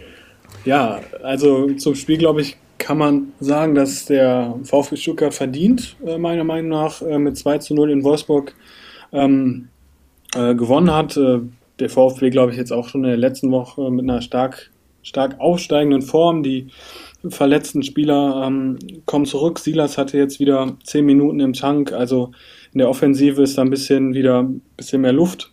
ja, 0.64 1.00
also 1.22 1.72
zum 1.72 1.94
Spiel, 1.94 2.18
glaube 2.18 2.42
ich, 2.42 2.56
kann 2.78 2.98
man 2.98 3.32
sagen, 3.40 3.74
dass 3.74 4.04
der 4.06 4.58
VfB 4.64 4.96
Stuttgart 4.96 5.34
verdient, 5.34 5.96
äh, 6.06 6.18
meiner 6.18 6.44
Meinung 6.44 6.70
nach, 6.70 7.02
äh, 7.02 7.18
mit 7.18 7.36
2 7.36 7.58
zu 7.58 7.74
0 7.74 7.90
in 7.90 8.04
Wolfsburg 8.04 8.54
ähm, 9.12 9.68
äh, 10.34 10.54
gewonnen 10.54 10.92
hat. 10.92 11.16
Äh, 11.16 11.40
der 11.78 11.90
VfB, 11.90 12.30
glaube 12.30 12.52
ich, 12.52 12.58
jetzt 12.58 12.72
auch 12.72 12.88
schon 12.88 13.04
in 13.04 13.10
der 13.10 13.16
letzten 13.16 13.50
Woche 13.50 13.90
mit 13.90 14.04
einer 14.04 14.22
stark, 14.22 14.70
stark 15.02 15.40
aufsteigenden 15.40 16.02
Form. 16.02 16.42
Die 16.42 16.68
verletzten 17.28 17.82
Spieler 17.82 18.44
ähm, 18.46 18.78
kommen 19.06 19.24
zurück. 19.24 19.58
Silas 19.58 19.98
hatte 19.98 20.18
jetzt 20.18 20.38
wieder 20.40 20.76
10 20.84 21.04
Minuten 21.04 21.40
im 21.40 21.52
Tank. 21.52 21.92
Also 21.92 22.32
in 22.72 22.78
der 22.78 22.88
Offensive 22.88 23.42
ist 23.42 23.58
da 23.58 23.62
ein 23.62 23.70
bisschen 23.70 24.14
wieder 24.14 24.42
ein 24.42 24.60
bisschen 24.76 25.00
mehr 25.00 25.12
Luft. 25.12 25.52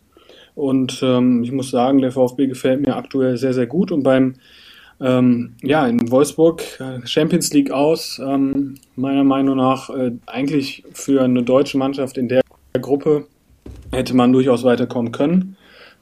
Und 0.54 1.02
ähm, 1.02 1.44
ich 1.44 1.52
muss 1.52 1.72
sagen, 1.72 2.02
der 2.02 2.12
VfB 2.12 2.48
gefällt 2.48 2.86
mir 2.86 2.96
aktuell 2.96 3.38
sehr, 3.38 3.54
sehr 3.54 3.68
gut. 3.68 3.92
Und 3.92 4.04
beim 4.04 4.36
ähm, 5.02 5.56
ja, 5.62 5.88
in 5.88 6.12
Wolfsburg 6.12 6.64
äh, 6.80 7.06
Champions 7.06 7.52
League 7.54 7.72
aus, 7.72 8.22
ähm, 8.24 8.76
meiner 8.96 9.24
Meinung 9.24 9.58
nach 9.58 9.90
äh, 9.90 10.12
eigentlich 10.28 10.84
für 10.94 11.24
eine 11.24 11.44
deutsche 11.44 11.78
Mannschaft 11.78 12.18
in 12.18 12.28
der 12.28 12.42
Gruppe 12.80 13.26
hätte 13.92 14.16
man 14.16 14.32
durchaus 14.32 14.64
weiterkommen 14.64 15.12
können. 15.12 15.58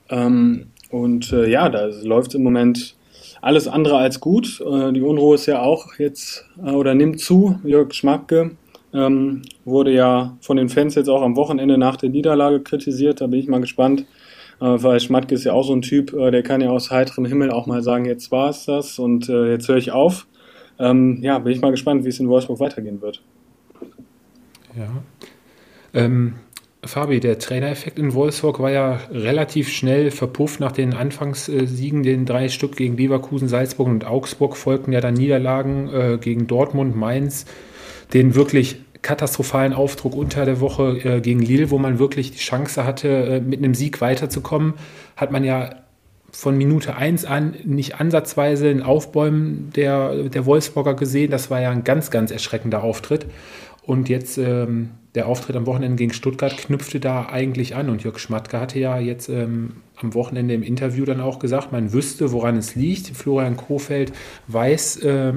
Ähm, 0.10 0.68
und 0.90 1.32
äh, 1.32 1.50
ja, 1.50 1.70
da 1.70 1.86
läuft 2.04 2.36
im 2.36 2.44
Moment 2.44 2.96
alles 3.42 3.68
andere 3.68 3.98
als 3.98 4.20
gut. 4.20 4.62
Äh, 4.62 4.92
die 4.92 5.02
Unruhe 5.02 5.36
ist 5.36 5.46
ja 5.46 5.62
auch 5.62 5.98
jetzt 5.98 6.46
äh, 6.64 6.72
oder 6.72 6.94
nimmt 6.94 7.20
zu. 7.20 7.60
Jörg 7.64 7.94
Schmacke 7.94 8.52
ähm, 8.94 9.44
wurde 9.66 9.94
ja 9.94 10.38
von 10.42 10.58
den 10.58 10.70
Fans 10.70 10.96
jetzt 10.96 11.10
auch 11.10 11.22
am 11.22 11.36
Wochenende 11.36 11.78
nach 11.78 11.96
der 11.96 12.10
Niederlage 12.10 12.62
kritisiert. 12.62 13.22
Da 13.22 13.28
bin 13.28 13.40
ich 13.40 13.48
mal 13.48 13.62
gespannt, 13.62 14.06
weil 14.66 15.00
Schmatke 15.00 15.36
ist 15.36 15.44
ja 15.44 15.54
auch 15.54 15.64
so 15.64 15.74
ein 15.74 15.82
Typ, 15.82 16.14
äh, 16.14 16.32
der 16.32 16.44
kann 16.44 16.62
ja 16.62 16.70
aus 16.70 16.92
heiterem 16.92 17.26
Himmel 17.26 17.52
auch 17.52 17.66
mal 17.66 17.82
sagen, 17.82 18.06
jetzt 18.06 18.32
war 18.32 18.50
es 18.50 18.66
das 18.66 19.00
und 19.00 19.30
äh, 19.30 19.52
jetzt 19.52 19.68
höre 19.68 19.78
ich 19.78 19.92
auf. 19.92 20.28
Ähm, 20.80 21.20
ja, 21.22 21.40
bin 21.40 21.54
ich 21.54 21.62
mal 21.62 21.72
gespannt, 21.72 22.06
wie 22.06 22.10
es 22.10 22.20
in 22.20 22.30
Wolfsburg 22.30 22.60
weitergehen 22.60 23.02
wird. 23.02 23.22
Ja. 24.78 24.90
Ähm, 25.94 26.36
Fabi, 26.84 27.20
der 27.20 27.40
Trainereffekt 27.40 28.00
in 28.00 28.14
Wolfsburg 28.14 28.60
war 28.60 28.72
ja 28.72 29.02
relativ 29.12 29.70
schnell 29.70 30.12
verpufft 30.12 30.62
nach 30.62 30.72
den 30.72 30.94
Anfangssiegen, 30.94 32.04
den 32.04 32.26
drei 32.26 32.48
Stück 32.48 32.78
gegen 32.78 32.96
Leverkusen, 32.96 33.50
Salzburg 33.50 33.88
und 33.88 34.06
Augsburg 34.06 34.56
folgten 34.56 34.94
ja 34.94 35.02
dann 35.02 35.16
Niederlagen 35.16 35.90
äh, 35.90 36.18
gegen 36.22 36.48
Dortmund, 36.48 36.96
Mainz, 36.96 37.46
den 38.14 38.36
wirklich 38.36 38.78
katastrophalen 39.02 39.74
Aufdruck 39.74 40.16
unter 40.16 40.46
der 40.46 40.60
Woche 40.60 40.98
äh, 41.04 41.22
gegen 41.22 41.42
Lille, 41.42 41.72
wo 41.72 41.78
man 41.78 42.00
wirklich 42.00 42.32
die 42.32 42.38
Chance 42.38 42.86
hatte, 42.86 43.08
äh, 43.08 43.40
mit 43.42 43.60
einem 43.60 43.74
Sieg 43.74 44.02
weiterzukommen, 44.02 44.74
hat 45.16 45.32
man 45.32 45.44
ja 45.44 45.76
von 46.32 46.58
Minute 46.58 46.96
1 46.96 47.26
an 47.26 47.56
nicht 47.64 48.00
ansatzweise 48.00 48.70
ein 48.70 48.84
Aufbäumen 48.84 49.72
der, 49.76 50.30
der 50.30 50.46
Wolfsburger 50.46 50.94
gesehen. 50.94 51.32
Das 51.32 51.50
war 51.50 51.62
ja 51.62 51.72
ein 51.72 51.84
ganz, 51.84 52.12
ganz 52.12 52.32
erschreckender 52.32 52.84
Auftritt. 52.84 53.26
Und 53.84 54.10
jetzt 54.10 54.38
ähm, 54.38 54.92
der 55.16 55.28
Auftritt 55.28 55.56
am 55.56 55.66
Wochenende 55.66 55.96
gegen 55.96 56.14
Stuttgart 56.14 56.56
knüpfte 56.56 57.00
da 57.00 57.26
eigentlich 57.26 57.76
an. 57.76 57.90
Und 57.90 58.04
Jörg 58.04 58.20
Schmatke 58.20 58.60
hatte 58.60 58.80
ja 58.80 59.00
jetzt 59.00 59.30
ähm, 59.30 59.78
am 59.96 60.14
Wochenende 60.14 60.54
im 60.54 60.62
Interview 60.62 61.06
dann 61.06 61.22
auch 61.22 61.40
gesagt, 61.40 61.72
man 61.72 61.92
wüsste, 61.94 62.32
woran 62.32 62.58
es 62.58 62.76
liegt. 62.76 63.08
Florian 63.08 63.58
Kofeld 63.58 64.14
weiß, 64.48 64.98
äh, 64.98 65.34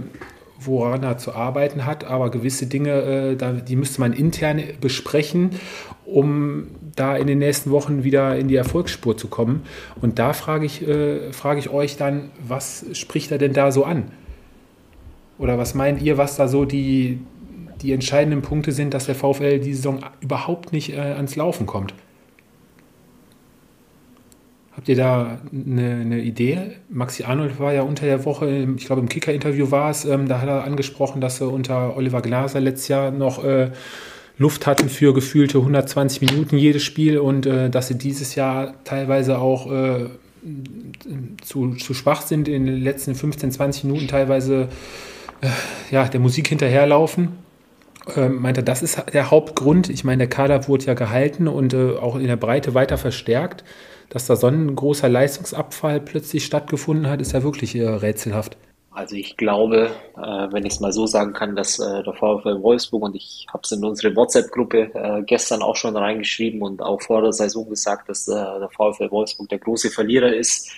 woran 0.67 1.03
er 1.03 1.19
zu 1.19 1.35
arbeiten 1.35 1.87
hat, 1.87 2.05
aber 2.05 2.31
gewisse 2.31 2.67
Dinge, 2.67 2.91
äh, 2.91 3.37
da, 3.37 3.53
die 3.53 3.77
müsste 3.77 4.01
man 4.01 4.13
intern 4.13 4.63
besprechen, 4.81 5.51
um 6.05 6.69
da 6.97 7.17
in 7.17 7.27
den 7.27 7.39
nächsten 7.39 7.71
Wochen 7.71 8.05
wieder 8.05 8.37
in 8.37 8.49
die 8.49 8.57
Erfolgsspur 8.57 9.17
zu 9.17 9.29
kommen. 9.29 9.63
Und 10.01 10.19
da 10.19 10.33
frage 10.33 10.67
ich, 10.67 10.87
äh, 10.87 11.33
frage 11.33 11.61
ich 11.61 11.71
euch 11.71 11.97
dann, 11.97 12.31
was 12.47 12.85
spricht 12.93 13.31
er 13.31 13.39
denn 13.39 13.53
da 13.53 13.73
so 13.73 13.85
an? 13.85 14.05
Oder 15.39 15.59
was 15.59 15.75
meint 15.75 16.03
ihr, 16.03 16.19
was 16.19 16.37
da 16.37 16.49
so 16.49 16.65
die, 16.65 17.19
die 17.81 17.93
entscheidenden 17.93 18.43
Punkte 18.43 18.73
sind, 18.73 18.95
dass 18.95 19.07
der 19.07 19.15
VfL 19.15 19.59
die 19.59 19.75
Saison 19.75 20.01
überhaupt 20.21 20.73
nicht 20.73 20.93
äh, 20.93 21.01
ans 21.01 21.37
Laufen 21.37 21.67
kommt? 21.67 21.95
Habt 24.75 24.89
ihr 24.89 24.97
da 24.97 25.39
eine, 25.53 26.01
eine, 26.01 26.21
Idee? 26.21 26.73
Maxi 26.89 27.25
Arnold 27.25 27.61
war 27.61 27.75
ja 27.75 27.83
unter 27.83 28.07
der 28.07 28.25
Woche, 28.25 28.49
ich 28.77 28.87
glaube 28.87 29.03
im 29.03 29.09
Kicker-Interview 29.09 29.71
war 29.71 29.91
es, 29.91 30.07
ähm, 30.07 30.29
da 30.29 30.41
hat 30.41 30.49
er 30.49 30.65
angesprochen, 30.65 31.21
dass 31.21 31.43
er 31.43 31.53
unter 31.53 31.95
Oliver 31.95 32.23
Glaser 32.23 32.61
letztes 32.61 32.89
Jahr 32.89 33.11
noch 33.11 33.45
äh, 33.45 33.71
Luft 34.39 34.67
hatten 34.67 34.89
für 34.89 35.13
gefühlte 35.13 35.59
120 35.59 36.23
Minuten 36.23 36.57
jedes 36.57 36.83
Spiel 36.83 37.19
und 37.19 37.45
äh, 37.45 37.69
dass 37.69 37.89
sie 37.89 37.99
dieses 37.99 38.35
Jahr 38.35 38.75
teilweise 38.85 39.39
auch 39.39 39.71
äh, 39.71 40.07
zu, 41.43 41.75
zu 41.75 41.93
schwach 41.93 42.23
sind, 42.23 42.49
in 42.49 42.65
den 42.65 42.81
letzten 42.81 43.15
15, 43.15 43.53
20 43.53 43.85
Minuten 43.85 44.09
teilweise 44.09 44.69
äh, 45.43 45.49
ja, 45.91 46.09
der 46.09 46.19
Musik 46.19 46.49
hinterherlaufen. 46.49 47.29
Ähm, 48.17 48.41
meinte, 48.41 48.63
das 48.63 48.83
ist 48.83 49.05
der 49.13 49.31
Hauptgrund. 49.31 49.91
Ich 49.91 50.03
meine, 50.03 50.19
der 50.19 50.29
Kader 50.29 50.67
wurde 50.67 50.87
ja 50.87 50.95
gehalten 50.95 51.47
und 51.47 51.75
äh, 51.75 51.91
auch 51.91 52.17
in 52.17 52.27
der 52.27 52.37
Breite 52.37 52.73
weiter 52.73 52.97
verstärkt 52.97 53.65
dass 54.11 54.27
da 54.27 54.37
so 54.37 54.47
ein 54.47 54.75
großer 54.75 55.09
Leistungsabfall 55.09 56.01
plötzlich 56.01 56.45
stattgefunden 56.45 57.09
hat, 57.09 57.21
ist 57.21 57.33
ja 57.33 57.43
wirklich 57.43 57.75
äh, 57.75 57.89
rätselhaft. 57.89 58.57
Also 58.91 59.17
ich 59.17 59.39
glaube, 59.39 59.91
äh, 60.17 60.21
wenn 60.21 60.67
ich 60.67 60.75
es 60.75 60.81
mal 60.81 60.93
so 60.93 61.07
sagen 61.07 61.33
kann, 61.33 61.57
dass 61.57 61.79
äh, 61.79 62.03
der 62.03 62.13
VfL 62.13 62.63
Wolfsburg 62.63 63.03
und 63.05 63.17
ich 63.17 63.47
habe 63.51 63.63
es 63.65 63.73
in 63.73 63.85
unsere 63.85 64.15
WhatsApp-Gruppe 64.15 65.25
gestern 65.27 65.63
auch 65.63 65.77
schon 65.77 65.97
reingeschrieben 65.97 66.61
und 66.63 66.83
auch 66.83 67.01
vor 67.01 67.23
der 67.23 67.33
Saison 67.33 67.69
gesagt, 67.69 68.09
dass 68.09 68.27
der 68.27 68.69
VfL 68.71 69.11
Wolfsburg 69.11 69.49
der 69.49 69.59
große 69.59 69.91
Verlierer 69.91 70.33
ist 70.33 70.71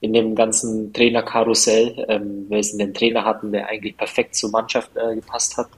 in 0.00 0.12
dem 0.12 0.34
ganzen 0.34 0.92
Trainerkarussell, 0.92 2.46
weil 2.50 2.62
sie 2.62 2.82
einen 2.82 2.92
Trainer 2.92 3.24
hatten, 3.24 3.52
der 3.52 3.68
eigentlich 3.68 3.96
perfekt 3.96 4.34
zur 4.34 4.50
Mannschaft 4.50 4.90
gepasst 4.94 5.56
hat. 5.56 5.68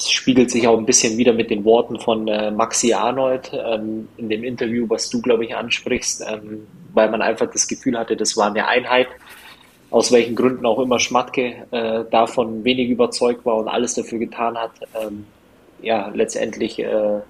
Es 0.00 0.10
spiegelt 0.10 0.50
sich 0.50 0.66
auch 0.66 0.78
ein 0.78 0.86
bisschen 0.86 1.18
wieder 1.18 1.34
mit 1.34 1.50
den 1.50 1.62
Worten 1.66 2.00
von 2.00 2.26
äh, 2.26 2.50
Maxi 2.50 2.94
Arnold 2.94 3.52
ähm, 3.52 4.08
in 4.16 4.30
dem 4.30 4.44
Interview, 4.44 4.86
was 4.88 5.10
du, 5.10 5.20
glaube 5.20 5.44
ich, 5.44 5.54
ansprichst, 5.54 6.24
ähm, 6.26 6.66
weil 6.94 7.10
man 7.10 7.20
einfach 7.20 7.50
das 7.50 7.68
Gefühl 7.68 7.98
hatte, 7.98 8.16
das 8.16 8.34
war 8.34 8.46
eine 8.46 8.66
Einheit, 8.66 9.08
aus 9.90 10.10
welchen 10.10 10.34
Gründen 10.36 10.64
auch 10.64 10.78
immer 10.78 10.98
Schmatke 10.98 11.66
äh, 11.70 12.04
davon 12.10 12.64
wenig 12.64 12.88
überzeugt 12.88 13.44
war 13.44 13.56
und 13.56 13.68
alles 13.68 13.92
dafür 13.92 14.18
getan 14.18 14.56
hat, 14.56 14.70
ähm, 14.98 15.26
ja, 15.82 16.10
letztendlich 16.14 16.78
äh, 16.78 17.20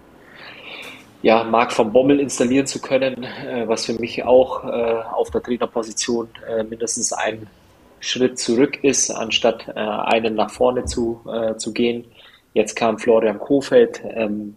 ja, 1.22 1.42
Marc 1.42 1.72
von 1.72 1.92
Bommel 1.92 2.20
installieren 2.20 2.68
zu 2.68 2.80
können, 2.80 3.24
äh, 3.24 3.66
was 3.66 3.86
für 3.86 3.94
mich 3.94 4.22
auch 4.22 4.64
äh, 4.64 5.02
auf 5.12 5.32
der 5.32 5.42
Trainerposition 5.42 6.28
äh, 6.48 6.62
mindestens 6.62 7.12
ein 7.12 7.48
Schritt 7.98 8.38
zurück 8.38 8.78
ist, 8.84 9.10
anstatt 9.10 9.66
äh, 9.66 9.72
einen 9.72 10.36
nach 10.36 10.50
vorne 10.50 10.84
zu, 10.84 11.20
äh, 11.26 11.56
zu 11.56 11.72
gehen. 11.72 12.04
Jetzt 12.54 12.74
kam 12.74 12.98
Florian 12.98 13.38
Kofeld, 13.38 14.02
ähm, 14.04 14.56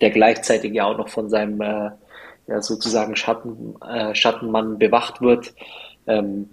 der 0.00 0.10
gleichzeitig 0.10 0.72
ja 0.72 0.86
auch 0.86 0.96
noch 0.96 1.08
von 1.08 1.28
seinem 1.28 1.60
äh, 1.60 1.90
ja, 2.46 2.62
sozusagen 2.62 3.16
Schatten, 3.16 3.74
äh, 3.82 4.14
Schattenmann 4.14 4.78
bewacht 4.78 5.20
wird. 5.20 5.54
Ähm, 6.06 6.48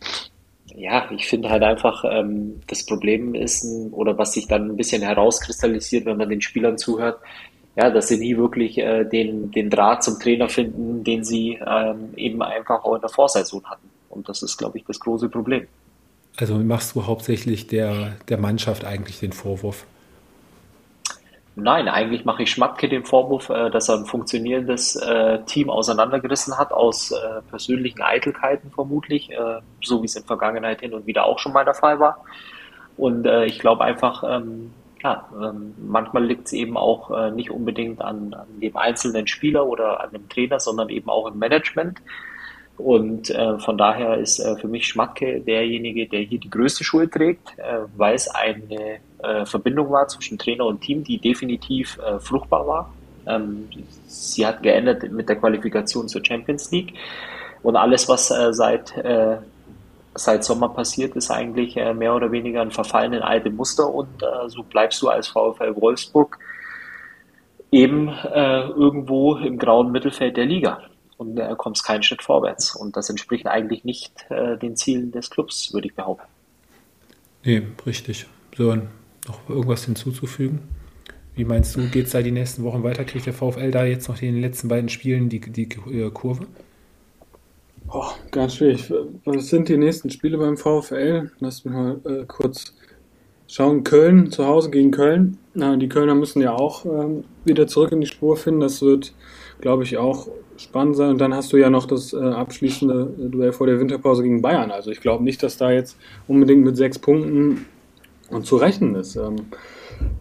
ja, 0.76 1.10
ich 1.12 1.28
finde 1.28 1.50
halt 1.50 1.64
einfach, 1.64 2.04
ähm, 2.06 2.62
das 2.68 2.86
Problem 2.86 3.34
ist, 3.34 3.66
oder 3.92 4.18
was 4.18 4.34
sich 4.34 4.48
dann 4.48 4.70
ein 4.70 4.78
bisschen 4.78 5.02
herauskristallisiert, 5.02 6.06
wenn 6.06 6.18
man 6.18 6.30
den 6.30 6.42
Spielern 6.42 6.78
zuhört, 6.78 7.20
ja, 7.76 7.90
dass 7.90 8.10
sie 8.10 8.18
nie 8.18 8.38
wirklich 8.38 8.78
äh, 8.78 9.06
den, 9.06 9.52
den 9.52 9.70
Draht 9.70 10.04
zum 10.04 10.20
Trainer 10.20 10.50
finden, 10.50 11.04
den 11.04 11.24
sie 11.24 11.60
ähm, 11.66 12.14
eben 12.16 12.42
einfach 12.42 12.84
auch 12.84 12.96
in 12.96 13.02
der 13.02 13.10
Vorsaison 13.10 13.64
hatten. 13.66 13.90
Und 14.10 14.28
das 14.28 14.44
ist, 14.44 14.58
glaube 14.58 14.78
ich, 14.78 14.86
das 14.86 15.00
große 15.00 15.30
Problem. 15.30 15.68
Also 16.38 16.56
machst 16.56 16.96
du 16.96 17.06
hauptsächlich 17.06 17.68
der, 17.68 18.18
der 18.28 18.38
Mannschaft 18.38 18.86
eigentlich 18.86 19.20
den 19.20 19.32
Vorwurf? 19.32 19.86
Nein, 21.62 21.88
eigentlich 21.88 22.26
mache 22.26 22.44
ich 22.44 22.52
Schmatke 22.52 22.90
den 22.90 23.04
Vorwurf, 23.04 23.50
äh, 23.50 23.70
dass 23.70 23.90
er 23.90 23.96
ein 23.96 24.06
funktionierendes 24.06 24.96
äh, 24.96 25.40
Team 25.46 25.70
auseinandergerissen 25.70 26.58
hat, 26.58 26.72
aus 26.72 27.12
äh, 27.12 27.42
persönlichen 27.50 28.02
Eitelkeiten 28.02 28.72
vermutlich, 28.72 29.30
so 29.82 30.02
wie 30.02 30.06
es 30.06 30.16
in 30.16 30.24
Vergangenheit 30.24 30.82
hin 30.82 30.94
und 30.94 31.06
wieder 31.06 31.26
auch 31.26 31.40
schon 31.40 31.54
mal 31.54 31.66
der 31.66 31.74
Fall 31.74 32.00
war. 32.00 32.24
Und 32.98 33.26
ich 33.26 33.60
glaube 33.60 33.84
einfach, 33.84 34.24
ähm, 34.28 34.74
ja, 35.02 35.30
ähm, 35.42 35.74
manchmal 35.78 36.26
liegt 36.26 36.48
es 36.48 36.54
eben 36.54 36.76
auch 36.76 37.32
nicht 37.32 37.52
unbedingt 37.52 38.02
an, 38.02 38.34
an 38.34 38.48
dem 38.60 38.76
einzelnen 38.76 39.28
Spieler 39.28 39.66
oder 39.66 40.02
an 40.02 40.12
dem 40.12 40.28
Trainer, 40.28 40.60
sondern 40.60 40.90
eben 40.90 41.10
auch 41.10 41.28
im 41.28 41.40
Management. 41.40 42.02
Und 42.80 43.30
äh, 43.30 43.60
von 43.60 43.78
daher 43.78 44.18
ist 44.18 44.40
äh, 44.40 44.56
für 44.56 44.70
mich 44.70 44.88
Schmatke 44.88 45.42
derjenige, 45.42 46.08
der 46.08 46.22
hier 46.22 46.40
die 46.40 46.50
größte 46.50 46.86
Schuld 46.86 47.12
trägt, 47.12 47.60
äh, 47.60 47.80
weil 47.98 48.16
es 48.16 48.30
eine 48.30 49.00
äh, 49.20 49.46
Verbindung 49.46 49.92
war 49.92 50.08
zwischen 50.08 50.38
Trainer 50.38 50.66
und 50.66 50.82
Team, 50.82 51.04
die 51.04 51.18
definitiv 51.18 51.98
äh, 52.00 52.20
fruchtbar 52.20 52.68
war. 52.68 52.94
Ähm, 53.26 53.68
sie 54.08 54.46
hat 54.46 54.64
geändert 54.64 55.10
mit 55.12 55.30
der 55.30 55.36
Qualifikation 55.36 56.08
zur 56.08 56.24
Champions 56.24 56.72
League. 56.72 56.94
Und 57.62 57.76
alles, 57.76 58.08
was 58.08 58.32
äh, 58.32 58.54
seit, 58.54 58.96
äh, 58.98 59.38
seit 60.16 60.44
Sommer 60.44 60.70
passiert, 60.70 61.16
ist 61.16 61.30
eigentlich 61.30 61.76
äh, 61.78 61.94
mehr 61.94 62.16
oder 62.16 62.32
weniger 62.32 62.62
ein 62.62 62.72
Verfallen 62.72 63.14
in 63.14 63.22
alte 63.22 63.50
Muster. 63.50 63.94
Und 63.94 64.08
so 64.48 64.64
bleibst 64.64 65.02
du 65.02 65.10
als 65.10 65.28
VfL 65.28 65.76
Wolfsburg 65.76 66.40
eben 67.72 68.10
irgendwo 68.10 69.36
im 69.36 69.60
grauen 69.60 69.92
Mittelfeld 69.92 70.38
der 70.38 70.46
Liga 70.46 70.90
und 71.20 71.38
äh, 71.38 71.54
kommst 71.58 71.84
keinen 71.84 72.02
Schritt 72.02 72.24
vorwärts. 72.24 72.76
Und 72.76 72.96
das 72.96 73.10
entspricht 73.10 73.46
eigentlich 73.46 73.84
nicht 73.84 74.26
äh, 74.30 74.58
den 74.58 74.78
Zielen 74.78 75.12
des 75.12 75.30
Clubs, 75.30 75.74
würde 75.74 75.88
ich 75.88 75.94
behaupten. 75.94 76.28
Nee, 77.44 77.62
richtig. 77.86 78.26
So, 78.56 78.78
noch 79.30 79.50
irgendwas 79.50 79.86
hinzuzufügen? 79.86 80.60
Wie 81.36 81.46
meinst 81.46 81.76
du, 81.76 81.88
geht 81.88 82.08
es 82.08 82.12
da 82.12 82.22
die 82.22 82.32
nächsten 82.32 82.64
Wochen 82.64 82.84
weiter? 82.84 83.06
Kriegt 83.06 83.26
der 83.26 83.34
VfL 83.34 83.72
da 83.72 83.86
jetzt 83.86 84.10
noch 84.10 84.22
in 84.22 84.34
den 84.34 84.42
letzten 84.42 84.68
beiden 84.68 84.90
Spielen 84.90 85.30
die, 85.30 85.40
die, 85.40 85.70
äh, 85.90 86.10
Kurve? 86.12 86.48
Oh, 87.92 88.12
ganz 88.32 88.56
schwierig. 88.56 88.92
Was 89.24 89.48
sind 89.48 89.70
die 89.70 89.78
nächsten 89.78 90.10
Spiele 90.10 90.38
beim 90.38 90.58
VfL? 90.58 91.32
Lass 91.40 91.64
mich 91.64 91.74
mal 91.74 92.00
äh, 92.06 92.26
kurz 92.28 92.76
schauen. 93.48 93.84
Köln, 93.84 94.32
zu 94.32 94.46
Hause 94.46 94.70
gegen 94.70 94.92
Köln. 94.92 95.38
Na, 95.54 95.78
die 95.78 95.88
Kölner 95.90 96.14
müssen 96.14 96.42
ja 96.42 96.54
auch 96.54 96.86
ähm, 96.86 97.24
wieder 97.46 97.68
zurück 97.68 97.94
in 97.94 98.02
die 98.02 98.08
Spur 98.08 98.36
finden. 98.36 98.60
Das 98.60 98.82
wird, 98.82 99.14
glaube 99.62 99.84
ich, 99.84 99.98
auch 99.98 100.28
spannend 100.58 100.98
sein. 100.98 101.12
Und 101.12 101.20
dann 101.20 101.34
hast 101.34 101.54
du 101.54 101.58
ja 101.58 101.70
noch 101.70 101.86
das 101.86 102.14
äh, 102.14 102.18
abschließende 102.18 103.30
Duell 103.30 103.54
vor 103.54 103.66
der 103.66 103.80
Winterpause 103.80 104.24
gegen 104.24 104.42
Bayern. 104.42 104.72
Also 104.72 104.92
ich 104.92 105.00
glaube 105.00 105.24
nicht, 105.24 105.42
dass 105.42 105.58
da 105.58 105.72
jetzt 105.72 105.98
unbedingt 106.28 106.64
mit 106.64 106.76
sechs 106.78 107.00
Punkten 107.00 107.66
zu 108.44 108.58
rechnen 108.58 108.96
ist. 108.96 109.16
Ähm, 109.16 109.48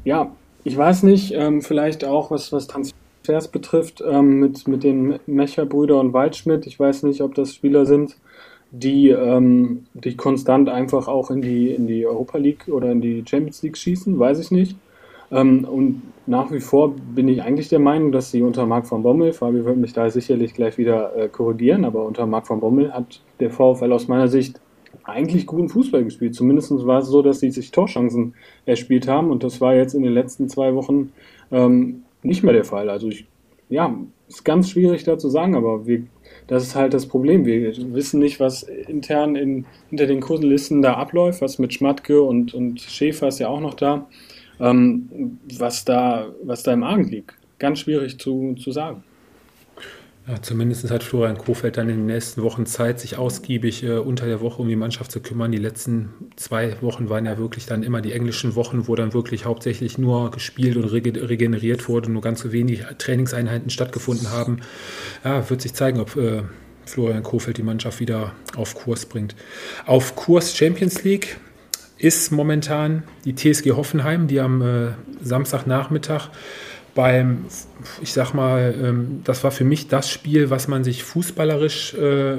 ja, 0.05 0.31
ich 0.65 0.77
weiß 0.77 1.03
nicht, 1.05 1.33
ähm, 1.35 1.63
vielleicht 1.63 2.05
auch 2.05 2.31
was, 2.31 2.53
was 2.53 2.67
Transfers 2.67 3.49
betrifft, 3.49 4.03
ähm, 4.07 4.41
mit, 4.41 4.67
mit 4.69 4.85
den 4.85 5.19
Mecher-Brüder 5.27 5.99
und 6.01 6.13
Waldschmidt. 6.13 6.67
Ich 6.67 6.79
weiß 6.79 7.05
nicht, 7.05 7.21
ob 7.21 7.35
das 7.35 7.55
Spieler 7.55 7.87
sind, 7.87 8.17
die, 8.71 9.11
ähm, 9.11 9.87
die 9.95 10.17
konstant 10.17 10.69
einfach 10.69 11.09
auch 11.09 11.31
in 11.31 11.41
die, 11.41 11.71
in 11.71 11.87
die 11.87 12.07
Europa 12.07 12.39
League 12.39 12.69
oder 12.69 12.91
in 12.91 13.01
die 13.01 13.25
Champions 13.27 13.63
League 13.63 13.77
schießen, 13.77 14.19
weiß 14.19 14.41
ich 14.41 14.51
nicht. 14.51 14.77
Ähm, 15.31 15.65
und 15.65 16.03
nach 16.27 16.51
wie 16.51 16.61
vor 16.61 16.95
bin 16.95 17.29
ich 17.29 17.43
eigentlich 17.43 17.69
der 17.69 17.79
Meinung, 17.79 18.13
dass 18.13 18.31
sie 18.31 18.43
unter 18.43 18.67
Marc 18.67 18.91
van 18.91 19.03
Bommel, 19.03 19.33
Fabi 19.33 19.65
wird 19.65 19.77
mich 19.77 19.93
da 19.93 20.11
sicherlich 20.11 20.55
gleich 20.55 20.79
wieder 20.79 21.17
äh, 21.17 21.29
korrigieren, 21.29 21.85
aber 21.85 22.05
unter 22.05 22.27
Marc 22.27 22.49
van 22.49 22.61
Bommel 22.61 22.93
hat 22.93 23.21
der 23.41 23.51
VfL 23.51 23.93
aus 23.93 24.09
meiner 24.09 24.29
Sicht 24.29 24.61
eigentlich 25.05 25.47
guten 25.47 25.69
Fußball 25.69 26.05
gespielt. 26.05 26.35
Zumindest 26.35 26.71
war 26.87 27.01
es 27.01 27.09
so, 27.09 27.23
dass 27.23 27.41
sie 27.41 27.51
sich 27.51 27.71
Torchancen 27.71 28.35
erspielt 28.67 29.09
haben 29.09 29.31
und 29.31 29.43
das 29.43 29.61
war 29.61 29.75
jetzt 29.75 29.95
in 29.95 30.03
den 30.03 30.13
letzten 30.13 30.49
zwei 30.49 30.75
Wochen 30.75 31.13
ähm, 31.51 32.03
nicht 32.23 32.43
mehr 32.43 32.53
der 32.53 32.65
Fall. 32.65 32.91
Also 32.91 33.09
ich, 33.09 33.27
ja, 33.69 33.97
ist 34.29 34.45
ganz 34.45 34.71
schwierig 34.71 35.05
da 35.05 35.19
zu 35.19 35.29
sagen, 35.29 35.55
aber 35.55 35.87
wir, 35.87 36.03
das 36.47 36.63
ist 36.63 36.75
halt 36.75 36.95
das 36.95 37.07
Problem. 37.07 37.45
Wir 37.47 37.75
wissen 37.95 38.21
nicht, 38.21 38.41
was 38.41 38.63
intern 38.63 39.37
in, 39.37 39.67
hinter 39.89 40.07
den 40.07 40.21
Kursenlisten 40.21 40.83
da 40.83 40.95
abläuft, 40.95 41.41
was 41.41 41.59
mit 41.59 41.73
Schmatke 41.73 42.23
und, 42.23 42.55
und 42.55 42.81
Schäfer 42.81 43.29
ist 43.29 43.39
ja 43.39 43.49
auch 43.49 43.61
noch 43.61 43.75
da, 43.75 44.07
ähm, 44.61 45.39
was 45.59 45.85
da, 45.85 46.29
was 46.43 46.63
da 46.63 46.73
im 46.73 46.83
Argen 46.83 47.09
liegt. 47.09 47.35
Ganz 47.59 47.81
schwierig 47.81 48.19
zu, 48.19 48.55
zu 48.55 48.71
sagen. 48.71 49.03
Ja, 50.29 50.43
zumindest 50.43 50.91
hat 50.91 51.03
Florian 51.03 51.39
Kofeld 51.39 51.79
dann 51.79 51.89
in 51.89 51.97
den 51.97 52.07
nächsten 52.07 52.43
Wochen 52.43 52.67
Zeit, 52.67 53.01
sich 53.01 53.17
ausgiebig 53.17 53.83
äh, 53.83 53.97
unter 53.97 54.27
der 54.27 54.43
Woche 54.43 54.61
um 54.61 54.69
die 54.69 54.77
Mannschaft 54.77 55.11
zu 55.11 55.21
kümmern. 55.21 55.53
Die 55.53 55.59
letzten 55.59 56.11
zwei 56.37 56.77
Wochen 56.83 57.09
waren 57.09 57.25
ja 57.25 57.39
wirklich 57.39 57.65
dann 57.65 57.83
immer 57.83 58.03
die 58.03 58.13
englischen 58.13 58.55
Wochen, 58.55 58.89
wo 58.89 58.95
dann 58.95 59.15
wirklich 59.15 59.47
hauptsächlich 59.47 59.97
nur 59.97 60.31
gespielt 60.31 60.77
und 60.77 60.85
regeneriert 60.85 61.89
wurde, 61.89 62.13
nur 62.13 62.21
ganz 62.21 62.41
so 62.41 62.53
wenig 62.53 62.85
Trainingseinheiten 62.99 63.71
stattgefunden 63.71 64.31
haben. 64.31 64.61
Ja, 65.25 65.49
wird 65.49 65.63
sich 65.63 65.73
zeigen, 65.73 65.99
ob 65.99 66.15
äh, 66.17 66.43
Florian 66.85 67.23
Kofeld 67.23 67.57
die 67.57 67.63
Mannschaft 67.63 67.99
wieder 67.99 68.33
auf 68.55 68.75
Kurs 68.75 69.07
bringt. 69.07 69.35
Auf 69.87 70.15
Kurs 70.15 70.55
Champions 70.55 71.05
League 71.05 71.39
ist 71.97 72.33
momentan 72.33 73.03
die 73.25 73.35
TSG 73.35 73.73
Hoffenheim, 73.73 74.29
die 74.29 74.41
am 74.41 74.61
äh, 74.61 74.91
Samstagnachmittag 75.23 76.29
beim, 76.99 77.45
ich 78.03 78.13
sag 78.13 78.35
mal, 78.35 78.75
ähm, 78.77 79.21
das 79.23 79.45
war 79.45 79.53
für 79.53 79.63
mich 79.63 79.87
das 79.87 80.11
Spiel, 80.11 80.51
was 80.51 80.67
man 80.67 80.83
sich 80.83 81.05
fußballerisch 81.05 81.95
äh, 81.95 82.39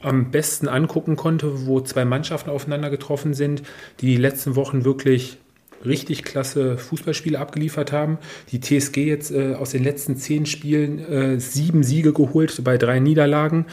am 0.00 0.30
besten 0.30 0.68
angucken 0.68 1.16
konnte, 1.16 1.66
wo 1.66 1.78
zwei 1.82 2.06
Mannschaften 2.06 2.48
aufeinander 2.48 2.88
getroffen 2.88 3.34
sind, 3.34 3.62
die 4.00 4.06
die 4.06 4.16
letzten 4.16 4.56
Wochen 4.56 4.86
wirklich 4.86 5.36
richtig 5.84 6.24
klasse 6.24 6.78
Fußballspiele 6.78 7.38
abgeliefert 7.38 7.92
haben. 7.92 8.16
Die 8.52 8.60
TSG 8.60 9.04
jetzt 9.04 9.30
äh, 9.30 9.52
aus 9.52 9.72
den 9.72 9.84
letzten 9.84 10.16
zehn 10.16 10.46
Spielen 10.46 10.98
äh, 11.00 11.38
sieben 11.38 11.82
Siege 11.82 12.14
geholt 12.14 12.58
bei 12.64 12.78
drei 12.78 13.00
Niederlagen. 13.00 13.66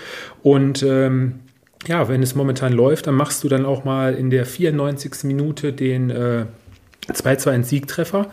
Und 0.43 0.83
ähm, 0.83 1.35
ja, 1.87 2.09
wenn 2.09 2.21
es 2.21 2.35
momentan 2.35 2.73
läuft, 2.73 3.07
dann 3.07 3.15
machst 3.15 3.45
du 3.45 3.47
dann 3.47 3.65
auch 3.65 3.85
mal 3.85 4.13
in 4.13 4.29
der 4.29 4.45
94. 4.45 5.23
Minute 5.23 5.71
den 5.71 6.09
äh, 6.09 6.47
2-2 7.07 7.63
Siegtreffer 7.63 8.29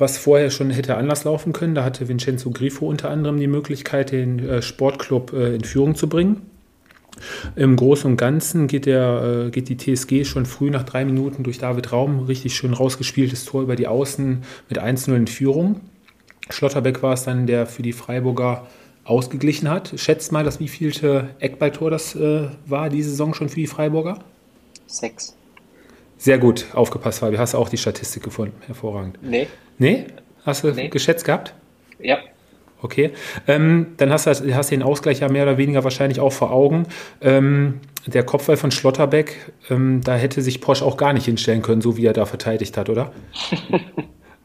was 0.00 0.18
vorher 0.18 0.50
schon 0.50 0.70
hätte 0.70 0.96
anders 0.96 1.24
laufen 1.24 1.52
können. 1.52 1.74
Da 1.74 1.84
hatte 1.84 2.08
Vincenzo 2.08 2.50
Grifo 2.50 2.86
unter 2.86 3.10
anderem 3.10 3.38
die 3.38 3.46
Möglichkeit, 3.46 4.12
den 4.12 4.38
äh, 4.38 4.62
Sportclub 4.62 5.32
äh, 5.32 5.54
in 5.54 5.64
Führung 5.64 5.94
zu 5.94 6.08
bringen. 6.08 6.42
Im 7.56 7.76
Großen 7.76 8.10
und 8.10 8.16
Ganzen 8.16 8.66
geht, 8.66 8.86
der, 8.86 9.46
äh, 9.46 9.50
geht 9.50 9.68
die 9.68 9.76
TSG 9.76 10.24
schon 10.24 10.46
früh 10.46 10.70
nach 10.70 10.84
drei 10.84 11.04
Minuten 11.04 11.42
durch 11.42 11.58
David 11.58 11.92
Raum 11.92 12.20
richtig 12.20 12.54
schön 12.54 12.72
rausgespieltes 12.72 13.44
Tor 13.44 13.62
über 13.62 13.76
die 13.76 13.86
Außen 13.86 14.42
mit 14.68 14.82
1-0 14.82 15.14
in 15.14 15.26
Führung. 15.26 15.80
Schlotterbeck 16.48 17.02
war 17.02 17.14
es 17.14 17.24
dann, 17.24 17.46
der 17.46 17.66
für 17.66 17.82
die 17.82 17.92
Freiburger 17.92 18.66
ausgeglichen 19.04 19.68
hat. 19.68 19.92
Schätzt 19.96 20.32
mal, 20.32 20.44
das 20.44 20.60
wievielte 20.60 21.30
Eckballtor 21.40 21.90
das 21.90 22.14
äh, 22.14 22.48
war 22.66 22.88
diese 22.88 23.10
Saison 23.10 23.34
schon 23.34 23.48
für 23.48 23.60
die 23.60 23.66
Freiburger? 23.66 24.18
Sechs. 24.86 25.36
Sehr 26.20 26.36
gut 26.36 26.66
aufgepasst, 26.74 27.20
Fabi. 27.20 27.38
Hast 27.38 27.54
du 27.54 27.58
auch 27.58 27.70
die 27.70 27.78
Statistik 27.78 28.22
gefunden? 28.22 28.52
Hervorragend. 28.66 29.16
Nee. 29.22 29.48
Nee? 29.78 30.04
Hast 30.44 30.64
du 30.64 30.70
nee. 30.70 30.88
geschätzt 30.88 31.24
gehabt? 31.24 31.54
Ja. 31.98 32.18
Okay. 32.82 33.12
Ähm, 33.48 33.94
dann 33.96 34.10
hast 34.10 34.26
du, 34.26 34.54
hast 34.54 34.70
du 34.70 34.76
den 34.76 34.82
Ausgleich 34.82 35.20
ja 35.20 35.30
mehr 35.30 35.44
oder 35.44 35.56
weniger 35.56 35.82
wahrscheinlich 35.82 36.20
auch 36.20 36.34
vor 36.34 36.52
Augen. 36.52 36.84
Ähm, 37.22 37.80
der 38.04 38.22
Kopfball 38.22 38.58
von 38.58 38.70
Schlotterbeck, 38.70 39.50
ähm, 39.70 40.02
da 40.04 40.14
hätte 40.14 40.42
sich 40.42 40.60
Porsche 40.60 40.84
auch 40.84 40.98
gar 40.98 41.14
nicht 41.14 41.24
hinstellen 41.24 41.62
können, 41.62 41.80
so 41.80 41.96
wie 41.96 42.04
er 42.04 42.12
da 42.12 42.26
verteidigt 42.26 42.76
hat, 42.76 42.90
oder? 42.90 43.12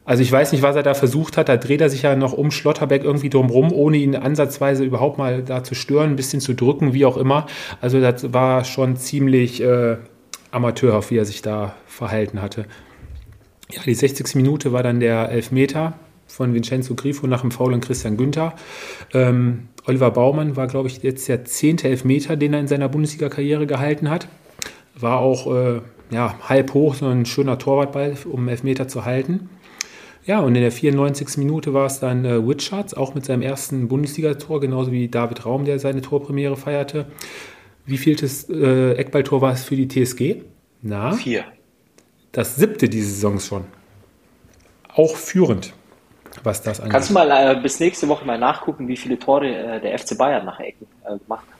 Also 0.08 0.22
ich 0.22 0.30
weiß 0.30 0.52
nicht, 0.52 0.62
was 0.62 0.76
er 0.76 0.84
da 0.84 0.94
versucht 0.94 1.36
hat. 1.36 1.48
Da 1.48 1.56
dreht 1.56 1.80
er 1.80 1.90
sich 1.90 2.02
ja 2.02 2.14
noch 2.14 2.32
um 2.32 2.52
Schlotterbeck 2.52 3.02
irgendwie 3.02 3.28
drumrum, 3.28 3.72
ohne 3.72 3.96
ihn 3.96 4.14
ansatzweise 4.14 4.84
überhaupt 4.84 5.18
mal 5.18 5.42
da 5.42 5.64
zu 5.64 5.74
stören, 5.74 6.10
ein 6.10 6.16
bisschen 6.16 6.40
zu 6.40 6.54
drücken, 6.54 6.94
wie 6.94 7.04
auch 7.04 7.16
immer. 7.16 7.46
Also 7.80 8.00
das 8.00 8.32
war 8.32 8.64
schon 8.64 8.94
ziemlich 8.94 9.60
äh, 9.60 9.96
amateurhaft, 10.56 11.10
wie 11.10 11.18
er 11.18 11.24
sich 11.24 11.42
da 11.42 11.74
verhalten 11.86 12.42
hatte. 12.42 12.66
Ja, 13.70 13.82
die 13.84 13.94
60. 13.94 14.34
Minute 14.34 14.72
war 14.72 14.82
dann 14.82 15.00
der 15.00 15.30
Elfmeter 15.30 15.94
von 16.26 16.54
Vincenzo 16.54 16.94
Grifo 16.94 17.26
nach 17.26 17.42
dem 17.42 17.50
Foul 17.50 17.74
an 17.74 17.80
Christian 17.80 18.16
Günther. 18.16 18.54
Ähm, 19.12 19.68
Oliver 19.86 20.10
Baumann 20.10 20.56
war, 20.56 20.66
glaube 20.66 20.88
ich, 20.88 21.02
jetzt 21.02 21.28
der 21.28 21.44
zehnte 21.44 21.88
Elfmeter, 21.88 22.36
den 22.36 22.54
er 22.54 22.60
in 22.60 22.68
seiner 22.68 22.88
Bundesliga-Karriere 22.88 23.66
gehalten 23.66 24.10
hat. 24.10 24.28
War 24.98 25.18
auch 25.20 25.52
äh, 25.54 25.80
ja, 26.10 26.34
halb 26.48 26.74
hoch, 26.74 26.94
so 26.94 27.06
ein 27.06 27.26
schöner 27.26 27.58
Torwartball, 27.58 28.16
um 28.24 28.48
Elfmeter 28.48 28.88
zu 28.88 29.04
halten. 29.04 29.48
Ja, 30.24 30.40
und 30.40 30.56
in 30.56 30.62
der 30.62 30.72
94. 30.72 31.36
Minute 31.36 31.72
war 31.72 31.86
es 31.86 32.00
dann 32.00 32.24
äh, 32.24 32.46
Witschards, 32.46 32.94
auch 32.94 33.14
mit 33.14 33.24
seinem 33.24 33.42
ersten 33.42 33.86
Bundesligator, 33.86 34.60
genauso 34.60 34.90
wie 34.90 35.06
David 35.08 35.46
Raum, 35.46 35.64
der 35.64 35.78
seine 35.78 36.00
Torpremiere 36.00 36.56
feierte. 36.56 37.06
Wie 37.86 37.98
vieltes 37.98 38.48
äh, 38.50 38.92
Eckballtor 38.94 39.40
war 39.40 39.52
es 39.52 39.64
für 39.64 39.76
die 39.76 39.86
TSG? 39.86 40.42
Na? 40.82 41.12
Vier. 41.12 41.44
Das 42.32 42.56
siebte 42.56 42.88
diese 42.88 43.10
Saison 43.10 43.38
schon. 43.38 43.64
Auch 44.94 45.14
führend, 45.14 45.72
was 46.42 46.62
das 46.62 46.80
angeht. 46.80 46.92
Kannst 46.92 47.10
du 47.10 47.14
mal 47.14 47.30
äh, 47.30 47.60
bis 47.60 47.78
nächste 47.80 48.08
Woche 48.08 48.24
mal 48.24 48.38
nachgucken, 48.38 48.88
wie 48.88 48.96
viele 48.96 49.18
Tore 49.18 49.48
äh, 49.48 49.80
der 49.80 49.98
FC 49.98 50.18
Bayern 50.18 50.44
nach 50.44 50.58
Ecken 50.58 50.86
äh, 51.04 51.16
gemacht 51.18 51.46
hat? 51.46 51.56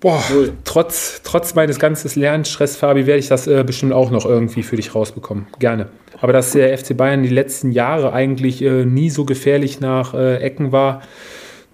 Boah, 0.00 0.22
trotz, 0.64 1.20
trotz 1.22 1.54
meines 1.54 1.78
ganzen 1.78 2.18
Lernstress, 2.18 2.76
Fabi, 2.76 3.06
werde 3.06 3.18
ich 3.18 3.28
das 3.28 3.46
äh, 3.46 3.62
bestimmt 3.62 3.92
auch 3.92 4.10
noch 4.10 4.24
irgendwie 4.24 4.62
für 4.62 4.76
dich 4.76 4.94
rausbekommen. 4.94 5.46
Gerne. 5.58 5.88
Aber 6.22 6.32
dass 6.32 6.52
der 6.52 6.76
FC 6.76 6.96
Bayern 6.96 7.22
die 7.22 7.28
letzten 7.28 7.70
Jahre 7.70 8.14
eigentlich 8.14 8.62
äh, 8.62 8.86
nie 8.86 9.10
so 9.10 9.26
gefährlich 9.26 9.80
nach 9.80 10.14
äh, 10.14 10.36
Ecken 10.36 10.72
war, 10.72 11.02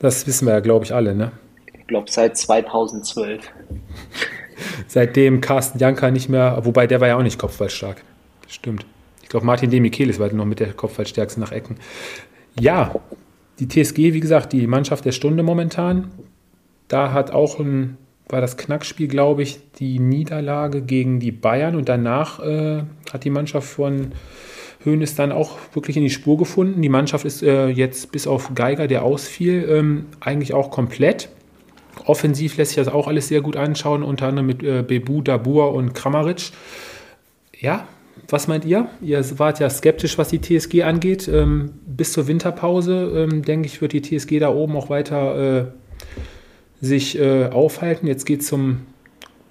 das 0.01 0.26
wissen 0.26 0.47
wir 0.47 0.55
ja, 0.55 0.61
glaube 0.61 0.84
ich, 0.84 0.92
alle, 0.92 1.14
ne? 1.14 1.30
Glaube, 1.87 2.11
seit 2.11 2.37
2012. 2.37 3.49
Seitdem 4.89 5.41
Carsten 5.41 5.78
Janka 5.78 6.11
nicht 6.11 6.28
mehr, 6.28 6.61
wobei 6.62 6.87
der 6.87 7.01
war 7.01 7.09
ja 7.09 7.16
auch 7.16 7.22
nicht 7.22 7.39
kopfballstark. 7.39 8.03
Stimmt. 8.49 8.87
Ich 9.22 9.28
glaube, 9.28 9.45
Martin 9.45 9.70
Demichelis 9.70 10.18
war 10.18 10.32
noch 10.32 10.45
mit 10.45 10.61
der 10.61 10.72
Kopfballstärkste 10.72 11.41
nach 11.41 11.53
Ecken. 11.53 11.76
Ja, 12.59 12.95
die 13.59 13.68
TSG, 13.68 14.12
wie 14.12 14.20
gesagt, 14.20 14.53
die 14.53 14.66
Mannschaft 14.66 15.05
der 15.05 15.12
Stunde 15.12 15.43
momentan. 15.43 16.12
Da 16.89 17.12
hat 17.12 17.32
auch 17.32 17.59
ein, 17.59 17.97
war 18.28 18.41
das 18.41 18.57
Knackspiel, 18.57 19.09
glaube 19.09 19.43
ich, 19.43 19.59
die 19.78 19.99
Niederlage 19.99 20.80
gegen 20.82 21.18
die 21.18 21.32
Bayern 21.32 21.74
und 21.74 21.89
danach 21.89 22.41
äh, 22.41 22.84
hat 23.12 23.24
die 23.24 23.30
Mannschaft 23.30 23.68
von 23.68 24.12
Höhen 24.87 25.03
ist 25.03 25.18
dann 25.18 25.32
auch 25.32 25.59
wirklich 25.72 25.97
in 25.97 26.05
die 26.05 26.11
Spur 26.11 26.39
gefunden. 26.39 26.80
Die 26.80 26.89
Mannschaft 26.89 27.24
ist 27.24 27.43
äh, 27.43 27.66
jetzt 27.66 28.12
bis 28.12 28.28
auf 28.28 28.55
Geiger, 28.55 28.87
der 28.87 29.03
ausfiel, 29.03 29.66
ähm, 29.68 30.07
eigentlich 30.20 30.55
auch 30.55 30.70
komplett. 30.70 31.28
Offensiv 32.07 32.57
lässt 32.57 32.72
sich 32.72 32.84
das 32.84 32.92
auch 32.92 33.09
alles 33.09 33.28
sehr 33.28 33.40
gut 33.40 33.57
anschauen, 33.57 34.02
unter 34.02 34.28
anderem 34.28 34.46
mit 34.46 34.62
äh, 34.62 34.82
Bebu, 34.82 35.22
Dabur 35.22 35.72
und 35.72 35.92
Kramaric. 35.92 36.52
Ja, 37.59 37.86
was 38.28 38.48
meint 38.48 38.64
ihr? 38.64 38.88
Ihr 39.02 39.24
wart 39.38 39.61
ja 39.61 39.68
skeptisch, 39.68 40.16
was 40.16 40.28
die 40.28 40.40
TSG 40.40 40.82
angeht. 40.82 41.28
Ähm, 41.28 41.74
bis 41.86 42.12
zur 42.12 42.26
Winterpause, 42.28 43.26
ähm, 43.30 43.42
denke 43.42 43.66
ich, 43.66 43.80
wird 43.80 43.92
die 43.92 44.02
TSG 44.02 44.38
da 44.38 44.50
oben 44.50 44.76
auch 44.76 44.88
weiter 44.88 45.59
äh, 45.59 45.64
sich 46.80 47.18
äh, 47.18 47.46
aufhalten. 47.46 48.07
Jetzt 48.07 48.24
geht 48.24 48.40
es 48.40 48.46
zum 48.46 48.82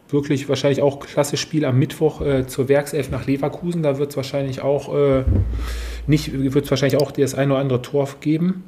wirklich 0.10 0.48
wahrscheinlich 0.48 0.82
auch 0.82 1.00
klasse 1.00 1.38
Spiel 1.38 1.66
am 1.66 1.80
Mittwoch 1.80 2.22
äh, 2.22 2.48
zur 2.48 2.70
Werkself 2.70 3.10
nach 3.12 3.26
Leverkusen. 3.26 3.84
Da 3.84 3.98
wird 3.98 4.12
es 4.12 4.18
wahrscheinlich 4.18 4.62
auch 4.62 4.96
äh, 4.96 5.24
nicht, 6.08 6.32
wird 6.54 6.70
wahrscheinlich 6.70 7.02
auch 7.02 7.12
das 7.12 7.36
ein 7.36 7.52
oder 7.52 7.60
andere 7.60 7.82
Tor 7.82 8.08
geben. 8.22 8.64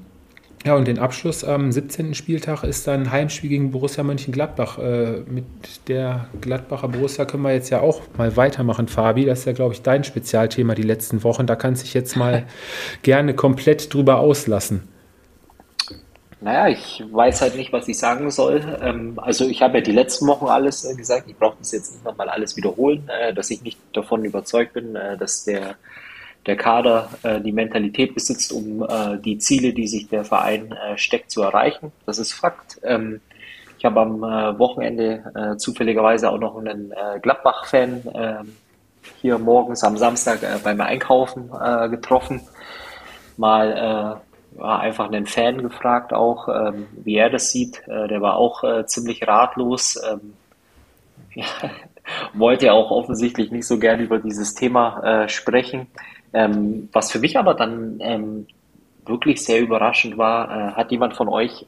Ja, 0.66 0.76
und 0.76 0.88
den 0.88 0.99
Abschluss 0.99 1.43
am 1.43 1.72
17. 1.72 2.14
Spieltag 2.14 2.64
ist 2.64 2.88
dann 2.88 3.12
Heimspiel 3.12 3.49
gegen 3.49 3.72
Borussia 3.72 4.03
Mönchengladbach. 4.03 4.80
Äh, 4.80 5.22
mit 5.28 5.45
der 5.88 6.28
Gladbacher 6.41 6.88
Borussia 6.89 7.26
können 7.26 7.43
wir 7.43 7.53
jetzt 7.53 7.70
ja 7.70 7.80
auch 7.82 8.01
mal 8.18 8.36
weitermachen, 8.36 8.88
Fabi. 8.88 9.26
Das 9.26 9.39
ist 9.39 9.45
ja, 9.45 9.53
glaube 9.53 9.76
ich, 9.76 9.82
dein 9.82 10.03
Spezialthema 10.03 10.76
die 10.76 10.84
letzten 10.84 11.24
Wochen. 11.24 11.45
Da 11.45 11.55
kannst 11.55 11.84
du 11.84 11.86
dich 11.86 11.93
jetzt 11.93 12.18
mal 12.18 12.45
gerne 13.03 13.34
komplett 13.34 13.93
drüber 13.93 14.20
auslassen. 14.20 14.88
Naja, 16.39 16.68
ich 16.68 17.03
weiß 17.12 17.41
halt 17.41 17.55
nicht, 17.55 17.74
was 17.74 17.88
ich 17.88 17.97
sagen 17.97 18.30
soll. 18.30 18.62
Ähm, 18.82 19.14
also 19.18 19.47
ich 19.47 19.62
habe 19.62 19.80
ja 19.80 19.84
die 19.84 19.91
letzten 19.91 20.28
Wochen 20.28 20.45
alles 20.45 20.86
äh, 20.86 20.95
gesagt. 20.95 21.28
Ich 21.28 21.36
brauche 21.36 21.58
das 21.58 21.72
jetzt 21.72 21.93
nicht 21.93 22.05
nochmal 22.05 22.30
alles 22.30 22.55
wiederholen, 22.55 23.10
äh, 23.10 23.34
dass 23.34 23.49
ich 23.49 23.64
nicht 23.64 23.80
davon 23.93 24.24
überzeugt 24.24 24.74
bin, 24.74 24.95
äh, 24.95 25.18
dass 25.18 25.45
der, 25.45 25.76
der 26.47 26.55
Kader 26.55 27.09
äh, 27.23 27.41
die 27.41 27.51
Mentalität 27.51 28.13
besitzt, 28.13 28.51
um 28.51 28.83
äh, 28.83 29.17
die 29.17 29.37
Ziele, 29.37 29.73
die 29.73 29.87
sich 29.87 30.07
der 30.09 30.25
Verein 30.25 30.71
äh, 30.71 30.97
steckt, 30.97 31.29
zu 31.29 31.41
erreichen. 31.43 31.91
Das 32.05 32.17
ist 32.17 32.33
Fakt. 32.33 32.79
Ähm, 32.83 33.21
ich 33.77 33.85
habe 33.85 34.01
am 34.01 34.21
Wochenende 34.57 35.55
zufälligerweise 35.59 36.31
auch 36.31 36.39
noch 36.39 36.57
einen 36.57 36.91
Gladbach-Fan 37.21 38.01
ähm, 38.15 38.55
hier 39.21 39.37
morgens 39.37 39.83
am 39.83 39.97
Samstag 39.97 40.39
beim 40.63 40.81
Einkaufen 40.81 41.51
getroffen. 41.91 42.41
Mal 43.37 44.19
einfach 44.59 45.07
einen 45.07 45.25
Fan 45.25 45.61
gefragt 45.61 46.13
auch, 46.13 46.47
ähm, 46.49 46.87
wie 47.03 47.15
er 47.15 47.29
das 47.29 47.51
sieht. 47.51 47.87
Äh, 47.87 48.07
der 48.07 48.21
war 48.21 48.37
auch 48.37 48.63
äh, 48.63 48.85
ziemlich 48.85 49.27
ratlos. 49.27 50.01
Ähm, 50.09 50.33
ja, 51.35 51.45
wollte 52.33 52.73
auch 52.73 52.91
offensichtlich 52.91 53.51
nicht 53.51 53.67
so 53.67 53.79
gern 53.79 53.99
über 53.99 54.19
dieses 54.19 54.53
Thema 54.53 55.23
äh, 55.23 55.29
sprechen. 55.29 55.87
Ähm, 56.38 56.88
was 56.91 57.11
für 57.11 57.17
mich 57.17 57.35
aber 57.35 57.55
dann 57.55 57.97
ähm, 57.99 58.45
wirklich 59.07 59.43
sehr 59.43 59.59
überraschend 59.59 60.19
war, 60.19 60.51
äh, 60.51 60.71
hat 60.73 60.91
jemand 60.91 61.15
von 61.15 61.29
euch 61.29 61.65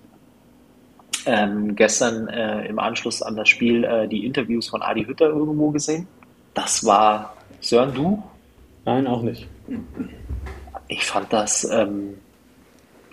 ähm, 1.26 1.76
gestern 1.76 2.28
äh, 2.28 2.68
im 2.68 2.78
Anschluss 2.78 3.24
an 3.24 3.36
das 3.36 3.50
Spiel 3.50 3.84
äh, 3.84 4.08
die 4.08 4.28
Interviews 4.28 4.68
von 4.68 4.84
Adi 4.84 5.06
Hütter 5.06 5.30
irgendwo 5.30 5.72
gesehen? 5.72 6.06
Das 6.54 6.86
war 6.86 7.36
Sören, 7.62 7.96
du? 7.96 8.22
Nein, 8.86 9.08
auch 9.08 9.24
nicht. 9.24 9.48
Ich 10.88 11.04
fand 11.04 11.34
das 11.34 11.68
ähm, 11.72 12.20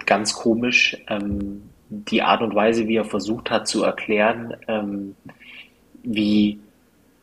ganz 0.05 0.35
komisch, 0.35 0.95
ähm, 1.09 1.71
die 1.89 2.21
Art 2.21 2.43
und 2.43 2.55
Weise, 2.55 2.87
wie 2.87 2.97
er 2.97 3.07
versucht 3.07 3.51
hat 3.51 3.67
zu 3.67 3.83
erklären, 3.83 4.55
ähm, 4.69 5.17
wie 6.03 6.61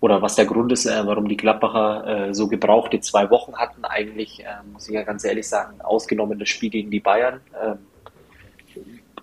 oder 0.04 0.22
was 0.22 0.36
der 0.36 0.44
Grund 0.44 0.70
ist, 0.74 0.86
äh, 0.86 1.08
warum 1.08 1.30
die 1.30 1.38
Gladbacher 1.38 2.28
äh, 2.28 2.34
so 2.34 2.50
gebrauchte 2.50 3.00
zwei 3.00 3.30
Wochen 3.30 3.56
hatten. 3.56 3.86
Eigentlich, 3.86 4.44
äh, 4.44 4.48
muss 4.74 4.90
ich 4.90 4.94
ja 4.94 5.04
ganz 5.04 5.24
ehrlich 5.24 5.48
sagen, 5.48 5.80
ausgenommen 5.80 6.38
das 6.38 6.50
Spiel 6.50 6.70
gegen 6.70 6.92
die 6.92 7.00
Bayern, 7.00 7.40
ähm, 7.64 7.78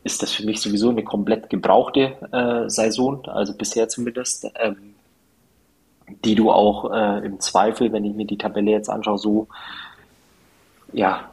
ist 0.05 0.23
das 0.23 0.33
für 0.33 0.47
mich 0.47 0.59
sowieso 0.59 0.89
eine 0.89 1.05
komplett 1.05 1.51
gebrauchte 1.51 2.17
äh, 2.33 2.71
Saison, 2.71 3.29
also 3.29 3.53
bisher 3.53 3.91
zumindest, 3.91 4.51
ähm, 4.59 4.95
die 6.25 6.35
du 6.35 6.51
auch 6.51 6.91
äh, 6.91 7.27
im 7.27 7.41
Zweifel, 7.41 7.93
wenn 7.93 8.07
ich 8.07 8.15
mir 8.15 8.25
die 8.25 8.39
Tabelle 8.39 8.71
jetzt 8.71 8.89
anschaue, 8.89 9.19
so 9.19 9.49
ja, 10.95 11.30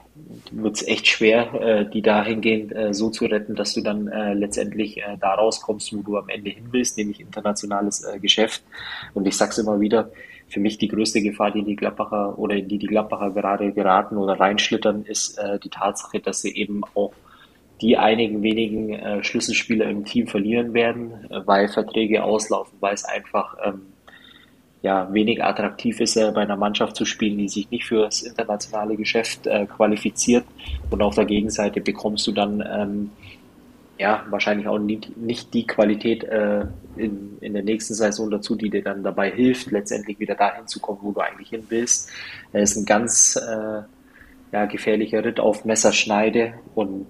wird 0.52 0.76
es 0.76 0.88
echt 0.88 1.08
schwer, 1.08 1.54
äh, 1.54 1.90
die 1.90 2.02
dahingehend 2.02 2.76
äh, 2.76 2.94
so 2.94 3.10
zu 3.10 3.26
retten, 3.26 3.56
dass 3.56 3.74
du 3.74 3.82
dann 3.82 4.08
äh, 4.08 4.34
letztendlich 4.34 4.98
äh, 4.98 5.18
da 5.20 5.34
rauskommst, 5.34 5.96
wo 5.96 6.02
du 6.02 6.18
am 6.18 6.30
Ende 6.30 6.50
hin 6.50 6.68
willst, 6.72 6.98
nämlich 6.98 7.20
internationales 7.20 8.04
äh, 8.04 8.20
Geschäft. 8.20 8.64
Und 9.14 9.28
ich 9.28 9.36
sag's 9.36 9.58
immer 9.58 9.80
wieder, 9.80 10.12
für 10.48 10.60
mich 10.60 10.78
die 10.78 10.88
größte 10.88 11.22
Gefahr, 11.22 11.52
die 11.52 11.64
die 11.64 11.76
Gladbacher 11.76 12.38
oder 12.40 12.56
die 12.56 12.78
die 12.78 12.88
Gladbacher 12.88 13.32
gerade 13.32 13.72
geraten 13.74 14.18
oder 14.18 14.40
reinschlittern, 14.40 15.04
ist 15.04 15.38
äh, 15.38 15.60
die 15.60 15.70
Tatsache, 15.70 16.20
dass 16.20 16.42
sie 16.42 16.56
eben 16.56 16.84
auch 16.96 17.14
die 17.82 17.98
einigen 17.98 18.42
wenigen 18.42 18.94
äh, 18.94 19.24
Schlüsselspieler 19.24 19.86
im 19.90 20.06
Team 20.06 20.28
verlieren 20.28 20.74
werden, 20.74 21.30
äh, 21.30 21.46
weil 21.46 21.68
Verträge 21.68 22.24
auslaufen, 22.24 22.78
weil 22.80 22.94
es 22.94 23.04
einfach 23.04 23.56
ähm, 23.64 23.82
ja, 24.88 25.14
wenig 25.14 25.44
attraktiv 25.44 26.00
ist, 26.00 26.16
äh, 26.16 26.32
bei 26.34 26.44
einer 26.44 26.56
Mannschaft 26.56 26.96
zu 26.96 27.04
spielen, 27.04 27.38
die 27.38 27.50
sich 27.50 27.70
nicht 27.70 27.84
für 27.84 28.04
das 28.04 28.22
internationale 28.22 28.96
Geschäft 28.96 29.46
äh, 29.46 29.66
qualifiziert. 29.66 30.46
Und 30.90 31.02
auf 31.02 31.16
der 31.16 31.26
Gegenseite 31.26 31.82
bekommst 31.82 32.26
du 32.26 32.32
dann 32.32 32.64
ähm, 32.66 33.10
ja 34.00 34.26
wahrscheinlich 34.30 34.66
auch 34.66 34.80
nicht, 34.80 35.18
nicht 35.18 35.54
die 35.54 35.68
Qualität 35.68 36.24
äh, 36.24 36.62
in, 36.96 37.38
in 37.42 37.54
der 37.54 37.64
nächsten 37.64 37.96
Saison 37.96 38.32
dazu, 38.32 38.56
die 38.56 38.70
dir 38.70 38.82
dann 38.82 39.04
dabei 39.04 39.30
hilft, 39.30 39.72
letztendlich 39.72 40.22
wieder 40.22 40.36
dahin 40.36 40.68
zu 40.68 40.80
kommen, 40.80 41.00
wo 41.02 41.12
du 41.12 41.20
eigentlich 41.20 41.50
hin 41.50 41.66
willst. 41.68 42.10
Es 42.54 42.72
ist 42.72 42.78
ein 42.78 42.86
ganz 42.86 43.36
äh, 43.36 43.82
ja, 44.54 44.66
gefährlicher 44.68 45.26
Ritt 45.26 45.42
auf 45.42 45.66
Messerschneide 45.66 46.54
und 46.76 47.08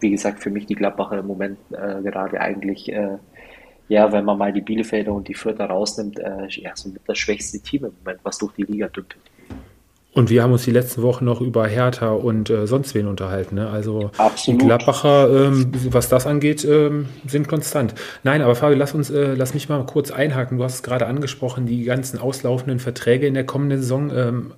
wie 0.00 0.10
gesagt, 0.10 0.42
für 0.42 0.50
mich 0.50 0.66
die 0.66 0.74
Gladbacher 0.74 1.18
im 1.18 1.28
Moment 1.28 1.58
äh, 1.70 2.02
gerade 2.02 2.40
eigentlich 2.40 2.90
äh, 2.90 3.18
ja, 3.90 4.12
wenn 4.12 4.24
man 4.24 4.38
mal 4.38 4.52
die 4.52 4.60
Bielefelder 4.60 5.12
und 5.12 5.26
die 5.26 5.34
Fürther 5.34 5.66
rausnimmt, 5.66 6.20
äh, 6.20 6.46
ja, 6.48 6.70
so 6.74 6.88
mit 6.88 7.02
das 7.06 7.18
schwächste 7.18 7.58
Team 7.58 7.86
im 7.86 7.92
Moment, 7.98 8.20
was 8.22 8.38
durch 8.38 8.52
die 8.54 8.62
Liga 8.62 8.86
dümpelt. 8.86 9.20
Und 10.12 10.30
wir 10.30 10.44
haben 10.44 10.52
uns 10.52 10.64
die 10.64 10.70
letzten 10.70 11.02
Wochen 11.02 11.24
noch 11.24 11.40
über 11.40 11.66
Hertha 11.66 12.10
und 12.10 12.50
äh, 12.50 12.68
sonst 12.68 12.94
wen 12.94 13.08
unterhalten. 13.08 13.56
Ne? 13.56 13.68
Also 13.68 14.12
Absolut. 14.16 14.60
die 14.60 14.64
Gladbacher, 14.64 15.28
ähm, 15.30 15.72
was 15.90 16.08
das 16.08 16.26
angeht, 16.26 16.64
ähm, 16.64 17.06
sind 17.26 17.48
konstant. 17.48 17.94
Nein, 18.22 18.42
aber 18.42 18.54
Fabio, 18.54 18.76
lass 18.76 18.94
uns, 18.94 19.10
äh, 19.10 19.34
lass 19.34 19.54
mich 19.54 19.68
mal 19.68 19.84
kurz 19.86 20.12
einhaken. 20.12 20.58
Du 20.58 20.64
hast 20.64 20.74
es 20.74 20.82
gerade 20.84 21.06
angesprochen, 21.06 21.66
die 21.66 21.82
ganzen 21.82 22.18
auslaufenden 22.18 22.78
Verträge 22.78 23.26
in 23.26 23.34
der 23.34 23.44
kommenden 23.44 23.80
Saison. 23.80 24.12
Ähm, 24.14 24.52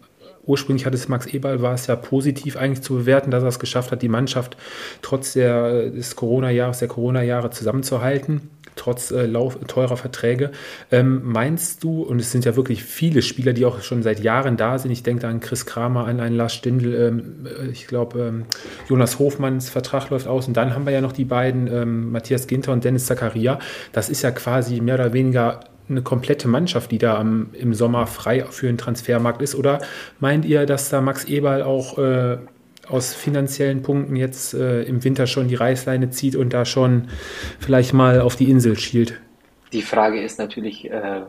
ursprünglich 0.44 0.84
hat 0.84 0.94
es 0.94 1.08
Max 1.08 1.26
Eberl, 1.26 1.62
war 1.62 1.72
es 1.72 1.86
ja 1.86 1.96
positiv 1.96 2.56
eigentlich 2.58 2.82
zu 2.82 2.96
bewerten, 2.96 3.30
dass 3.30 3.42
er 3.42 3.48
es 3.48 3.58
geschafft 3.58 3.92
hat, 3.92 4.02
die 4.02 4.08
Mannschaft 4.08 4.58
trotz 5.00 5.34
der, 5.34 5.90
des 5.90 6.16
Corona-Jahres, 6.16 6.80
der 6.80 6.88
Corona-Jahre 6.88 7.50
zusammenzuhalten 7.50 8.50
trotz 8.76 9.10
äh, 9.10 9.26
Lauf, 9.26 9.58
teurer 9.66 9.96
Verträge. 9.96 10.50
Ähm, 10.90 11.22
meinst 11.24 11.84
du, 11.84 12.02
und 12.02 12.20
es 12.20 12.32
sind 12.32 12.44
ja 12.44 12.56
wirklich 12.56 12.82
viele 12.84 13.22
Spieler, 13.22 13.52
die 13.52 13.64
auch 13.64 13.80
schon 13.82 14.02
seit 14.02 14.20
Jahren 14.20 14.56
da 14.56 14.78
sind, 14.78 14.90
ich 14.90 15.02
denke 15.02 15.26
an 15.26 15.40
Chris 15.40 15.66
Kramer, 15.66 16.06
an 16.06 16.20
einen 16.20 16.36
Lars 16.36 16.54
Stindl, 16.54 16.94
ähm, 16.94 17.46
äh, 17.46 17.68
ich 17.70 17.86
glaube, 17.86 18.20
ähm, 18.20 18.44
Jonas 18.88 19.18
Hofmanns 19.18 19.68
Vertrag 19.68 20.10
läuft 20.10 20.26
aus 20.26 20.48
und 20.48 20.56
dann 20.56 20.74
haben 20.74 20.86
wir 20.86 20.92
ja 20.92 21.00
noch 21.00 21.12
die 21.12 21.24
beiden, 21.24 21.66
ähm, 21.66 22.12
Matthias 22.12 22.46
Ginter 22.46 22.72
und 22.72 22.84
Dennis 22.84 23.06
Zakaria. 23.06 23.58
Das 23.92 24.08
ist 24.08 24.22
ja 24.22 24.30
quasi 24.30 24.80
mehr 24.80 24.94
oder 24.94 25.12
weniger 25.12 25.60
eine 25.88 26.02
komplette 26.02 26.48
Mannschaft, 26.48 26.90
die 26.90 26.98
da 26.98 27.18
am, 27.18 27.50
im 27.52 27.74
Sommer 27.74 28.06
frei 28.06 28.44
für 28.50 28.66
den 28.66 28.78
Transfermarkt 28.78 29.42
ist? 29.42 29.54
Oder 29.54 29.80
meint 30.20 30.44
ihr, 30.44 30.66
dass 30.66 30.88
da 30.88 31.00
Max 31.00 31.24
Eberl 31.24 31.62
auch 31.62 31.98
äh, 31.98 32.38
aus 32.88 33.14
finanziellen 33.14 33.82
Punkten 33.82 34.16
jetzt 34.16 34.54
äh, 34.54 34.82
im 34.82 35.04
Winter 35.04 35.26
schon 35.26 35.48
die 35.48 35.54
Reißleine 35.54 36.10
zieht 36.10 36.36
und 36.36 36.52
da 36.52 36.64
schon 36.64 37.08
vielleicht 37.58 37.92
mal 37.92 38.20
auf 38.20 38.36
die 38.36 38.50
Insel 38.50 38.78
schielt? 38.78 39.20
Die 39.72 39.82
Frage 39.82 40.22
ist 40.22 40.38
natürlich, 40.38 40.90
äh, 40.90 41.22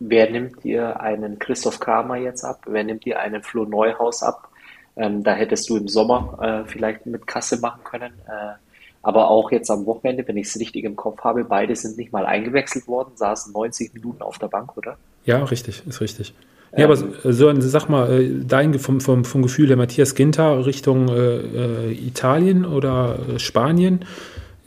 wer 0.00 0.30
nimmt 0.30 0.64
dir 0.64 1.00
einen 1.00 1.38
Christoph 1.38 1.80
Kramer 1.80 2.16
jetzt 2.16 2.44
ab? 2.44 2.62
Wer 2.66 2.84
nimmt 2.84 3.04
dir 3.04 3.20
einen 3.20 3.42
Flo 3.42 3.64
Neuhaus 3.64 4.22
ab? 4.22 4.48
Ähm, 4.96 5.22
da 5.22 5.34
hättest 5.34 5.68
du 5.68 5.76
im 5.76 5.88
Sommer 5.88 6.38
äh, 6.40 6.68
vielleicht 6.68 7.06
mit 7.06 7.26
Kasse 7.26 7.58
machen 7.60 7.82
können. 7.84 8.12
Äh, 8.26 8.54
aber 9.02 9.28
auch 9.28 9.52
jetzt 9.52 9.70
am 9.70 9.84
Wochenende, 9.84 10.26
wenn 10.26 10.38
ich 10.38 10.46
es 10.46 10.58
richtig 10.58 10.84
im 10.84 10.96
Kopf 10.96 11.22
habe, 11.24 11.44
beide 11.44 11.76
sind 11.76 11.98
nicht 11.98 12.12
mal 12.12 12.24
eingewechselt 12.24 12.88
worden, 12.88 13.10
saßen 13.16 13.52
90 13.52 13.92
Minuten 13.92 14.22
auf 14.22 14.38
der 14.38 14.48
Bank, 14.48 14.76
oder? 14.78 14.96
Ja, 15.24 15.44
richtig, 15.44 15.86
ist 15.86 16.00
richtig. 16.00 16.34
Ja, 16.76 16.86
aber 16.86 16.96
so, 16.96 17.60
sag 17.60 17.88
mal, 17.88 18.12
äh, 18.12 18.30
dein 18.46 18.74
vom, 18.74 19.00
vom, 19.00 19.24
vom 19.24 19.42
Gefühl 19.42 19.68
der 19.68 19.76
Matthias 19.76 20.14
Ginter 20.14 20.66
Richtung 20.66 21.08
äh, 21.08 21.36
äh, 21.36 21.92
Italien 21.92 22.64
oder 22.64 23.18
äh, 23.34 23.38
Spanien 23.38 24.04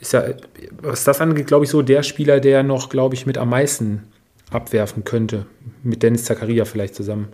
ist 0.00 0.12
ja, 0.12 0.24
was 0.80 1.04
das 1.04 1.20
angeht, 1.20 1.46
glaube 1.46 1.64
ich, 1.64 1.70
so 1.70 1.82
der 1.82 2.02
Spieler, 2.02 2.40
der 2.40 2.62
noch, 2.62 2.88
glaube 2.88 3.14
ich, 3.14 3.26
mit 3.26 3.36
am 3.36 3.50
meisten 3.50 4.04
abwerfen 4.50 5.04
könnte. 5.04 5.46
Mit 5.82 6.02
Dennis 6.02 6.24
Zakaria 6.24 6.64
vielleicht 6.64 6.94
zusammen. 6.94 7.28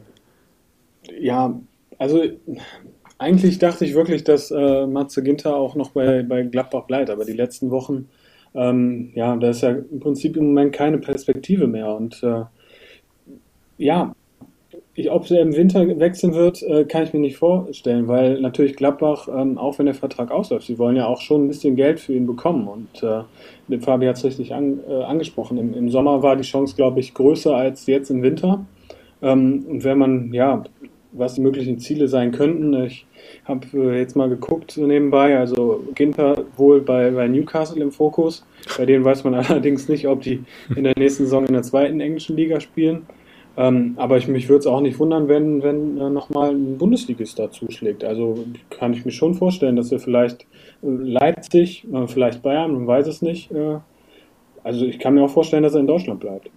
Ja, 1.21 1.61
also 1.99 2.23
eigentlich 3.19 3.59
dachte 3.59 3.85
ich 3.85 3.95
wirklich, 3.95 4.25
dass 4.25 4.51
äh, 4.51 4.87
Matze 4.87 5.23
Ginter 5.23 5.55
auch 5.57 5.75
noch 5.75 5.91
bei, 5.91 6.23
bei 6.23 6.43
Gladbach 6.43 6.85
bleibt, 6.85 7.11
aber 7.11 7.25
die 7.25 7.33
letzten 7.33 7.71
Wochen, 7.71 8.09
ähm, 8.55 9.13
ja, 9.15 9.37
da 9.37 9.51
ist 9.51 9.63
ja 9.63 9.71
im 9.71 10.01
Prinzip 10.01 10.37
im 10.37 10.47
Moment 10.47 10.73
keine 10.73 10.99
Perspektive 10.99 11.67
mehr 11.67 11.95
und 11.95 12.23
äh, 12.23 12.45
ja, 13.77 14.15
ich, 14.97 15.11
ob 15.11 15.29
er 15.31 15.41
im 15.41 15.57
Winter 15.57 15.99
wechseln 15.99 16.35
wird, 16.35 16.63
äh, 16.63 16.85
kann 16.85 17.03
ich 17.03 17.13
mir 17.13 17.19
nicht 17.19 17.37
vorstellen, 17.37 18.07
weil 18.07 18.41
natürlich 18.41 18.77
Gladbach, 18.77 19.29
ähm, 19.29 19.59
auch 19.59 19.79
wenn 19.79 19.87
der 19.87 19.95
Vertrag 19.95 20.31
ausläuft, 20.31 20.67
sie 20.67 20.79
wollen 20.79 20.97
ja 20.97 21.07
auch 21.07 21.21
schon 21.21 21.45
ein 21.45 21.49
bisschen 21.49 21.75
Geld 21.75 21.99
für 21.99 22.13
ihn 22.13 22.27
bekommen. 22.27 22.69
Und 22.69 23.03
äh, 23.03 23.79
Fabi 23.79 24.07
hat 24.07 24.17
es 24.17 24.25
richtig 24.25 24.55
an, 24.55 24.81
äh, 24.89 25.03
angesprochen. 25.03 25.59
Im, 25.59 25.75
Im, 25.75 25.91
Sommer 25.91 26.23
war 26.23 26.37
die 26.37 26.45
Chance, 26.45 26.77
glaube 26.77 27.01
ich, 27.01 27.13
größer 27.13 27.55
als 27.55 27.87
jetzt 27.87 28.11
im 28.11 28.23
Winter. 28.23 28.65
Ähm, 29.21 29.65
und 29.69 29.83
wenn 29.83 29.99
man, 29.99 30.33
ja, 30.33 30.63
was 31.11 31.35
die 31.35 31.41
möglichen 31.41 31.79
Ziele 31.79 32.07
sein 32.07 32.31
könnten, 32.31 32.75
ich 32.85 33.07
habe 33.45 33.67
äh, 33.75 33.99
jetzt 33.99 34.15
mal 34.15 34.29
geguckt 34.29 34.77
nebenbei, 34.77 35.37
also 35.39 35.83
Ginter 35.97 36.45
wohl 36.57 36.81
bei, 36.81 37.11
bei 37.11 37.27
Newcastle 37.27 37.83
im 37.83 37.91
Fokus. 37.91 38.47
Bei 38.79 38.87
denen 38.87 39.05
weiß 39.05 39.25
man 39.25 39.35
allerdings 39.35 39.89
nicht, 39.89 40.07
ob 40.07 40.23
die 40.23 40.45
in 40.77 40.85
der 40.85 40.95
nächsten 40.97 41.25
Saison 41.25 41.47
in 41.47 41.55
der 41.55 41.63
zweiten 41.63 42.01
englischen 42.01 42.37
Liga 42.37 42.61
spielen. 42.61 43.07
Ähm, 43.57 43.95
aber 43.97 44.17
ich, 44.17 44.27
mich 44.27 44.49
würde 44.49 44.61
es 44.61 44.67
auch 44.67 44.81
nicht 44.81 44.99
wundern, 44.99 45.29
wenn, 45.29 45.63
wenn 45.63 45.99
äh, 45.99 46.11
nochmal 46.11 46.51
ein 46.51 46.77
Bundesligist 46.77 47.39
da 47.39 47.51
zuschlägt. 47.51 48.03
Also 48.03 48.45
kann 48.71 48.93
ich 48.93 49.05
mir 49.05 49.13
schon 49.13 49.35
vorstellen, 49.35 49.77
dass 49.77 49.93
er 49.93 50.01
vielleicht 50.01 50.43
äh, 50.43 50.47
Leipzig, 50.87 51.87
äh, 51.93 52.07
vielleicht 52.09 52.43
Bayern, 52.43 52.73
man 52.73 52.87
weiß 52.87 53.07
es 53.07 53.23
nicht. 53.23 53.53
Äh, 53.53 53.79
also 54.65 54.85
ich 54.85 54.99
kann 54.99 55.15
mir 55.15 55.23
auch 55.23 55.31
vorstellen, 55.31 55.63
dass 55.63 55.75
er 55.75 55.81
in 55.81 55.87
Deutschland 55.87 56.21
bleibt. 56.21 56.51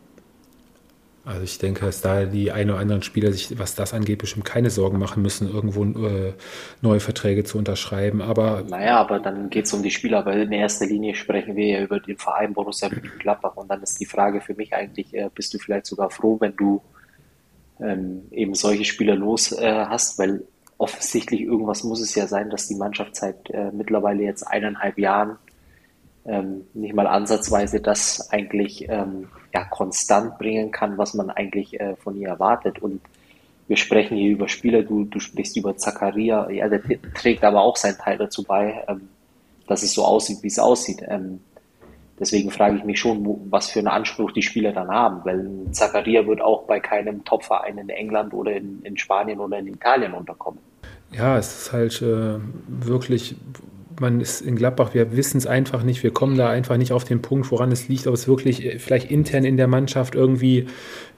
Also 1.27 1.43
ich 1.43 1.57
denke, 1.57 1.85
dass 1.85 1.99
da 1.99 2.23
die 2.23 2.53
ein 2.53 2.69
oder 2.69 2.79
anderen 2.79 3.03
Spieler 3.03 3.33
sich, 3.33 3.59
was 3.59 3.75
das 3.75 3.93
angeht, 3.93 4.19
bestimmt 4.19 4.45
keine 4.45 4.69
Sorgen 4.69 4.97
machen 4.97 5.21
müssen, 5.21 5.53
irgendwo 5.53 5.83
äh, 5.83 6.33
neue 6.81 7.01
Verträge 7.01 7.43
zu 7.43 7.57
unterschreiben. 7.57 8.21
Aber 8.21 8.63
naja, 8.69 8.97
aber 8.97 9.19
dann 9.19 9.49
geht 9.49 9.65
es 9.65 9.73
um 9.73 9.83
die 9.83 9.91
Spieler, 9.91 10.25
weil 10.25 10.43
in 10.43 10.53
erster 10.53 10.85
Linie 10.85 11.15
sprechen 11.15 11.57
wir 11.57 11.67
ja 11.67 11.83
über 11.83 11.99
den 11.99 12.17
Verein 12.17 12.53
Borussia 12.53 12.87
Mönchengladbach 12.87 13.57
und 13.57 13.69
dann 13.69 13.83
ist 13.83 13.99
die 13.99 14.05
Frage 14.05 14.39
für 14.39 14.53
mich 14.53 14.73
eigentlich, 14.73 15.13
äh, 15.13 15.29
bist 15.35 15.53
du 15.53 15.59
vielleicht 15.59 15.87
sogar 15.87 16.09
froh, 16.11 16.37
wenn 16.39 16.55
du 16.55 16.81
ähm, 17.81 18.21
eben 18.31 18.55
solche 18.55 18.85
Spieler 18.85 19.15
los 19.15 19.51
äh, 19.51 19.85
hast, 19.85 20.17
weil 20.19 20.45
offensichtlich 20.77 21.41
irgendwas 21.41 21.83
muss 21.83 21.99
es 21.99 22.15
ja 22.15 22.27
sein, 22.27 22.49
dass 22.49 22.69
die 22.69 22.75
Mannschaft 22.75 23.17
seit 23.17 23.49
äh, 23.49 23.71
mittlerweile 23.73 24.23
jetzt 24.23 24.43
eineinhalb 24.43 24.97
Jahren 24.97 25.37
ähm, 26.27 26.67
nicht 26.73 26.93
mal 26.93 27.07
ansatzweise 27.07 27.79
das 27.79 28.29
eigentlich 28.31 28.87
ähm, 28.89 29.29
ja, 29.53 29.63
konstant 29.63 30.37
bringen 30.37 30.71
kann, 30.71 30.97
was 30.97 31.13
man 31.13 31.29
eigentlich 31.29 31.79
äh, 31.79 31.95
von 31.95 32.15
ihr 32.15 32.27
erwartet. 32.27 32.79
Und 32.79 33.01
wir 33.67 33.77
sprechen 33.77 34.17
hier 34.17 34.31
über 34.31 34.47
Spieler, 34.47 34.83
du, 34.83 35.05
du 35.05 35.19
sprichst 35.19 35.57
über 35.57 35.77
Zakaria, 35.77 36.49
ja, 36.49 36.67
der 36.67 36.81
trägt 37.13 37.43
aber 37.43 37.61
auch 37.61 37.77
seinen 37.77 37.97
Teil 37.97 38.17
dazu 38.17 38.43
bei, 38.43 38.83
ähm, 38.87 39.09
dass 39.67 39.83
es 39.83 39.93
so 39.93 40.05
aussieht, 40.05 40.39
wie 40.41 40.47
es 40.47 40.59
aussieht. 40.59 41.01
Ähm, 41.07 41.39
deswegen 42.19 42.51
frage 42.51 42.77
ich 42.77 42.83
mich 42.83 42.99
schon, 42.99 43.47
was 43.49 43.69
für 43.69 43.79
einen 43.79 43.87
Anspruch 43.87 44.31
die 44.31 44.41
Spieler 44.41 44.73
dann 44.73 44.89
haben, 44.89 45.23
weil 45.23 45.71
Zakaria 45.71 46.25
wird 46.27 46.41
auch 46.41 46.63
bei 46.63 46.79
keinem 46.79 47.23
Topverein 47.23 47.77
in 47.77 47.89
England 47.89 48.33
oder 48.33 48.53
in, 48.53 48.81
in 48.83 48.97
Spanien 48.97 49.39
oder 49.39 49.59
in 49.59 49.67
Italien 49.67 50.13
unterkommen. 50.13 50.59
Ja, 51.11 51.37
es 51.37 51.61
ist 51.61 51.73
halt 51.73 52.01
äh, 52.01 52.39
wirklich 52.67 53.35
man 53.99 54.21
ist 54.21 54.41
in 54.41 54.55
Gladbach, 54.55 54.93
wir 54.93 55.15
wissen 55.15 55.37
es 55.37 55.47
einfach 55.47 55.83
nicht, 55.83 56.03
wir 56.03 56.11
kommen 56.11 56.37
da 56.37 56.49
einfach 56.49 56.77
nicht 56.77 56.91
auf 56.91 57.03
den 57.03 57.21
Punkt, 57.21 57.51
woran 57.51 57.71
es 57.71 57.87
liegt, 57.87 58.07
ob 58.07 58.13
es 58.13 58.27
wirklich 58.27 58.65
äh, 58.65 58.79
vielleicht 58.79 59.09
intern 59.09 59.43
in 59.43 59.57
der 59.57 59.67
Mannschaft 59.67 60.15
irgendwie 60.15 60.67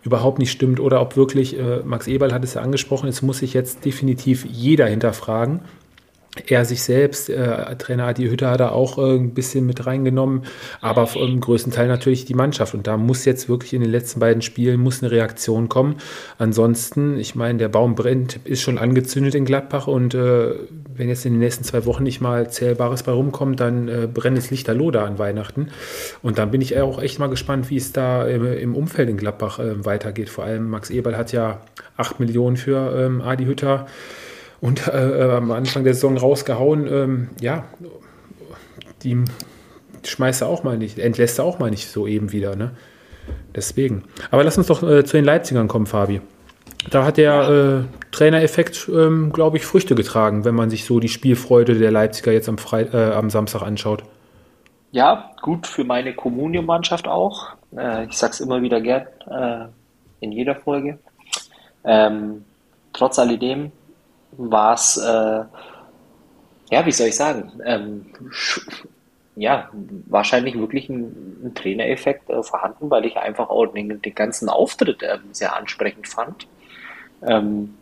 überhaupt 0.03 0.39
nicht 0.39 0.51
stimmt 0.51 0.79
oder 0.79 1.01
ob 1.01 1.15
wirklich, 1.17 1.57
äh, 1.57 1.81
Max 1.83 2.07
Eberl 2.07 2.33
hat 2.33 2.43
es 2.43 2.53
ja 2.53 2.61
angesprochen, 2.61 3.09
es 3.09 3.21
muss 3.21 3.39
sich 3.39 3.53
jetzt 3.53 3.85
definitiv 3.85 4.45
jeder 4.45 4.87
hinterfragen 4.87 5.61
er 6.47 6.65
sich 6.65 6.83
selbst, 6.83 7.29
äh, 7.29 7.75
Trainer 7.77 8.05
Adi 8.07 8.27
Hütter 8.27 8.51
hat 8.51 8.59
er 8.59 8.73
auch 8.73 8.97
äh, 8.97 9.15
ein 9.15 9.33
bisschen 9.33 9.65
mit 9.65 9.85
reingenommen, 9.85 10.43
aber 10.81 11.09
im 11.15 11.39
größten 11.39 11.71
Teil 11.71 11.87
natürlich 11.87 12.25
die 12.25 12.33
Mannschaft. 12.33 12.73
Und 12.73 12.87
da 12.87 12.97
muss 12.97 13.25
jetzt 13.25 13.49
wirklich 13.49 13.73
in 13.73 13.81
den 13.81 13.91
letzten 13.91 14.19
beiden 14.19 14.41
Spielen 14.41 14.79
muss 14.79 15.01
eine 15.01 15.11
Reaktion 15.11 15.69
kommen. 15.69 15.95
Ansonsten, 16.37 17.17
ich 17.17 17.35
meine, 17.35 17.59
der 17.59 17.69
Baum 17.69 17.95
brennt, 17.95 18.39
ist 18.45 18.61
schon 18.61 18.77
angezündet 18.77 19.35
in 19.35 19.45
Gladbach 19.45 19.87
und 19.87 20.13
äh, 20.13 20.53
wenn 20.99 21.07
jetzt 21.07 21.25
in 21.25 21.33
den 21.33 21.39
nächsten 21.39 21.63
zwei 21.63 21.85
Wochen 21.85 22.03
nicht 22.03 22.19
mal 22.19 22.51
Zählbares 22.51 23.03
bei 23.03 23.13
rumkommt, 23.13 23.59
dann 23.61 23.87
äh, 23.87 24.07
brennt 24.13 24.37
es 24.37 24.51
Lichterloh 24.51 24.91
da 24.91 25.05
an 25.05 25.17
Weihnachten. 25.17 25.69
Und 26.21 26.37
dann 26.37 26.51
bin 26.51 26.59
ich 26.59 26.77
auch 26.79 27.01
echt 27.01 27.19
mal 27.19 27.29
gespannt, 27.29 27.69
wie 27.69 27.77
es 27.77 27.93
da 27.93 28.27
äh, 28.27 28.61
im 28.61 28.75
Umfeld 28.75 29.09
in 29.09 29.15
Gladbach 29.15 29.59
äh, 29.59 29.85
weitergeht. 29.85 30.29
Vor 30.29 30.43
allem 30.43 30.69
Max 30.69 30.89
Eberl 30.89 31.17
hat 31.17 31.31
ja 31.31 31.61
acht 31.95 32.19
Millionen 32.19 32.57
für 32.57 32.93
ähm, 32.97 33.21
Adi 33.21 33.45
Hütter 33.45 33.87
und 34.61 34.87
äh, 34.87 35.27
äh, 35.27 35.31
am 35.31 35.51
Anfang 35.51 35.83
der 35.83 35.93
Saison 35.93 36.17
rausgehauen. 36.17 36.87
Ähm, 36.87 37.29
ja, 37.39 37.65
die 39.03 39.23
schmeißt 40.03 40.41
er 40.41 40.47
auch 40.47 40.63
mal 40.63 40.77
nicht, 40.77 40.99
entlässt 40.99 41.39
er 41.39 41.45
auch 41.45 41.59
mal 41.59 41.69
nicht 41.69 41.87
so 41.89 42.07
eben 42.07 42.31
wieder. 42.31 42.55
Ne? 42.55 42.71
Deswegen. 43.55 44.03
Aber 44.31 44.43
lass 44.43 44.57
uns 44.57 44.67
doch 44.67 44.83
äh, 44.83 45.03
zu 45.03 45.17
den 45.17 45.25
Leipzigern 45.25 45.67
kommen, 45.67 45.85
Fabi. 45.85 46.21
Da 46.89 47.05
hat 47.05 47.17
der 47.17 47.85
äh, 47.89 48.13
Trainereffekt, 48.15 48.89
ähm, 48.89 49.31
glaube 49.33 49.57
ich, 49.57 49.65
Früchte 49.65 49.95
getragen, 49.95 50.45
wenn 50.45 50.55
man 50.55 50.69
sich 50.69 50.85
so 50.85 50.99
die 50.99 51.09
Spielfreude 51.09 51.77
der 51.77 51.91
Leipziger 51.91 52.31
jetzt 52.31 52.47
am, 52.47 52.57
Fre 52.57 52.81
äh, 52.93 53.13
am 53.13 53.29
Samstag 53.29 53.63
anschaut. 53.63 54.03
Ja, 54.91 55.31
gut 55.41 55.67
für 55.67 55.83
meine 55.83 56.15
Kommunium-Mannschaft 56.15 57.07
auch. 57.07 57.49
Äh, 57.75 58.05
ich 58.05 58.17
sage 58.17 58.33
es 58.33 58.39
immer 58.39 58.61
wieder 58.61 58.81
gern 58.81 59.07
in 60.21 60.31
jeder 60.31 60.55
Folge. 60.55 60.97
Ähm, 61.83 62.43
trotz 62.91 63.19
alledem 63.19 63.71
war 64.39 64.73
es, 64.73 64.97
äh, 64.97 65.43
ja, 66.71 66.85
wie 66.85 66.91
soll 66.91 67.07
ich 67.07 67.15
sagen, 67.15 67.51
ähm, 67.65 68.05
ja, 69.35 69.69
wahrscheinlich 70.07 70.57
wirklich 70.57 70.89
ein, 70.89 71.41
ein 71.43 71.55
Trainereffekt 71.55 72.29
äh, 72.29 72.43
vorhanden, 72.43 72.89
weil 72.89 73.05
ich 73.05 73.17
einfach 73.17 73.49
auch 73.49 73.67
den, 73.67 74.01
den 74.01 74.15
ganzen 74.15 74.49
Auftritt 74.49 75.03
äh, 75.03 75.17
sehr 75.31 75.55
ansprechend 75.55 76.07
fand. 76.07 76.47
Ähm, 77.21 77.75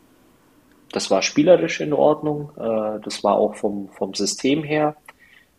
das 0.92 1.12
war 1.12 1.22
spielerisch 1.22 1.80
in 1.82 1.94
Ordnung, 1.94 2.52
äh, 2.58 3.00
das 3.04 3.24
war 3.24 3.36
auch 3.36 3.56
vom, 3.56 3.90
vom 3.90 4.14
System 4.14 4.64
her, 4.64 4.96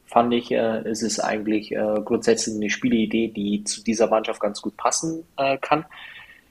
fand 0.06 0.32
ich, 0.32 0.50
äh, 0.50 0.88
es 0.88 1.20
eigentlich 1.20 1.72
äh, 1.72 2.00
grundsätzlich 2.04 2.56
eine 2.56 2.70
Spielidee, 2.70 3.28
die 3.28 3.62
zu 3.64 3.84
dieser 3.84 4.08
Mannschaft 4.08 4.40
ganz 4.40 4.62
gut 4.62 4.76
passen 4.76 5.24
äh, 5.36 5.58
kann. 5.58 5.84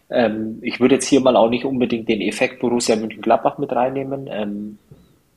Ähm, 0.09 0.59
ich 0.61 0.79
würde 0.79 0.95
jetzt 0.95 1.07
hier 1.07 1.19
mal 1.19 1.35
auch 1.35 1.49
nicht 1.49 1.65
unbedingt 1.65 2.07
den 2.07 2.21
Effekt 2.21 2.59
Borussia 2.59 2.95
Mönchengladbach 2.95 3.57
mit 3.57 3.71
reinnehmen, 3.71 4.27
ähm, 4.29 4.77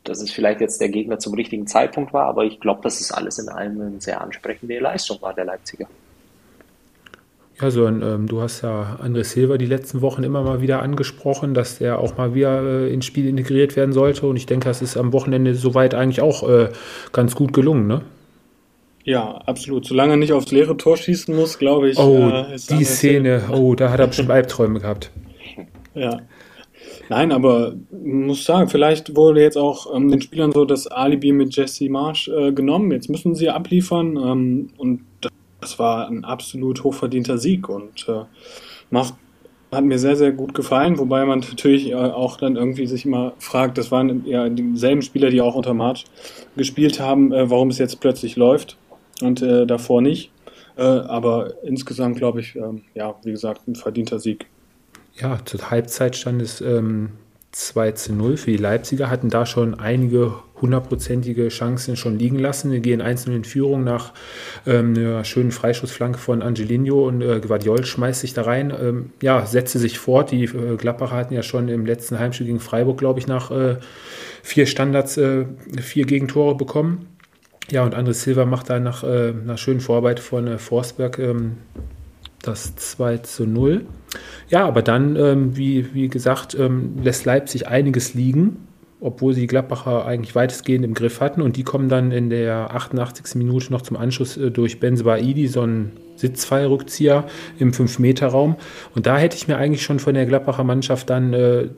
dass 0.05 0.23
es 0.23 0.31
vielleicht 0.31 0.61
jetzt 0.61 0.81
der 0.81 0.89
Gegner 0.89 1.19
zum 1.19 1.35
richtigen 1.35 1.67
Zeitpunkt 1.67 2.13
war, 2.13 2.27
aber 2.27 2.45
ich 2.45 2.61
glaube, 2.61 2.81
dass 2.83 3.01
es 3.01 3.13
alles 3.13 3.39
in 3.39 3.49
allem 3.49 3.81
eine 3.81 4.01
sehr 4.01 4.21
ansprechende 4.21 4.79
Leistung 4.79 5.21
war, 5.21 5.35
der 5.35 5.45
Leipziger. 5.45 5.87
Ja, 7.61 7.71
so 7.71 7.87
ähm, 7.87 8.27
du 8.27 8.41
hast 8.41 8.63
ja 8.63 8.97
André 9.03 9.23
Silva 9.23 9.59
die 9.59 9.67
letzten 9.67 10.01
Wochen 10.01 10.23
immer 10.23 10.43
mal 10.43 10.63
wieder 10.63 10.81
angesprochen, 10.81 11.53
dass 11.53 11.79
der 11.79 11.99
auch 11.99 12.17
mal 12.17 12.35
wieder 12.35 12.63
äh, 12.63 12.93
ins 12.93 13.05
Spiel 13.05 13.29
integriert 13.29 13.77
werden 13.77 13.93
sollte. 13.93 14.27
Und 14.27 14.37
ich 14.37 14.47
denke, 14.47 14.67
das 14.67 14.81
ist 14.81 14.97
am 14.97 15.13
Wochenende 15.13 15.55
soweit 15.55 15.95
eigentlich 15.95 16.23
auch 16.23 16.49
äh, 16.49 16.71
ganz 17.13 17.35
gut 17.35 17.53
gelungen, 17.53 17.87
ne? 17.87 18.01
Ja, 19.11 19.39
absolut. 19.45 19.87
Solange 19.87 20.13
er 20.13 20.17
nicht 20.19 20.33
aufs 20.33 20.53
leere 20.53 20.77
Tor 20.77 20.97
schießen 20.97 21.35
muss, 21.35 21.59
glaube 21.59 21.91
ich. 21.91 21.99
Oh, 21.99 22.29
äh, 22.29 22.57
die 22.71 22.85
Szene. 22.85 23.43
Oh, 23.53 23.75
da 23.75 23.91
hat 23.91 23.99
er 23.99 24.07
bestimmt 24.07 24.31
Albträume 24.31 24.79
gehabt. 24.79 25.11
Ja. 25.97 26.21
Nein, 27.09 27.33
aber 27.33 27.75
muss 27.91 28.45
sagen, 28.45 28.69
vielleicht 28.69 29.17
wurde 29.17 29.43
jetzt 29.43 29.59
auch 29.59 29.93
ähm, 29.93 30.13
den 30.13 30.23
Spielern 30.23 30.53
so 30.53 30.65
das 30.65 30.87
Alibi 30.87 31.33
mit 31.33 31.57
Jesse 31.57 31.91
Marsch 31.91 32.29
äh, 32.29 32.53
genommen. 32.53 32.93
Jetzt 32.93 33.11
müssen 33.11 33.35
sie 33.35 33.51
abliefern 33.51 34.17
ähm, 34.17 34.69
und 34.79 35.01
das 35.61 35.81
war 35.81 36.07
ein 36.07 36.25
absolut 36.25 36.85
hochverdienter 36.85 37.39
Sieg 37.39 37.69
und 37.69 38.09
äh, 38.09 38.23
macht 38.91 39.15
hat 39.73 39.85
mir 39.85 39.99
sehr, 39.99 40.17
sehr 40.17 40.33
gut 40.33 40.55
gefallen, 40.55 40.99
wobei 40.99 41.25
man 41.25 41.41
natürlich 41.41 41.91
äh, 41.91 41.95
auch 41.95 42.37
dann 42.37 42.57
irgendwie 42.57 42.87
sich 42.87 43.05
immer 43.07 43.35
fragt, 43.39 43.79
das 43.79 43.91
waren 43.91 44.25
ja 44.27 44.49
dieselben 44.49 45.03
Spieler, 45.03 45.31
die 45.31 45.41
auch 45.41 45.55
unter 45.55 45.75
March 45.75 46.07
gespielt 46.57 46.99
haben, 46.99 47.33
äh, 47.33 47.51
warum 47.51 47.71
es 47.71 47.79
jetzt 47.79 48.01
plötzlich 48.01 48.37
läuft 48.37 48.77
und 49.23 49.43
äh, 49.43 49.67
davor 49.67 50.03
nicht. 50.03 50.31
Äh, 50.77 50.83
aber 50.83 51.55
insgesamt 51.63 52.17
glaube 52.17 52.41
ich, 52.41 52.57
ähm, 52.57 52.83
ja, 52.95 53.15
wie 53.25 53.33
gesagt, 53.33 53.67
ein 53.69 53.75
verdienter 53.75 54.19
Sieg. 54.19 54.47
Ja, 55.17 55.39
zur 55.45 55.71
Halbzeit 55.71 56.17
stand 56.17 56.41
es 56.41 56.61
ähm, 56.61 57.11
2 57.53 57.93
zu 57.93 58.13
0 58.13 58.37
für 58.37 58.51
die 58.53 58.57
Leipziger, 58.57 59.11
hatten 59.11 59.29
da 59.29 59.45
schon 59.45 59.75
einige 59.75 60.35
hundertprozentige 60.61 61.49
Chancen 61.49 61.97
schon 61.97 62.19
liegen 62.19 62.39
lassen. 62.39 62.71
Wir 62.71 62.81
gehen 62.81 63.01
einzeln 63.01 63.35
in 63.35 63.45
Führung 63.45 63.83
nach 63.83 64.13
ähm, 64.67 64.95
einer 64.97 65.25
schönen 65.25 65.51
Freischussflanke 65.51 66.19
von 66.19 66.43
Angelino 66.43 67.09
und 67.09 67.23
äh, 67.23 67.41
Guardiol 67.41 67.85
schmeißt 67.85 68.21
sich 68.21 68.35
da 68.35 68.43
rein. 68.43 68.73
Ähm, 68.79 69.11
ja, 69.21 69.45
setzte 69.47 69.79
sich 69.79 69.99
fort. 69.99 70.31
Die 70.31 70.45
äh, 70.45 70.77
Gladbacher 70.77 71.17
hatten 71.17 71.35
ja 71.35 71.43
schon 71.43 71.69
im 71.69 71.87
letzten 71.87 72.19
Heimspiel 72.19 72.47
gegen 72.47 72.61
Freiburg, 72.61 72.99
glaube 72.99 73.19
ich, 73.19 73.27
nach 73.27 73.51
äh, 73.51 73.77
vier 74.43 74.67
Standards 74.67 75.17
äh, 75.17 75.47
vier 75.81 76.07
Gegentore 76.07 76.55
bekommen. 76.55 77.09
Ja, 77.71 77.85
und 77.85 77.95
André 77.95 78.13
Silva 78.13 78.45
macht 78.47 78.69
da 78.69 78.81
nach 78.81 79.05
äh, 79.05 79.31
einer 79.31 79.57
schönen 79.57 79.81
Vorarbeit 79.81 80.19
von 80.19 80.47
äh, 80.47 80.59
Forsberg 80.59 81.19
ähm, 81.19 81.59
das 82.43 82.75
2 82.75 83.19
zu 83.19 83.47
0. 83.47 83.87
Ja, 84.49 84.67
aber 84.67 84.83
dann, 84.83 85.15
ähm, 85.15 85.57
wie, 85.57 85.95
wie 85.95 86.09
gesagt, 86.09 86.55
ähm, 86.59 86.97
lässt 87.03 87.25
Leipzig 87.25 87.69
einiges 87.69 88.15
liegen. 88.15 88.67
obwohl 89.03 89.33
sie 89.33 89.43
die 89.43 89.47
Gladbacher 89.47 90.05
eigentlich 90.05 90.35
weitestgehend 90.35 90.85
im 90.85 90.93
Griff 90.93 91.21
hatten. 91.23 91.41
Und 91.41 91.57
die 91.57 91.63
kommen 91.63 91.89
dann 91.89 92.13
in 92.13 92.29
der 92.29 92.75
88. 92.75 93.35
Minute 93.37 93.73
noch 93.73 93.83
zum 93.83 93.97
Anschluss 93.97 94.37
äh, 94.37 94.51
durch 94.51 94.79
Benzebaidi, 94.79 95.47
so 95.49 95.63
ein 95.63 95.93
Sitzfallrückzieher 96.17 97.25
im 97.59 97.73
5-Meter-Raum. 97.73 98.57
Und 98.95 99.07
da 99.07 99.17
hätte 99.17 99.37
ich 99.37 99.49
mir 99.49 99.57
eigentlich 99.57 99.83
schon 99.83 100.01
von 100.01 100.15
der 100.15 100.27
Gladbacher 100.27 100.65
Mannschaft 100.65 101.09
dann 101.09 101.33
äh, 101.33 101.69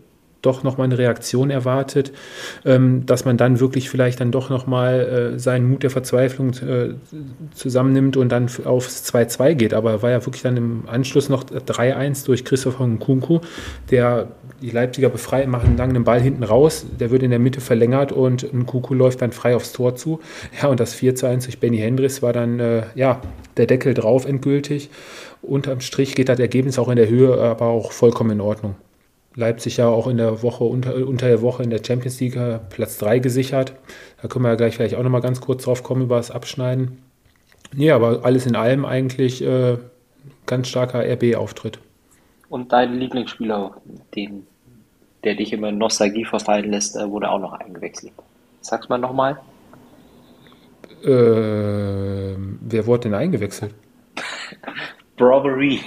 doch 0.42 0.62
nochmal 0.62 0.86
eine 0.86 0.98
Reaktion 0.98 1.50
erwartet, 1.50 2.12
ähm, 2.64 3.06
dass 3.06 3.24
man 3.24 3.36
dann 3.36 3.60
wirklich 3.60 3.88
vielleicht 3.88 4.20
dann 4.20 4.32
doch 4.32 4.50
nochmal 4.50 5.34
äh, 5.34 5.38
seinen 5.38 5.68
Mut 5.70 5.82
der 5.82 5.90
Verzweiflung 5.90 6.50
äh, 6.54 6.94
zusammennimmt 7.54 8.16
und 8.16 8.28
dann 8.30 8.48
aufs 8.64 9.04
2-2 9.12 9.54
geht. 9.54 9.74
Aber 9.74 10.02
war 10.02 10.10
ja 10.10 10.24
wirklich 10.26 10.42
dann 10.42 10.56
im 10.56 10.82
Anschluss 10.88 11.28
noch 11.28 11.44
3-1 11.44 12.26
durch 12.26 12.44
Christopher 12.44 12.86
Nkunku, 12.86 13.40
der 13.90 14.28
die 14.60 14.70
Leipziger 14.70 15.08
befreit, 15.08 15.48
machen 15.48 15.76
dann 15.76 15.94
den 15.94 16.04
Ball 16.04 16.20
hinten 16.20 16.44
raus, 16.44 16.86
der 17.00 17.10
wird 17.10 17.22
in 17.22 17.30
der 17.30 17.38
Mitte 17.38 17.60
verlängert 17.60 18.12
und 18.12 18.52
Nkunku 18.52 18.94
läuft 18.94 19.22
dann 19.22 19.32
frei 19.32 19.56
aufs 19.56 19.72
Tor 19.72 19.96
zu. 19.96 20.20
Ja, 20.62 20.68
und 20.68 20.80
das 20.80 20.94
4-1 20.94 21.44
durch 21.44 21.58
Benny 21.58 21.78
Hendricks 21.78 22.22
war 22.22 22.32
dann, 22.32 22.60
äh, 22.60 22.82
ja, 22.94 23.20
der 23.56 23.66
Deckel 23.66 23.94
drauf 23.94 24.26
endgültig. 24.26 24.90
Unterm 25.40 25.80
Strich 25.80 26.14
geht 26.14 26.28
das 26.28 26.38
Ergebnis 26.38 26.78
auch 26.78 26.88
in 26.88 26.96
der 26.96 27.08
Höhe, 27.08 27.36
aber 27.40 27.66
auch 27.66 27.92
vollkommen 27.92 28.30
in 28.30 28.40
Ordnung. 28.40 28.76
Leipzig 29.34 29.78
ja 29.78 29.88
auch 29.88 30.06
in 30.06 30.18
der 30.18 30.42
Woche 30.42 30.64
unter, 30.64 30.94
unter 30.94 31.26
der 31.26 31.42
Woche 31.42 31.62
in 31.62 31.70
der 31.70 31.80
Champions 31.84 32.20
League 32.20 32.36
äh, 32.36 32.58
Platz 32.70 32.98
3 32.98 33.18
gesichert. 33.18 33.72
Da 34.20 34.28
können 34.28 34.44
wir 34.44 34.50
ja 34.50 34.56
gleich 34.56 34.76
vielleicht 34.76 34.94
auch 34.94 35.02
nochmal 35.02 35.22
ganz 35.22 35.40
kurz 35.40 35.64
drauf 35.64 35.82
kommen 35.82 36.02
über 36.02 36.16
das 36.16 36.30
Abschneiden. 36.30 37.02
Nee, 37.74 37.90
aber 37.90 38.24
alles 38.24 38.46
in 38.46 38.56
allem 38.56 38.84
eigentlich 38.84 39.42
äh, 39.42 39.78
ganz 40.46 40.68
starker 40.68 41.00
RB-Auftritt. 41.00 41.78
Und 42.50 42.72
dein 42.72 42.98
Lieblingsspieler, 42.98 43.74
den, 44.14 44.46
der 45.24 45.34
dich 45.34 45.52
immer 45.54 45.70
in 45.70 45.78
Nostalgie 45.78 46.26
verfallen 46.26 46.70
lässt, 46.70 46.96
äh, 46.96 47.08
wurde 47.08 47.30
auch 47.30 47.38
noch 47.38 47.54
eingewechselt. 47.54 48.12
Sag's 48.60 48.88
mal 48.90 48.98
nochmal. 48.98 49.38
Äh, 51.02 52.36
wer 52.36 52.86
wurde 52.86 53.04
denn 53.04 53.14
eingewechselt? 53.14 53.74
Robbery. 55.20 55.80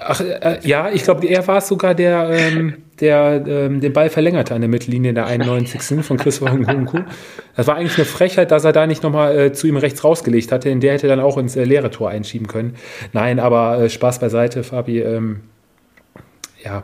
Ach, 0.00 0.20
äh, 0.20 0.58
ja, 0.62 0.90
ich 0.90 1.04
glaube, 1.04 1.26
er 1.26 1.46
war 1.46 1.58
es 1.58 1.68
sogar, 1.68 1.94
der, 1.94 2.30
ähm, 2.30 2.82
der 3.00 3.44
ähm, 3.46 3.80
den 3.80 3.92
Ball 3.92 4.10
verlängerte 4.10 4.54
an 4.54 4.60
der 4.60 4.68
Mittellinie 4.68 5.10
in 5.10 5.14
der 5.14 5.26
91. 5.26 6.04
von 6.04 6.16
Christopher 6.16 6.54
Nkunku. 6.54 7.00
Das 7.56 7.66
war 7.66 7.76
eigentlich 7.76 7.96
eine 7.96 8.04
Frechheit, 8.04 8.50
dass 8.50 8.64
er 8.64 8.72
da 8.72 8.86
nicht 8.86 9.02
nochmal 9.02 9.38
äh, 9.38 9.52
zu 9.52 9.66
ihm 9.66 9.76
rechts 9.76 10.02
rausgelegt 10.02 10.50
hatte. 10.50 10.68
In 10.68 10.80
der 10.80 10.94
hätte 10.94 11.06
er 11.06 11.16
dann 11.16 11.24
auch 11.24 11.38
ins 11.38 11.56
äh, 11.56 11.64
leere 11.64 11.90
Tor 11.90 12.10
einschieben 12.10 12.48
können. 12.48 12.74
Nein, 13.12 13.38
aber 13.38 13.78
äh, 13.78 13.88
Spaß 13.88 14.18
beiseite, 14.18 14.64
Fabi. 14.64 15.00
Ähm, 15.00 15.40
ja, 16.64 16.82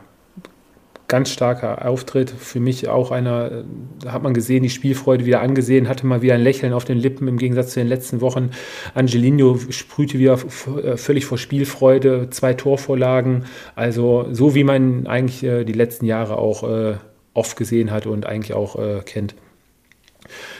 ganz 1.09 1.31
starker 1.31 1.87
Auftritt. 1.87 2.31
Für 2.31 2.61
mich 2.61 2.89
auch 2.89 3.11
einer, 3.11 3.65
da 4.03 4.13
hat 4.13 4.23
man 4.23 4.35
gesehen, 4.35 4.63
die 4.63 4.71
Spielfreude 4.71 5.25
wieder 5.25 5.41
angesehen, 5.41 5.89
hatte 5.89 6.07
mal 6.07 6.21
wieder 6.23 6.35
ein 6.35 6.43
Lächeln 6.43 6.75
auf 6.75 6.85
den 6.85 6.99
Lippen 6.99 7.27
im 7.27 7.39
Gegensatz 7.39 7.73
zu 7.73 7.81
den 7.81 7.89
letzten 7.89 8.21
Wochen. 8.21 8.51
Angelino 8.95 9.59
sprühte 9.71 10.19
wieder 10.19 10.39
äh, 10.85 10.97
völlig 10.99 11.25
vor 11.25 11.39
Spielfreude, 11.39 12.29
zwei 12.31 12.53
Torvorlagen. 12.53 13.47
Also 13.75 14.27
so 14.31 14.55
wie 14.55 14.65
man 14.65 15.07
eigentlich 15.07 15.43
äh, 15.43 15.65
die 15.65 15.73
letzten 15.73 16.05
Jahre 16.05 16.37
auch 16.37 16.63
äh, 16.63 16.97
oft 17.33 17.57
gesehen 17.57 17.91
hat 17.91 18.07
und 18.07 18.27
eigentlich 18.27 18.53
auch 18.53 19.05
kennt. 19.05 19.35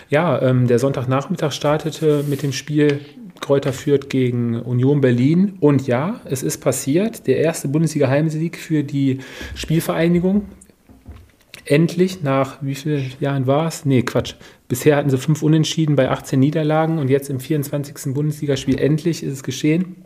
Ja, 0.09 0.41
ähm, 0.41 0.69
der 0.69 0.79
Sonntagnachmittag 0.79 1.53
startete 1.53 2.25
mit 2.29 2.43
dem 2.43 2.53
Spiel 2.53 3.01
Kräuter 3.49 3.73
führt 3.73 4.11
gegen 4.11 4.61
Union 4.61 5.01
Berlin. 5.01 5.55
Und 5.61 5.87
ja, 5.87 6.21
es 6.27 6.43
ist 6.43 6.59
passiert. 6.59 7.27
Der 7.27 7.39
erste 7.39 7.67
Bundesliga-Heimsieg 7.69 8.59
für 8.59 8.85
die 8.85 9.21
Spielvereinigung. 9.55 10.45
Endlich, 11.65 12.23
nach 12.23 12.59
wie 12.61 12.75
vielen 12.75 13.11
Jahren 13.21 13.47
war 13.47 13.67
es? 13.67 13.87
Nee, 13.87 14.03
Quatsch. 14.03 14.35
Bisher 14.69 14.97
hatten 14.97 15.09
sie 15.09 15.17
fünf 15.17 15.43
Unentschieden 15.43 15.97
bei 15.97 16.11
18 16.11 16.39
Niederlagen 16.39 16.99
und 16.99 17.09
jetzt 17.09 17.31
im 17.31 17.41
24. 17.41 18.13
Bundesligaspiel 18.13 18.79
endlich 18.79 19.23
ist 19.23 19.33
es 19.33 19.43
geschehen. 19.43 19.97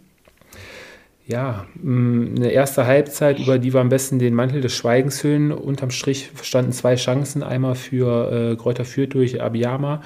Ja, 1.26 1.66
mm, 1.82 2.36
eine 2.36 2.52
erste 2.52 2.86
Halbzeit, 2.86 3.40
über 3.40 3.58
die 3.58 3.74
wir 3.74 3.80
am 3.80 3.88
besten 3.88 4.20
den 4.20 4.34
Mantel 4.34 4.60
des 4.60 4.72
Schweigens 4.72 5.24
hüllen. 5.24 5.50
Unterm 5.50 5.90
Strich 5.90 6.30
standen 6.42 6.70
zwei 6.70 6.94
Chancen. 6.94 7.42
Einmal 7.42 7.74
für 7.74 8.52
äh, 8.52 8.56
Kräuter 8.56 8.84
Fürth 8.84 9.14
durch 9.14 9.42
Abiyama 9.42 10.00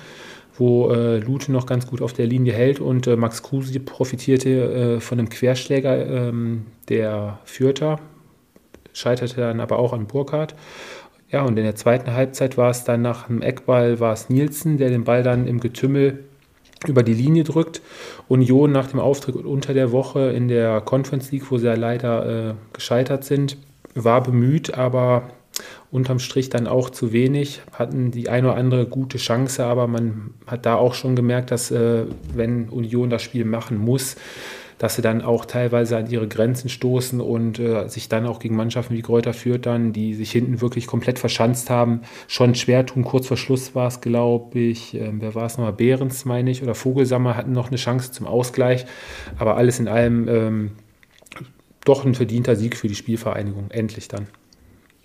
wo 0.59 0.91
äh, 0.91 1.19
Lute 1.19 1.53
noch 1.53 1.67
ganz 1.67 1.87
gut 1.87 2.03
auf 2.03 2.13
der 2.13 2.27
Linie 2.27 2.53
hält 2.53 2.81
und 2.81 3.07
äh, 3.07 3.17
Max 3.17 3.43
Kruse 3.43 3.79
profitierte 3.81 4.97
äh, 4.97 5.01
von 5.01 5.19
einem 5.19 5.29
Querschläger 5.29 6.07
ähm, 6.07 6.67
der 6.89 7.39
Fürther, 7.45 7.99
scheiterte 8.93 9.41
dann 9.41 9.61
aber 9.61 9.79
auch 9.79 9.93
an 9.93 10.07
Burkhardt. 10.07 10.55
Ja, 11.31 11.43
und 11.43 11.59
in 11.59 11.65
der 11.65 11.75
zweiten 11.75 12.13
Halbzeit 12.13 12.57
war 12.57 12.71
es 12.71 12.85
dann 12.85 13.03
nach 13.03 13.29
einem 13.29 13.43
Eckball 13.43 13.99
war 13.99 14.13
es 14.13 14.31
Nielsen, 14.31 14.79
der 14.79 14.91
den 14.91 15.05
Ball 15.05 15.23
dann 15.23 15.47
im 15.47 15.61
Getümmel 15.61 16.25
über 16.87 17.03
die 17.03 17.15
Linie 17.15 17.45
drückt. 17.45 17.83
Union 18.29 18.71
nach 18.71 18.89
dem 18.89 19.01
Auftritt 19.01 19.35
unter 19.35 19.75
der 19.75 19.93
Woche 19.93 20.31
in 20.31 20.49
der 20.49 20.81
Conference 20.81 21.33
League, 21.33 21.51
wo 21.51 21.59
sie 21.59 21.67
ja 21.67 21.75
leider 21.75 22.51
äh, 22.51 22.55
gescheitert 22.73 23.25
sind, 23.25 23.57
war 23.95 24.23
bemüht, 24.23 24.75
aber 24.75 25.31
unterm 25.91 26.19
Strich 26.19 26.51
dann 26.51 26.67
auch 26.67 26.91
zu 26.91 27.13
wenig, 27.13 27.63
hatten 27.73 28.11
die 28.11 28.29
eine 28.29 28.49
oder 28.49 28.57
andere 28.57 28.87
gute 28.87 29.19
Chance, 29.19 29.65
aber 29.65 29.87
man 29.87 30.35
hat 30.47 30.67
da 30.67 30.77
auch 30.77 30.95
schon 30.95 31.17
gemerkt, 31.17 31.51
dass 31.51 31.71
äh, 31.71 32.05
wenn 32.35 32.69
Union 32.69 33.11
das 33.11 33.23
Spiel 33.23 33.45
machen 33.45 33.79
muss, 33.79 34.17
dass 34.79 34.97
sie 34.97 35.03
dann 35.03 35.23
auch 35.23 35.47
teilweise 35.47 35.97
an 35.97 36.11
ihre 36.11 36.29
Grenzen 36.29 36.69
stoßen 36.69 37.21
und 37.21 37.59
äh, 37.59 37.89
sich 37.89 38.09
dann 38.09 38.27
auch 38.27 38.39
gegen 38.39 38.57
Mannschaften 38.57 38.95
wie 38.95 39.03
Kräuter 39.03 39.33
führt 39.33 39.65
dann, 39.65 39.93
die 39.93 40.15
sich 40.15 40.31
hinten 40.31 40.61
wirklich 40.61 40.87
komplett 40.87 41.19
verschanzt 41.19 41.71
haben, 41.71 42.03
schon 42.29 42.55
schwer 42.55 42.85
tun. 42.85 43.03
Kurz 43.03 43.27
vor 43.27 43.39
Schluss 43.39 43.75
war 43.75 43.89
es, 43.89 44.01
glaube 44.01 44.59
ich, 44.59 44.95
äh, 44.95 45.11
wer 45.13 45.35
war 45.35 45.47
es 45.47 45.57
nochmal, 45.57 45.73
Behrens, 45.73 46.25
meine 46.25 46.51
ich, 46.51 46.63
oder 46.63 46.75
Vogelsammer 46.75 47.37
hatten 47.37 47.53
noch 47.53 47.69
eine 47.69 47.79
Chance 47.79 48.13
zum 48.13 48.27
Ausgleich, 48.27 48.85
aber 49.39 49.57
alles 49.57 49.79
in 49.79 49.89
allem 49.89 50.29
ähm, 50.29 50.71
doch 51.85 52.05
ein 52.05 52.15
verdienter 52.15 52.57
Sieg 52.57 52.77
für 52.77 52.89
die 52.89 52.97
Spielvereinigung, 52.97 53.71
endlich 53.71 54.09
dann. 54.09 54.27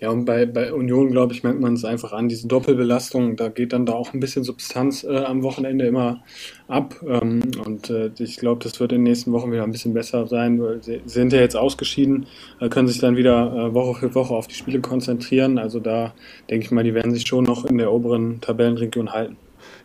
Ja, 0.02 0.10
und 0.10 0.24
bei, 0.24 0.46
bei 0.46 0.72
Union, 0.72 1.12
glaube 1.12 1.32
ich, 1.32 1.44
merkt 1.44 1.60
man 1.60 1.74
es 1.74 1.84
einfach 1.84 2.12
an, 2.12 2.28
diese 2.28 2.48
Doppelbelastung, 2.48 3.36
da 3.36 3.48
geht 3.48 3.72
dann 3.72 3.86
da 3.86 3.92
auch 3.92 4.12
ein 4.12 4.18
bisschen 4.18 4.42
Substanz 4.42 5.04
äh, 5.04 5.16
am 5.16 5.44
Wochenende 5.44 5.86
immer 5.86 6.24
ab. 6.66 6.96
Ähm, 7.06 7.40
und 7.64 7.88
äh, 7.88 8.10
ich 8.18 8.38
glaube, 8.38 8.64
das 8.64 8.80
wird 8.80 8.90
in 8.90 8.98
den 8.98 9.04
nächsten 9.04 9.30
Wochen 9.30 9.52
wieder 9.52 9.62
ein 9.62 9.70
bisschen 9.70 9.94
besser 9.94 10.26
sein, 10.26 10.60
weil 10.60 10.82
sie, 10.82 11.02
sind 11.06 11.32
ja 11.32 11.38
jetzt 11.38 11.56
ausgeschieden, 11.56 12.26
äh, 12.58 12.68
können 12.68 12.88
sich 12.88 12.98
dann 12.98 13.16
wieder 13.16 13.54
äh, 13.54 13.74
Woche 13.74 14.00
für 14.00 14.12
Woche 14.16 14.34
auf 14.34 14.48
die 14.48 14.56
Spiele 14.56 14.80
konzentrieren. 14.80 15.56
Also 15.56 15.78
da 15.78 16.14
denke 16.50 16.66
ich 16.66 16.72
mal, 16.72 16.82
die 16.82 16.94
werden 16.94 17.14
sich 17.14 17.24
schon 17.24 17.44
noch 17.44 17.64
in 17.64 17.78
der 17.78 17.92
oberen 17.92 18.40
Tabellenregion 18.40 19.12
halten. 19.12 19.36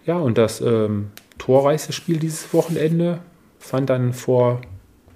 Ja, 0.08 0.18
und 0.18 0.40
das 0.40 0.62
ähm, 0.62 1.12
torreichste 1.38 1.94
Spiel 1.94 2.18
dieses 2.18 2.52
Wochenende 2.56 3.20
fand 3.60 3.92
dann 3.92 4.14
vor, 4.14 4.62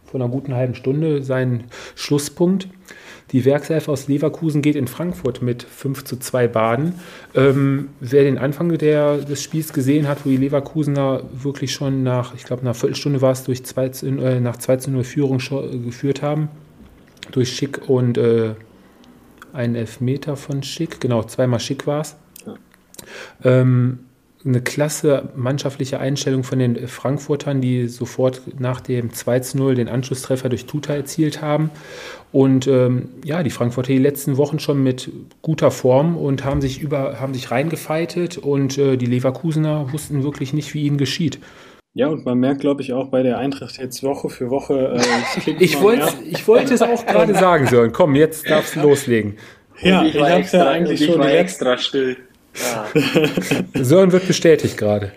vor 0.06 0.22
einer 0.22 0.30
guten 0.30 0.54
halben 0.54 0.76
Stunde 0.76 1.24
seinen 1.24 1.64
Schlusspunkt. 1.96 2.68
Die 3.32 3.46
Werkself 3.46 3.88
aus 3.88 4.08
Leverkusen 4.08 4.62
geht 4.62 4.76
in 4.76 4.88
Frankfurt 4.88 5.42
mit 5.42 5.64
5 5.64 6.04
zu 6.04 6.18
2 6.18 6.48
Baden. 6.48 6.96
Ähm, 7.34 7.90
wer 8.00 8.24
den 8.24 8.38
Anfang 8.38 8.78
der, 8.78 9.18
des 9.18 9.42
Spiels 9.42 9.72
gesehen 9.72 10.08
hat, 10.08 10.26
wo 10.26 10.30
die 10.30 10.38
Leverkusener 10.38 11.24
wirklich 11.32 11.72
schon 11.72 12.04
nach, 12.04 12.34
ich 12.36 12.44
glaube, 12.44 12.62
nach 12.64 12.72
einer 12.72 12.74
Viertelstunde 12.74 13.22
war 13.22 13.32
es, 13.32 13.44
durch 13.44 13.64
2, 13.64 13.86
äh, 13.86 14.40
nach 14.40 14.58
2 14.58 14.78
zu 14.78 14.92
0 14.92 15.04
Führung 15.04 15.40
äh, 15.40 15.78
geführt 15.78 16.22
haben, 16.22 16.50
durch 17.32 17.54
Schick 17.54 17.88
und 17.88 18.18
äh, 18.18 18.56
einen 19.54 19.76
Elfmeter 19.76 20.36
von 20.36 20.64
Schick, 20.64 21.00
genau, 21.00 21.24
zweimal 21.24 21.60
Schick 21.60 21.88
war 21.88 22.02
es. 22.02 22.16
Ja. 22.46 22.56
Ähm, 23.44 24.00
eine 24.46 24.62
klasse 24.62 25.30
mannschaftliche 25.36 26.00
Einstellung 26.00 26.44
von 26.44 26.60
den 26.60 26.88
Frankfurtern, 26.88 27.62
die 27.62 27.88
sofort 27.88 28.42
nach 28.60 28.82
dem 28.82 29.12
2-0 29.12 29.76
den 29.76 29.88
Anschlusstreffer 29.88 30.50
durch 30.50 30.66
Tuta 30.66 30.94
erzielt 30.94 31.42
haben. 31.42 31.70
Und 32.32 32.68
ähm, 32.68 33.10
ja, 33.24 33.44
die 33.44 33.50
Frankfurter 33.50 33.92
die 33.92 34.00
letzten 34.00 34.38
Wochen 34.38 34.60
schon 34.60 34.82
mit 34.82 35.10
guter 35.42 35.72
Form 35.72 36.18
und 36.18 36.46
haben 36.46 36.62
sich 36.62 36.82
über, 36.82 37.20
haben 37.20 37.34
sich 37.34 37.52
reingefeitet 37.52 38.38
und 38.38 38.78
äh, 38.78 38.98
die 38.98 39.06
Leverkusener 39.06 39.92
wussten 39.92 40.24
wirklich 40.24 40.54
nicht, 40.54 40.74
wie 40.74 40.86
ihnen 40.86 40.98
geschieht. 40.98 41.40
Ja, 41.94 42.08
und 42.08 42.26
man 42.26 42.40
merkt, 42.40 42.62
glaube 42.62 42.82
ich, 42.82 42.94
auch 42.94 43.10
bei 43.10 43.22
der 43.22 43.38
Eintracht 43.38 43.78
jetzt 43.78 44.02
Woche 44.02 44.30
für 44.30 44.50
Woche. 44.50 44.98
Äh, 45.46 45.52
ich, 45.60 45.82
wollte, 45.82 46.08
ich 46.30 46.48
wollte 46.48 46.74
es 46.74 46.82
auch 46.82 47.06
gerade 47.06 47.34
sagen, 47.38 47.68
Sören. 47.68 47.92
Komm, 47.92 48.16
jetzt 48.16 48.50
darfst 48.50 48.78
du 48.78 48.82
loslegen. 48.82 49.38
Ja, 49.82 50.04
ich, 50.04 50.16
ich 50.16 50.22
habe 50.22 50.44
ja 50.52 50.70
eigentlich 50.70 51.04
schon 51.06 51.22
extra 51.22 51.78
still. 51.78 52.18
Ja. 52.54 53.84
Sören 53.84 54.12
wird 54.12 54.28
bestätigt 54.28 54.78
gerade. 54.78 55.12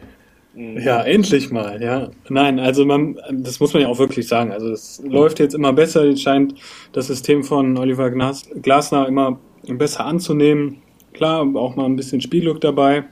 Ja, 0.56 1.02
endlich 1.02 1.50
mal, 1.50 1.82
ja. 1.82 2.10
Nein, 2.28 2.60
also 2.60 2.84
man, 2.84 3.18
das 3.32 3.58
muss 3.58 3.74
man 3.74 3.82
ja 3.82 3.88
auch 3.88 3.98
wirklich 3.98 4.28
sagen. 4.28 4.52
Also 4.52 4.70
es 4.70 5.02
läuft 5.04 5.40
jetzt 5.40 5.54
immer 5.54 5.72
besser. 5.72 6.04
Es 6.04 6.22
scheint 6.22 6.54
das 6.92 7.08
System 7.08 7.42
von 7.42 7.76
Oliver 7.76 8.10
Glasner 8.10 9.08
immer 9.08 9.40
besser 9.66 10.04
anzunehmen. 10.04 10.78
Klar, 11.12 11.44
auch 11.56 11.74
mal 11.74 11.86
ein 11.86 11.96
bisschen 11.96 12.20
Spielglück 12.20 12.60
dabei. 12.60 13.04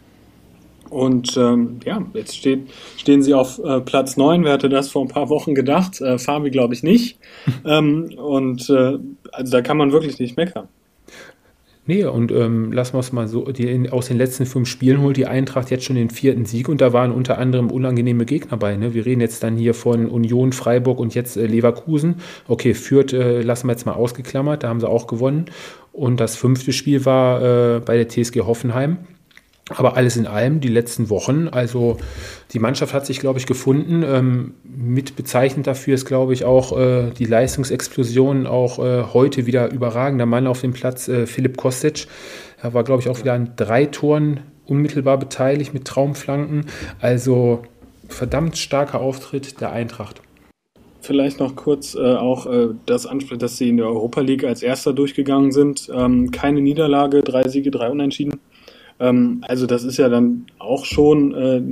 Und 0.88 1.36
ähm, 1.38 1.80
ja, 1.84 2.02
jetzt 2.12 2.36
steht, 2.36 2.68
stehen 2.98 3.22
sie 3.22 3.32
auf 3.34 3.58
äh, 3.58 3.80
Platz 3.80 4.16
neun. 4.16 4.44
Wer 4.44 4.52
hatte 4.52 4.68
das 4.68 4.90
vor 4.90 5.02
ein 5.02 5.08
paar 5.08 5.30
Wochen 5.30 5.54
gedacht? 5.54 6.00
Äh, 6.00 6.18
Fabi 6.18 6.50
glaube 6.50 6.74
ich 6.74 6.82
nicht. 6.82 7.18
ähm, 7.64 8.12
und 8.18 8.68
äh, 8.68 8.98
also 9.32 9.52
da 9.52 9.62
kann 9.62 9.78
man 9.78 9.90
wirklich 9.90 10.18
nicht 10.18 10.36
meckern. 10.36 10.68
Nee, 11.84 12.04
und 12.04 12.30
ähm, 12.30 12.70
lassen 12.70 12.94
wir 12.94 13.00
es 13.00 13.10
mal 13.10 13.26
so, 13.26 13.50
die, 13.50 13.90
aus 13.90 14.06
den 14.06 14.16
letzten 14.16 14.46
fünf 14.46 14.68
Spielen 14.68 15.00
holt 15.00 15.16
die 15.16 15.26
Eintracht 15.26 15.68
jetzt 15.70 15.84
schon 15.84 15.96
den 15.96 16.10
vierten 16.10 16.44
Sieg 16.44 16.68
und 16.68 16.80
da 16.80 16.92
waren 16.92 17.10
unter 17.10 17.38
anderem 17.38 17.72
unangenehme 17.72 18.24
Gegner 18.24 18.56
bei. 18.56 18.76
Ne? 18.76 18.94
Wir 18.94 19.04
reden 19.04 19.20
jetzt 19.20 19.42
dann 19.42 19.56
hier 19.56 19.74
von 19.74 20.06
Union, 20.06 20.52
Freiburg 20.52 21.00
und 21.00 21.16
jetzt 21.16 21.36
äh, 21.36 21.46
Leverkusen. 21.46 22.16
Okay, 22.46 22.74
Fürth 22.74 23.12
äh, 23.12 23.42
lassen 23.42 23.66
wir 23.66 23.72
jetzt 23.72 23.84
mal 23.84 23.94
ausgeklammert, 23.94 24.62
da 24.62 24.68
haben 24.68 24.78
sie 24.78 24.88
auch 24.88 25.08
gewonnen. 25.08 25.46
Und 25.90 26.20
das 26.20 26.36
fünfte 26.36 26.72
Spiel 26.72 27.04
war 27.04 27.42
äh, 27.42 27.80
bei 27.80 27.96
der 27.96 28.08
TSG 28.08 28.42
Hoffenheim. 28.42 28.98
Aber 29.76 29.96
alles 29.96 30.16
in 30.16 30.26
allem, 30.26 30.60
die 30.60 30.68
letzten 30.68 31.10
Wochen, 31.10 31.48
also 31.48 31.96
die 32.52 32.58
Mannschaft 32.58 32.94
hat 32.94 33.06
sich, 33.06 33.20
glaube 33.20 33.38
ich, 33.38 33.46
gefunden. 33.46 34.02
Ähm, 34.06 34.54
mit 34.64 35.16
bezeichnend 35.16 35.66
dafür 35.66 35.94
ist, 35.94 36.06
glaube 36.06 36.32
ich, 36.32 36.44
auch 36.44 36.76
äh, 36.78 37.10
die 37.10 37.24
Leistungsexplosion, 37.24 38.46
auch 38.46 38.78
äh, 38.78 39.04
heute 39.12 39.46
wieder 39.46 39.70
überragender 39.70 40.26
Mann 40.26 40.46
auf 40.46 40.60
dem 40.60 40.72
Platz, 40.72 41.08
äh, 41.08 41.26
Philipp 41.26 41.56
Kostic. 41.56 42.06
Er 42.62 42.74
war, 42.74 42.84
glaube 42.84 43.02
ich, 43.02 43.08
auch 43.08 43.18
wieder 43.18 43.32
an 43.32 43.52
drei 43.56 43.86
Toren 43.86 44.40
unmittelbar 44.66 45.18
beteiligt 45.18 45.74
mit 45.74 45.84
Traumflanken. 45.84 46.66
Also 47.00 47.62
verdammt 48.08 48.56
starker 48.56 49.00
Auftritt 49.00 49.60
der 49.60 49.72
Eintracht. 49.72 50.20
Vielleicht 51.00 51.40
noch 51.40 51.56
kurz 51.56 51.96
äh, 51.96 52.14
auch 52.14 52.46
äh, 52.46 52.68
das 52.86 53.06
ansprechen, 53.06 53.40
dass 53.40 53.56
sie 53.56 53.68
in 53.68 53.76
der 53.76 53.86
Europa 53.86 54.20
League 54.20 54.44
als 54.44 54.62
Erster 54.62 54.92
durchgegangen 54.92 55.50
sind. 55.50 55.90
Ähm, 55.92 56.30
keine 56.30 56.60
Niederlage, 56.60 57.22
drei 57.22 57.48
Siege, 57.48 57.72
drei 57.72 57.90
Unentschieden. 57.90 58.38
Ähm, 59.00 59.42
also 59.46 59.66
das 59.66 59.84
ist 59.84 59.96
ja 59.96 60.08
dann 60.08 60.46
auch 60.58 60.84
schon 60.84 61.34
äh, 61.34 61.62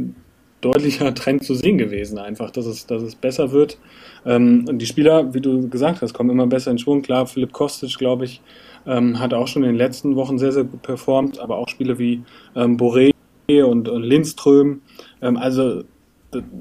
deutlicher 0.61 1.14
Trend 1.14 1.45
zu 1.45 1.55
sehen 1.55 1.79
gewesen, 1.79 2.18
einfach, 2.18 2.51
dass 2.51 2.66
es, 2.66 2.87
dass 2.87 3.03
es 3.03 3.14
besser 3.14 3.53
wird. 3.53 3.79
Ähm, 4.27 4.66
und 4.68 4.79
die 4.79 4.87
Spieler, 4.87 5.33
wie 5.35 5.41
du 5.41 5.68
gesagt 5.68 6.03
hast, 6.03 6.12
kommen 6.12 6.31
immer 6.31 6.47
besser 6.47 6.71
in 6.71 6.79
Schwung. 6.79 7.03
Klar, 7.03 7.27
Philipp 7.27 7.53
Kostic, 7.53 7.97
glaube 7.99 8.25
ich, 8.25 8.41
ähm, 8.87 9.18
hat 9.18 9.35
auch 9.35 9.49
schon 9.49 9.62
in 9.62 9.71
den 9.71 9.79
letzten 9.79 10.16
Wochen 10.16 10.39
sehr, 10.39 10.53
sehr 10.53 10.64
gut 10.64 10.83
performt, 10.83 11.39
aber 11.39 11.57
auch 11.57 11.68
Spieler 11.68 11.99
wie 11.99 12.23
ähm, 12.55 12.77
Boré 12.77 13.12
und, 13.49 13.89
und 13.89 14.03
Lindström. 14.03 14.83
Ähm, 15.23 15.37
also 15.37 15.83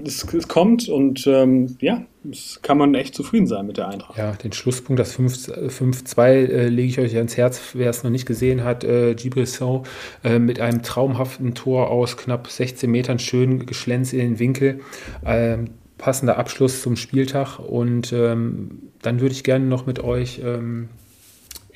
es, 0.03 0.23
es 0.33 0.47
kommt 0.47 0.89
und 0.89 1.25
ähm, 1.27 1.77
ja, 1.79 2.03
es 2.29 2.59
kann 2.61 2.77
man 2.77 2.95
echt 2.95 3.15
zufrieden 3.15 3.47
sein 3.47 3.67
mit 3.67 3.77
der 3.77 3.87
Eintracht. 3.87 4.17
Ja, 4.17 4.31
den 4.31 4.51
Schlusspunkt, 4.51 4.99
das 4.99 5.17
5-2, 5.17 6.27
äh, 6.27 6.67
lege 6.67 6.87
ich 6.87 6.99
euch 6.99 7.15
ans 7.15 7.37
Herz, 7.37 7.61
wer 7.73 7.89
es 7.89 8.03
noch 8.03 8.11
nicht 8.11 8.25
gesehen 8.25 8.63
hat. 8.63 8.83
Äh, 8.83 9.15
Gibrisson 9.15 9.83
äh, 10.23 10.39
mit 10.39 10.59
einem 10.59 10.81
traumhaften 10.81 11.53
Tor 11.53 11.89
aus 11.89 12.17
knapp 12.17 12.47
16 12.47 12.89
Metern, 12.89 13.19
schön 13.19 13.65
geschlänzt 13.65 14.13
in 14.13 14.19
den 14.19 14.39
Winkel. 14.39 14.81
Ähm, 15.25 15.71
passender 15.97 16.37
Abschluss 16.37 16.81
zum 16.81 16.95
Spieltag 16.95 17.59
und 17.59 18.13
ähm, 18.13 18.89
dann 19.01 19.19
würde 19.19 19.33
ich 19.33 19.43
gerne 19.43 19.65
noch 19.65 19.85
mit 19.85 19.99
euch 20.01 20.41
ähm, 20.43 20.89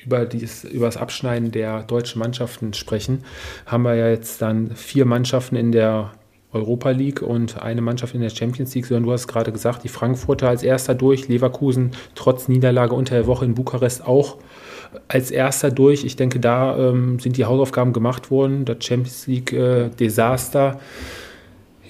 über, 0.04 0.24
dies, 0.24 0.64
über 0.64 0.86
das 0.86 0.96
Abschneiden 0.96 1.52
der 1.52 1.82
deutschen 1.82 2.18
Mannschaften 2.18 2.72
sprechen. 2.74 3.24
Haben 3.66 3.82
wir 3.84 3.94
ja 3.94 4.08
jetzt 4.08 4.42
dann 4.42 4.74
vier 4.74 5.04
Mannschaften 5.04 5.56
in 5.56 5.72
der 5.72 6.12
Europa 6.54 6.90
League 6.90 7.20
und 7.20 7.60
eine 7.60 7.82
Mannschaft 7.82 8.14
in 8.14 8.20
der 8.20 8.30
Champions 8.30 8.74
League, 8.74 8.86
sondern 8.86 9.04
du 9.04 9.12
hast 9.12 9.28
gerade 9.28 9.52
gesagt, 9.52 9.84
die 9.84 9.88
Frankfurter 9.88 10.48
als 10.48 10.62
erster 10.62 10.94
durch, 10.94 11.28
Leverkusen 11.28 11.90
trotz 12.14 12.48
Niederlage 12.48 12.94
unter 12.94 13.16
der 13.16 13.26
Woche 13.26 13.44
in 13.44 13.54
Bukarest 13.54 14.06
auch 14.06 14.36
als 15.08 15.30
erster 15.30 15.70
durch. 15.70 16.04
Ich 16.04 16.16
denke, 16.16 16.40
da 16.40 16.76
ähm, 16.78 17.18
sind 17.18 17.36
die 17.36 17.44
Hausaufgaben 17.44 17.92
gemacht 17.92 18.30
worden. 18.30 18.64
Das 18.64 18.84
Champions 18.84 19.26
League 19.26 19.52
äh. 19.52 19.90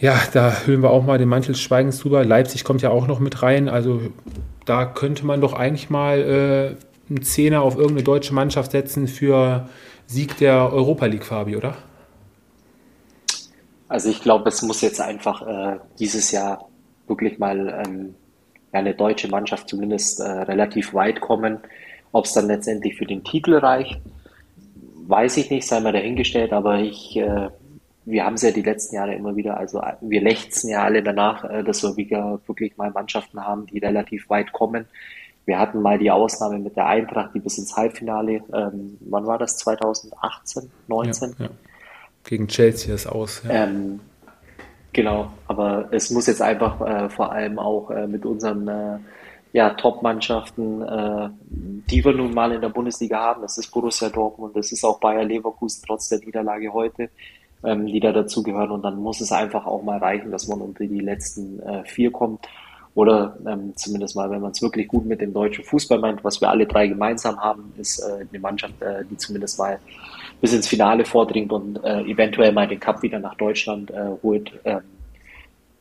Ja, 0.00 0.20
da 0.32 0.56
hüllen 0.66 0.82
wir 0.82 0.90
auch 0.90 1.04
mal 1.04 1.18
den 1.18 1.28
Mantel 1.28 1.52
des 1.52 1.60
Schweigens 1.60 1.98
drüber. 2.00 2.24
Leipzig 2.24 2.64
kommt 2.64 2.82
ja 2.82 2.90
auch 2.90 3.06
noch 3.06 3.20
mit 3.20 3.42
rein. 3.42 3.68
Also 3.68 4.00
da 4.64 4.86
könnte 4.86 5.24
man 5.24 5.40
doch 5.40 5.52
eigentlich 5.52 5.90
mal 5.90 6.18
äh, 6.18 7.10
einen 7.10 7.22
Zehner 7.22 7.62
auf 7.62 7.76
irgendeine 7.76 8.02
deutsche 8.02 8.34
Mannschaft 8.34 8.72
setzen 8.72 9.06
für 9.06 9.68
Sieg 10.06 10.36
der 10.38 10.72
Europa 10.72 11.06
League, 11.06 11.24
Fabi, 11.24 11.56
oder? 11.56 11.74
Also 13.88 14.08
ich 14.08 14.22
glaube, 14.22 14.48
es 14.48 14.62
muss 14.62 14.80
jetzt 14.80 15.00
einfach 15.00 15.46
äh, 15.46 15.78
dieses 15.98 16.32
Jahr 16.32 16.68
wirklich 17.06 17.38
mal 17.38 17.84
ähm, 17.86 18.14
ja, 18.72 18.80
eine 18.80 18.94
deutsche 18.94 19.28
Mannschaft 19.28 19.68
zumindest 19.68 20.20
äh, 20.20 20.24
relativ 20.24 20.94
weit 20.94 21.20
kommen. 21.20 21.58
Ob 22.12 22.24
es 22.24 22.32
dann 22.32 22.46
letztendlich 22.46 22.96
für 22.96 23.06
den 23.06 23.24
Titel 23.24 23.54
reicht, 23.56 24.00
weiß 25.06 25.36
ich 25.36 25.50
nicht, 25.50 25.66
sei 25.66 25.80
mal 25.80 25.92
dahingestellt, 25.92 26.52
aber 26.52 26.78
ich, 26.78 27.16
äh, 27.16 27.50
wir 28.04 28.24
haben 28.24 28.34
es 28.34 28.42
ja 28.42 28.52
die 28.52 28.62
letzten 28.62 28.94
Jahre 28.94 29.14
immer 29.14 29.36
wieder, 29.36 29.58
also 29.58 29.82
wir 30.00 30.22
lechzen 30.22 30.70
ja 30.70 30.84
alle 30.84 31.02
danach, 31.02 31.44
äh, 31.44 31.62
dass 31.62 31.82
wir 31.82 31.96
wieder 31.96 32.40
wirklich 32.46 32.76
mal 32.76 32.90
Mannschaften 32.90 33.44
haben, 33.44 33.66
die 33.66 33.78
relativ 33.78 34.30
weit 34.30 34.52
kommen. 34.52 34.86
Wir 35.44 35.58
hatten 35.58 35.82
mal 35.82 35.98
die 35.98 36.10
Ausnahme 36.10 36.58
mit 36.58 36.76
der 36.76 36.86
Eintracht, 36.86 37.34
die 37.34 37.40
bis 37.40 37.58
ins 37.58 37.76
Halbfinale, 37.76 38.42
ähm, 38.54 38.96
wann 39.00 39.26
war 39.26 39.36
das, 39.36 39.58
2018, 39.58 40.70
19? 40.88 41.34
Ja, 41.38 41.44
ja 41.44 41.50
gegen 42.24 42.48
Chelsea 42.48 42.94
ist 42.94 43.06
aus. 43.06 43.42
Ja. 43.44 43.64
Ähm, 43.64 44.00
genau, 44.92 45.32
aber 45.46 45.88
es 45.90 46.10
muss 46.10 46.26
jetzt 46.26 46.42
einfach 46.42 46.80
äh, 46.80 47.08
vor 47.08 47.32
allem 47.32 47.58
auch 47.58 47.90
äh, 47.90 48.06
mit 48.06 48.24
unseren 48.24 48.66
äh, 48.66 48.98
ja, 49.54 49.70
Top-Mannschaften, 49.70 50.82
äh, 50.82 51.28
die 51.48 52.04
wir 52.04 52.12
nun 52.12 52.34
mal 52.34 52.50
in 52.50 52.60
der 52.60 52.70
Bundesliga 52.70 53.20
haben, 53.20 53.42
das 53.42 53.56
ist 53.56 53.70
Borussia 53.70 54.08
Dortmund, 54.08 54.56
das 54.56 54.72
ist 54.72 54.84
auch 54.84 54.98
Bayer 54.98 55.24
Leverkusen 55.24 55.84
trotz 55.86 56.08
der 56.08 56.18
Niederlage 56.18 56.72
heute, 56.72 57.08
ähm, 57.62 57.86
die 57.86 58.00
da 58.00 58.10
dazugehören. 58.10 58.72
Und 58.72 58.82
dann 58.82 58.96
muss 58.96 59.20
es 59.20 59.30
einfach 59.30 59.64
auch 59.64 59.82
mal 59.84 59.98
reichen, 59.98 60.32
dass 60.32 60.48
man 60.48 60.60
unter 60.60 60.84
die 60.84 60.98
letzten 60.98 61.60
äh, 61.60 61.84
vier 61.84 62.10
kommt. 62.10 62.48
Oder 62.96 63.36
ähm, 63.46 63.72
zumindest 63.76 64.16
mal, 64.16 64.28
wenn 64.30 64.40
man 64.40 64.50
es 64.50 64.62
wirklich 64.62 64.88
gut 64.88 65.06
mit 65.06 65.20
dem 65.20 65.32
deutschen 65.32 65.64
Fußball 65.64 65.98
meint, 66.00 66.24
was 66.24 66.40
wir 66.40 66.48
alle 66.48 66.66
drei 66.66 66.88
gemeinsam 66.88 67.38
haben, 67.40 67.72
ist 67.76 68.00
äh, 68.00 68.26
eine 68.28 68.40
Mannschaft, 68.40 68.74
die 69.08 69.16
zumindest 69.16 69.58
mal 69.58 69.78
bis 70.40 70.52
ins 70.52 70.66
Finale 70.66 71.04
vordringt 71.04 71.52
und 71.52 71.82
äh, 71.84 72.02
eventuell 72.02 72.52
mal 72.52 72.68
den 72.68 72.80
Cup 72.80 73.02
wieder 73.02 73.18
nach 73.18 73.34
Deutschland 73.36 73.90
äh, 73.90 74.10
holt. 74.22 74.52
Ähm, 74.64 74.80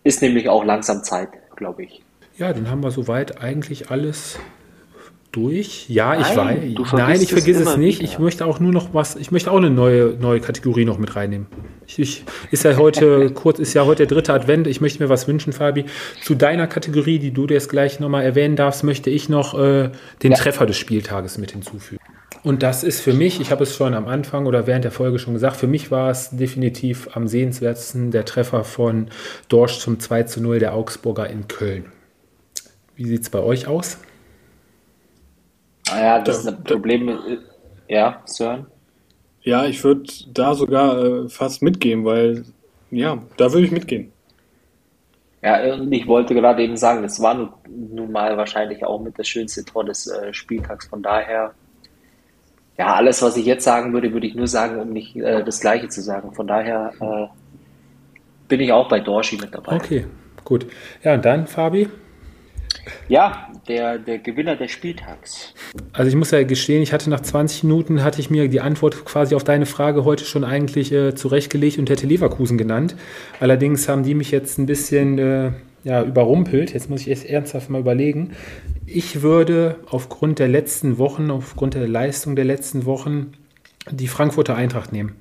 ist 0.03 0.21
nämlich 0.21 0.49
auch 0.49 0.63
langsam 0.65 1.03
Zeit, 1.03 1.29
glaube 1.55 1.83
ich. 1.83 2.01
Ja, 2.37 2.51
dann 2.51 2.69
haben 2.69 2.83
wir 2.83 2.91
soweit 2.91 3.41
eigentlich 3.41 3.91
alles 3.91 4.39
durch. 5.33 5.89
Ja, 5.89 6.19
ich 6.19 6.35
weiß. 6.35 6.59
Nein, 6.93 7.21
ich 7.21 7.31
vergesse 7.31 7.63
es 7.63 7.77
nicht. 7.77 7.99
Wieder. 7.99 8.09
Ich 8.09 8.19
möchte 8.19 8.45
auch 8.45 8.59
nur 8.59 8.71
noch 8.71 8.93
was, 8.93 9.15
ich 9.15 9.31
möchte 9.31 9.51
auch 9.51 9.57
eine 9.57 9.69
neue, 9.69 10.15
neue 10.19 10.39
Kategorie 10.39 10.85
noch 10.85 10.97
mit 10.97 11.15
reinnehmen. 11.15 11.47
Ich, 11.85 11.99
ich, 11.99 12.23
ist 12.51 12.63
ja 12.63 12.77
heute 12.77 13.31
kurz, 13.33 13.59
ist 13.59 13.73
ja 13.73 13.85
heute 13.85 14.05
der 14.05 14.15
dritte 14.15 14.33
Advent. 14.33 14.67
Ich 14.67 14.79
möchte 14.79 15.03
mir 15.03 15.09
was 15.09 15.27
wünschen, 15.27 15.53
Fabi. 15.53 15.85
Zu 16.21 16.35
deiner 16.35 16.67
Kategorie, 16.67 17.19
die 17.19 17.31
du 17.31 17.45
jetzt 17.47 17.69
gleich 17.69 17.99
nochmal 17.99 18.23
erwähnen 18.23 18.55
darfst, 18.55 18.83
möchte 18.83 19.09
ich 19.09 19.27
noch 19.27 19.57
äh, 19.59 19.89
den 20.21 20.31
ja. 20.31 20.37
Treffer 20.37 20.65
des 20.65 20.77
Spieltages 20.77 21.37
mit 21.37 21.51
hinzufügen. 21.51 22.01
Und 22.43 22.61
das 22.61 22.83
ist 22.83 22.99
für 22.99 23.13
mich, 23.13 23.39
ich 23.39 23.51
habe 23.51 23.63
es 23.63 23.75
schon 23.75 23.93
am 23.93 24.07
Anfang 24.07 24.45
oder 24.45 24.67
während 24.67 24.83
der 24.83 24.91
Folge 24.91 25.17
schon 25.17 25.33
gesagt, 25.33 25.55
für 25.55 25.67
mich 25.67 25.91
war 25.91 26.09
es 26.09 26.31
definitiv 26.31 27.15
am 27.15 27.27
sehenswertesten 27.27 28.11
der 28.11 28.25
Treffer 28.25 28.65
von 28.65 29.07
Dorsch 29.47 29.79
zum 29.79 29.99
2 29.99 30.23
zu 30.23 30.41
0 30.41 30.59
der 30.59 30.73
Augsburger 30.73 31.29
in 31.29 31.47
Köln. 31.47 31.91
Wie 32.95 33.05
sieht 33.05 33.21
es 33.21 33.29
bei 33.29 33.39
euch 33.39 33.67
aus? 33.67 33.97
Naja, 35.89 36.19
das 36.19 36.39
ist 36.39 36.47
ein 36.47 36.63
Problem. 36.63 37.17
Ja, 37.87 38.21
Sören? 38.25 38.67
Ja, 39.41 39.65
ich 39.65 39.83
würde 39.83 40.03
da 40.33 40.53
sogar 40.53 41.03
äh, 41.03 41.29
fast 41.29 41.61
mitgehen, 41.61 42.05
weil, 42.05 42.45
ja, 42.91 43.21
da 43.37 43.51
würde 43.51 43.65
ich 43.65 43.71
mitgehen. 43.71 44.11
Ja, 45.41 45.73
und 45.73 45.91
ich 45.91 46.07
wollte 46.07 46.33
gerade 46.33 46.63
eben 46.63 46.77
sagen, 46.77 47.03
das 47.03 47.21
war 47.21 47.33
nun, 47.33 47.49
nun, 47.69 48.11
mal 48.11 48.37
wahrscheinlich 48.37 48.85
auch 48.85 49.01
mit 49.01 49.19
das 49.19 49.27
schönste 49.27 49.65
Tor 49.65 49.83
des 49.83 50.07
äh, 50.07 50.33
Spieltags. 50.33 50.87
Von 50.87 51.03
daher 51.03 51.53
ja, 52.77 52.95
alles, 52.95 53.21
was 53.21 53.37
ich 53.37 53.45
jetzt 53.45 53.63
sagen 53.63 53.93
würde, 53.93 54.11
würde 54.13 54.27
ich 54.27 54.35
nur 54.35 54.47
sagen, 54.47 54.79
um 54.79 54.89
nicht 54.89 55.15
äh, 55.15 55.43
das 55.43 55.59
Gleiche 55.59 55.89
zu 55.89 56.01
sagen. 56.01 56.33
Von 56.33 56.47
daher 56.47 56.91
äh, 56.99 57.27
bin 58.47 58.59
ich 58.59 58.71
auch 58.71 58.89
bei 58.89 58.99
Dorschi 58.99 59.37
mit 59.37 59.53
dabei. 59.53 59.75
Okay, 59.75 60.05
gut. 60.43 60.65
Ja, 61.03 61.13
und 61.13 61.23
dann, 61.23 61.45
Fabi? 61.47 61.87
Ja, 63.07 63.49
der, 63.67 63.97
der 63.97 64.17
Gewinner 64.17 64.55
des 64.55 64.71
Spieltags. 64.71 65.53
Also 65.93 66.09
ich 66.09 66.15
muss 66.15 66.31
ja 66.31 66.43
gestehen, 66.43 66.81
ich 66.81 66.91
hatte 66.91 67.09
nach 67.09 67.21
20 67.21 67.63
Minuten, 67.63 68.03
hatte 68.03 68.19
ich 68.19 68.29
mir 68.29 68.49
die 68.49 68.59
Antwort 68.59 69.05
quasi 69.05 69.35
auf 69.35 69.43
deine 69.43 69.65
Frage 69.65 70.03
heute 70.03 70.25
schon 70.25 70.43
eigentlich 70.43 70.91
äh, 70.91 71.15
zurechtgelegt 71.15 71.77
und 71.77 71.89
hätte 71.89 72.07
Leverkusen 72.07 72.57
genannt. 72.57 72.95
Allerdings 73.39 73.87
haben 73.87 74.03
die 74.03 74.15
mich 74.15 74.31
jetzt 74.31 74.57
ein 74.57 74.65
bisschen 74.65 75.17
äh, 75.19 75.51
ja, 75.83 76.03
überrumpelt. 76.03 76.73
Jetzt 76.73 76.89
muss 76.89 77.01
ich 77.01 77.09
erst 77.09 77.25
ernsthaft 77.25 77.69
mal 77.69 77.81
überlegen. 77.81 78.31
Ich 78.85 79.21
würde 79.21 79.77
aufgrund 79.89 80.39
der 80.39 80.47
letzten 80.47 80.97
Wochen, 80.97 81.31
aufgrund 81.31 81.73
der 81.73 81.87
Leistung 81.87 82.35
der 82.35 82.45
letzten 82.45 82.85
Wochen 82.85 83.33
die 83.91 84.07
Frankfurter 84.07 84.55
Eintracht 84.55 84.93
nehmen. 84.93 85.15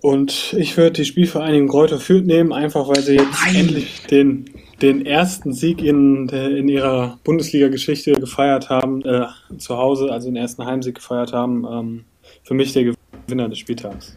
Und 0.00 0.54
ich 0.56 0.76
würde 0.76 0.92
die 0.92 1.04
Spielvereinigung 1.04 1.68
Kräuter 1.68 1.98
Fürth 1.98 2.24
nehmen, 2.24 2.52
einfach 2.52 2.88
weil 2.88 3.02
sie 3.02 3.16
jetzt 3.16 3.44
Nein. 3.44 3.56
endlich 3.56 4.06
den, 4.06 4.44
den 4.80 5.04
ersten 5.04 5.52
Sieg 5.52 5.82
in, 5.82 6.28
in 6.28 6.68
ihrer 6.68 7.18
Bundesliga-Geschichte 7.24 8.12
gefeiert 8.12 8.70
haben, 8.70 9.02
äh, 9.04 9.26
zu 9.58 9.76
Hause, 9.76 10.12
also 10.12 10.28
den 10.28 10.36
ersten 10.36 10.64
Heimsieg 10.64 10.94
gefeiert 10.94 11.32
haben. 11.32 11.66
Ähm, 11.70 12.04
für 12.44 12.54
mich 12.54 12.72
der 12.72 12.94
Gewinner 13.26 13.48
des 13.48 13.58
Spieltags. 13.58 14.16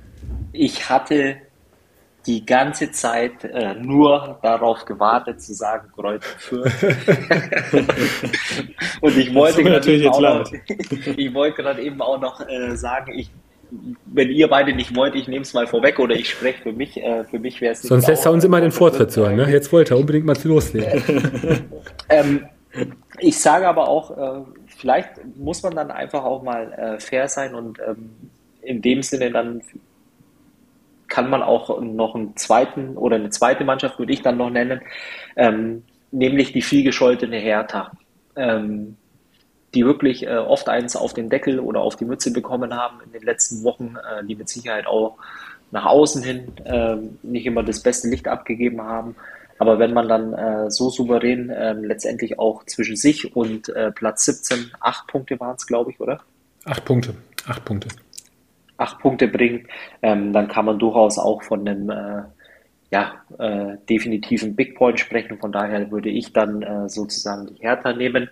Ich 0.54 0.90
hatte 0.90 1.38
die 2.26 2.46
ganze 2.46 2.92
Zeit 2.92 3.44
äh, 3.44 3.74
nur 3.74 4.40
darauf 4.42 4.86
gewartet 4.86 5.42
zu 5.42 5.54
sagen 5.54 5.90
Kräuter 5.96 6.28
Fürth. 6.38 6.72
und 9.02 9.18
ich 9.18 9.34
wollte 9.34 9.64
gerade 9.64 9.92
eben, 9.92 10.06
noch, 10.06 10.52
ich 11.18 11.34
wollte 11.34 11.64
gerade 11.64 11.82
eben 11.82 12.02
auch 12.02 12.20
noch 12.20 12.48
äh, 12.48 12.76
sagen, 12.76 13.14
ich 13.16 13.32
wenn 14.06 14.30
ihr 14.30 14.50
beide 14.50 14.74
nicht 14.74 14.96
wollt, 14.96 15.16
ich 15.16 15.28
nehme 15.28 15.44
es 15.44 15.54
mal 15.54 15.66
vorweg 15.66 15.98
oder 16.00 16.16
ich 16.16 16.30
spreche 16.30 16.62
für 16.62 16.74
mich. 16.74 16.98
Äh, 16.98 17.24
für 17.24 17.40
mich 17.40 17.62
wäre 17.62 17.74
es 17.74 17.82
Sonst 17.82 18.08
lässt 18.08 18.26
er 18.26 18.34
uns 18.34 18.44
immer 18.44 18.60
den 18.60 18.72
Vortritt 18.72 19.16
hören. 19.16 19.38
Ne? 19.38 19.50
Jetzt 19.50 19.72
wollte 19.72 19.94
er 19.94 20.00
unbedingt 20.00 20.26
mal 20.26 20.36
loslegen. 20.44 21.70
ähm, 22.10 22.46
ich 23.20 23.40
sage 23.40 23.68
aber 23.68 23.88
auch, 23.88 24.12
äh, 24.18 24.42
vielleicht 24.78 25.10
muss 25.38 25.64
man 25.64 25.76
dann 25.76 25.92
einfach 25.92 26.24
auch 26.24 26.44
mal 26.44 26.74
äh, 26.74 27.00
fair 27.00 27.28
sein 27.28 27.56
und 27.56 27.80
ähm, 27.80 28.12
in 28.62 28.82
dem 28.82 29.02
Sinne 29.02 29.32
dann 29.32 29.62
kann 31.12 31.30
man 31.30 31.44
auch 31.44 31.80
noch 31.82 32.16
einen 32.16 32.36
zweiten 32.38 32.98
oder 32.98 33.18
eine 33.18 33.30
zweite 33.30 33.64
Mannschaft, 33.66 34.00
würde 34.00 34.14
ich 34.14 34.24
dann 34.24 34.38
noch 34.38 34.50
nennen, 34.50 34.82
ähm, 35.36 35.84
nämlich 36.12 36.54
die 36.54 36.64
vielgescholtene 36.64 37.38
Hertha. 37.38 37.92
Ähm, 38.36 38.96
die 39.74 39.86
wirklich 39.86 40.26
äh, 40.28 40.38
oft 40.38 40.68
eins 40.70 40.96
auf 40.96 41.14
den 41.14 41.30
Deckel 41.30 41.60
oder 41.60 41.82
auf 41.82 41.96
die 41.96 42.06
Mütze 42.06 42.34
bekommen 42.34 42.76
haben 42.76 43.00
in 43.06 43.12
den 43.12 43.24
letzten 43.24 43.64
Wochen, 43.64 43.96
äh, 43.96 44.26
die 44.26 44.36
mit 44.36 44.50
Sicherheit 44.50 44.86
auch 44.86 45.18
nach 45.72 45.86
außen 45.86 46.22
hin 46.24 46.52
äh, 46.66 46.98
nicht 47.24 47.46
immer 47.46 47.64
das 47.64 47.82
beste 47.82 48.10
Licht 48.10 48.28
abgegeben 48.28 48.82
haben. 48.82 49.16
Aber 49.60 49.80
wenn 49.80 49.94
man 49.94 50.10
dann 50.10 50.34
äh, 50.34 50.72
so 50.72 50.90
souverän 50.90 51.50
äh, 51.50 51.74
letztendlich 51.74 52.40
auch 52.40 52.66
zwischen 52.66 52.96
sich 52.96 53.36
und 53.36 53.70
äh, 53.70 53.92
Platz 53.92 54.26
17, 54.26 54.72
acht 54.80 55.08
Punkte 55.08 55.40
waren 55.40 55.56
es, 55.56 55.68
glaube 55.68 55.92
ich, 55.92 56.00
oder? 56.00 56.20
Acht 56.66 56.84
Punkte, 56.84 57.16
acht 57.48 57.64
Punkte. 57.64 57.90
Acht 58.82 59.00
Punkte 59.00 59.28
bringt, 59.28 59.68
ähm, 60.02 60.34
dann 60.34 60.48
kann 60.48 60.66
man 60.66 60.80
durchaus 60.80 61.18
auch 61.18 61.44
von 61.44 61.68
einem 61.68 61.90
äh, 61.90 62.24
ja, 62.92 63.14
äh, 63.38 63.78
definitiven 63.90 64.56
Big 64.56 64.76
Point 64.76 65.00
sprechen. 65.00 65.38
Von 65.38 65.52
daher 65.52 65.92
würde 65.92 66.10
ich 66.10 66.34
dann 66.34 66.62
äh, 66.62 66.90
sozusagen 66.90 67.48
die 67.48 67.62
Hertha 67.62 67.94
nehmen 67.94 68.30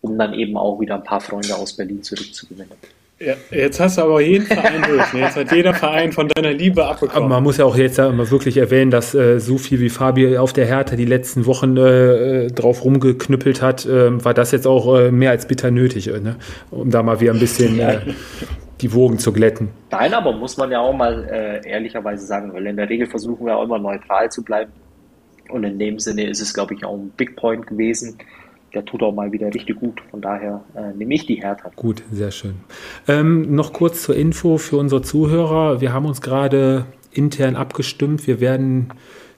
um 0.00 0.18
dann 0.18 0.34
eben 0.34 0.56
auch 0.56 0.80
wieder 0.80 0.96
ein 0.96 1.04
paar 1.04 1.20
Freunde 1.20 1.54
aus 1.54 1.74
Berlin 1.74 2.02
zurückzugewinnen. 2.02 2.72
Ja, 3.18 3.32
jetzt 3.50 3.80
hast 3.80 3.96
du 3.96 4.02
aber 4.02 4.20
jeden 4.20 4.44
Verein 4.44 4.82
durch. 4.86 5.12
Ne? 5.14 5.20
Jetzt 5.20 5.36
hat 5.36 5.50
jeder 5.50 5.72
Verein 5.72 6.12
von 6.12 6.28
deiner 6.28 6.52
Liebe 6.52 6.84
abbekommen. 6.84 7.16
Aber 7.24 7.28
man 7.28 7.42
muss 7.42 7.56
ja 7.56 7.64
auch 7.64 7.74
jetzt 7.74 7.96
ja 7.96 8.12
mal 8.12 8.30
wirklich 8.30 8.58
erwähnen, 8.58 8.90
dass 8.90 9.14
äh, 9.14 9.40
so 9.40 9.56
viel 9.56 9.80
wie 9.80 9.88
Fabi 9.88 10.36
auf 10.36 10.52
der 10.52 10.66
Hertha 10.66 10.96
die 10.96 11.06
letzten 11.06 11.46
Wochen 11.46 11.78
äh, 11.78 12.48
drauf 12.48 12.84
rumgeknüppelt 12.84 13.62
hat, 13.62 13.86
äh, 13.86 14.22
war 14.22 14.34
das 14.34 14.52
jetzt 14.52 14.66
auch 14.66 14.98
äh, 14.98 15.10
mehr 15.10 15.30
als 15.30 15.48
bitter 15.48 15.70
nötig, 15.70 16.08
äh, 16.08 16.20
ne? 16.20 16.36
um 16.70 16.90
da 16.90 17.02
mal 17.02 17.18
wieder 17.18 17.32
ein 17.32 17.40
bisschen 17.40 17.80
äh, 17.80 18.00
die 18.80 18.92
Wogen 18.92 19.18
zu 19.18 19.32
glätten. 19.32 19.68
Nein, 19.90 20.12
aber 20.12 20.32
muss 20.32 20.56
man 20.56 20.70
ja 20.70 20.80
auch 20.80 20.94
mal 20.94 21.62
ehrlicherweise 21.64 22.26
sagen, 22.26 22.52
weil 22.52 22.66
in 22.66 22.76
der 22.76 22.88
Regel 22.88 23.06
versuchen 23.06 23.46
wir 23.46 23.56
auch 23.56 23.64
immer 23.64 23.78
neutral 23.78 24.30
zu 24.30 24.42
bleiben. 24.42 24.72
Und 25.48 25.64
in 25.64 25.78
dem 25.78 25.98
Sinne 25.98 26.28
ist 26.28 26.40
es, 26.40 26.52
glaube 26.52 26.74
ich, 26.74 26.84
auch 26.84 26.94
ein 26.94 27.10
Big 27.16 27.36
Point 27.36 27.66
gewesen 27.66 28.18
der 28.76 28.84
tut 28.84 29.02
auch 29.02 29.12
mal 29.12 29.32
wieder 29.32 29.52
richtig 29.52 29.80
gut. 29.80 30.02
Von 30.10 30.20
daher 30.20 30.62
äh, 30.74 30.92
nehme 30.94 31.14
ich 31.14 31.24
die 31.26 31.36
Hertha. 31.36 31.70
Gut, 31.74 32.02
sehr 32.12 32.30
schön. 32.30 32.56
Ähm, 33.08 33.54
noch 33.54 33.72
kurz 33.72 34.02
zur 34.02 34.14
Info 34.14 34.58
für 34.58 34.76
unsere 34.76 35.00
Zuhörer. 35.00 35.80
Wir 35.80 35.94
haben 35.94 36.04
uns 36.04 36.20
gerade 36.20 36.84
intern 37.10 37.56
abgestimmt. 37.56 38.26
Wir 38.26 38.38
werden 38.38 38.92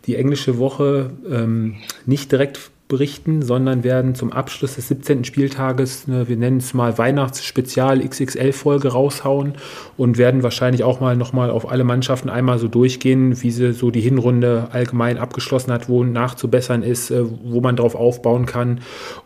die 0.07 0.17
englische 0.17 0.59
Woche 0.59 1.11
ähm, 1.31 1.77
nicht 2.05 2.33
direkt 2.33 2.73
berichten, 2.89 3.43
sondern 3.43 3.85
werden 3.85 4.15
zum 4.15 4.33
Abschluss 4.33 4.77
des 4.77 4.89
17. 4.89 5.25
Spieltages, 5.25 6.09
ne, 6.09 6.27
wir 6.27 6.37
nennen 6.37 6.57
es 6.57 6.73
mal 6.73 6.97
Weihnachtsspezial 6.97 8.01
XXL-Folge 8.01 8.89
raushauen 8.89 9.55
und 9.99 10.17
werden 10.17 10.43
wahrscheinlich 10.43 10.83
auch 10.83 10.99
mal 10.99 11.15
nochmal 11.15 11.51
auf 11.51 11.71
alle 11.71 11.85
Mannschaften 11.85 12.31
einmal 12.31 12.59
so 12.59 12.67
durchgehen, 12.67 13.43
wie 13.43 13.51
sie 13.51 13.73
so 13.73 13.91
die 13.91 14.01
Hinrunde 14.01 14.69
allgemein 14.73 15.19
abgeschlossen 15.19 15.71
hat, 15.71 15.89
wo 15.89 16.03
nachzubessern 16.03 16.83
ist, 16.83 17.11
äh, 17.11 17.25
wo 17.45 17.61
man 17.61 17.77
drauf 17.77 17.95
aufbauen 17.95 18.47
kann. 18.47 18.81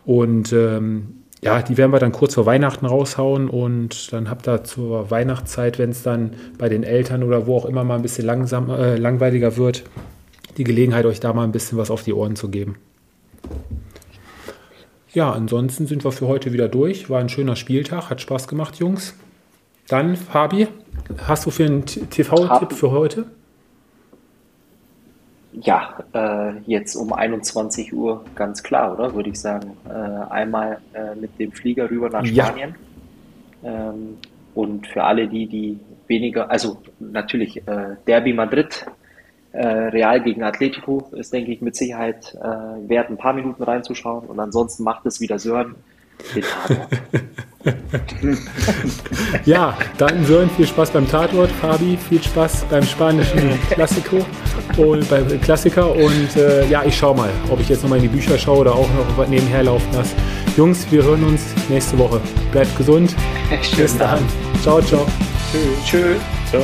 Und 0.05 0.51
ähm, 0.51 1.23
ja, 1.41 1.61
die 1.61 1.77
werden 1.77 1.91
wir 1.91 1.99
dann 1.99 2.11
kurz 2.11 2.35
vor 2.35 2.45
Weihnachten 2.45 2.85
raushauen 2.85 3.49
und 3.49 4.11
dann 4.11 4.29
habt 4.29 4.47
ihr 4.47 4.63
zur 4.63 5.09
Weihnachtszeit, 5.09 5.79
wenn 5.79 5.89
es 5.89 6.03
dann 6.03 6.31
bei 6.57 6.69
den 6.69 6.83
Eltern 6.83 7.23
oder 7.23 7.47
wo 7.47 7.57
auch 7.57 7.65
immer 7.65 7.83
mal 7.83 7.95
ein 7.95 8.01
bisschen 8.01 8.25
langsam, 8.25 8.69
äh, 8.69 8.95
langweiliger 8.97 9.57
wird, 9.57 9.83
die 10.57 10.63
Gelegenheit, 10.63 11.05
euch 11.05 11.19
da 11.19 11.33
mal 11.33 11.43
ein 11.43 11.51
bisschen 11.51 11.77
was 11.77 11.91
auf 11.91 12.03
die 12.03 12.13
Ohren 12.13 12.35
zu 12.35 12.49
geben. 12.49 12.77
Ja, 15.13 15.31
ansonsten 15.31 15.85
sind 15.85 16.03
wir 16.03 16.11
für 16.11 16.27
heute 16.27 16.53
wieder 16.53 16.67
durch. 16.67 17.09
War 17.09 17.19
ein 17.19 17.29
schöner 17.29 17.55
Spieltag, 17.55 18.09
hat 18.09 18.19
Spaß 18.19 18.47
gemacht, 18.47 18.77
Jungs. 18.77 19.13
Dann, 19.87 20.15
Fabi, 20.15 20.67
hast 21.27 21.45
du 21.45 21.51
für 21.51 21.65
einen 21.65 21.85
TV-Tipp 21.85 22.73
für 22.73 22.91
heute? 22.91 23.25
Ja, 25.51 26.03
äh, 26.13 26.59
jetzt 26.65 26.95
um 26.95 27.13
21 27.13 27.93
Uhr 27.93 28.25
ganz 28.33 28.63
klar, 28.63 28.93
oder? 28.93 29.13
Würde 29.13 29.29
ich 29.29 29.39
sagen. 29.39 29.77
Äh, 29.87 29.91
einmal 29.91 30.79
äh, 30.93 31.13
mit 31.13 31.37
dem 31.39 31.51
Flieger 31.51 31.91
rüber 31.91 32.09
nach 32.09 32.25
Spanien. 32.25 32.75
Ja. 33.61 33.91
Ähm, 33.91 34.17
und 34.55 34.87
für 34.87 35.03
alle 35.03 35.27
die, 35.27 35.45
die 35.45 35.79
weniger, 36.07 36.49
also 36.49 36.77
natürlich 36.99 37.67
äh, 37.67 37.95
Derby 38.07 38.33
Madrid 38.33 38.85
Real 39.57 40.21
gegen 40.21 40.43
Atletico 40.43 41.09
ist, 41.11 41.31
denke 41.33 41.51
ich, 41.51 41.61
mit 41.61 41.75
Sicherheit 41.75 42.35
äh, 42.41 42.89
wert, 42.89 43.09
ein 43.09 43.17
paar 43.17 43.33
Minuten 43.33 43.63
reinzuschauen. 43.63 44.27
Und 44.27 44.39
ansonsten 44.39 44.83
macht 44.83 45.05
es 45.05 45.21
wieder 45.21 45.37
Sören 45.39 45.75
den 46.35 46.43
Tatort. 46.43 46.87
ja, 49.45 49.77
dann 49.97 50.25
Sören, 50.25 50.49
viel 50.51 50.67
Spaß 50.67 50.91
beim 50.91 51.09
Tatort. 51.09 51.49
Fabi, 51.51 51.97
viel 52.09 52.21
Spaß 52.21 52.65
beim 52.69 52.83
spanischen 52.83 53.59
Klassiko 53.69 54.25
und 54.77 55.09
beim 55.09 55.41
Klassiker. 55.41 55.93
Und 55.95 56.35
äh, 56.35 56.67
ja, 56.67 56.83
ich 56.83 56.97
schaue 56.97 57.15
mal, 57.15 57.29
ob 57.49 57.59
ich 57.59 57.69
jetzt 57.69 57.83
nochmal 57.83 57.99
in 57.99 58.03
die 58.03 58.09
Bücher 58.09 58.37
schaue 58.37 58.59
oder 58.59 58.73
auch 58.73 58.89
noch 58.93 59.17
was 59.17 59.29
nebenher 59.29 59.63
laufen 59.63 59.87
lasse. 59.93 60.15
Jungs, 60.57 60.85
wir 60.91 61.03
hören 61.03 61.23
uns 61.23 61.53
nächste 61.69 61.97
Woche. 61.97 62.21
Bleibt 62.51 62.75
gesund. 62.77 63.15
Bis 63.77 63.97
dann. 63.97 64.19
Ciao, 64.61 64.81
ciao. 64.81 65.05
Tschüss. 65.51 65.85
Tschüss. 65.85 66.21
Ciao. 66.49 66.63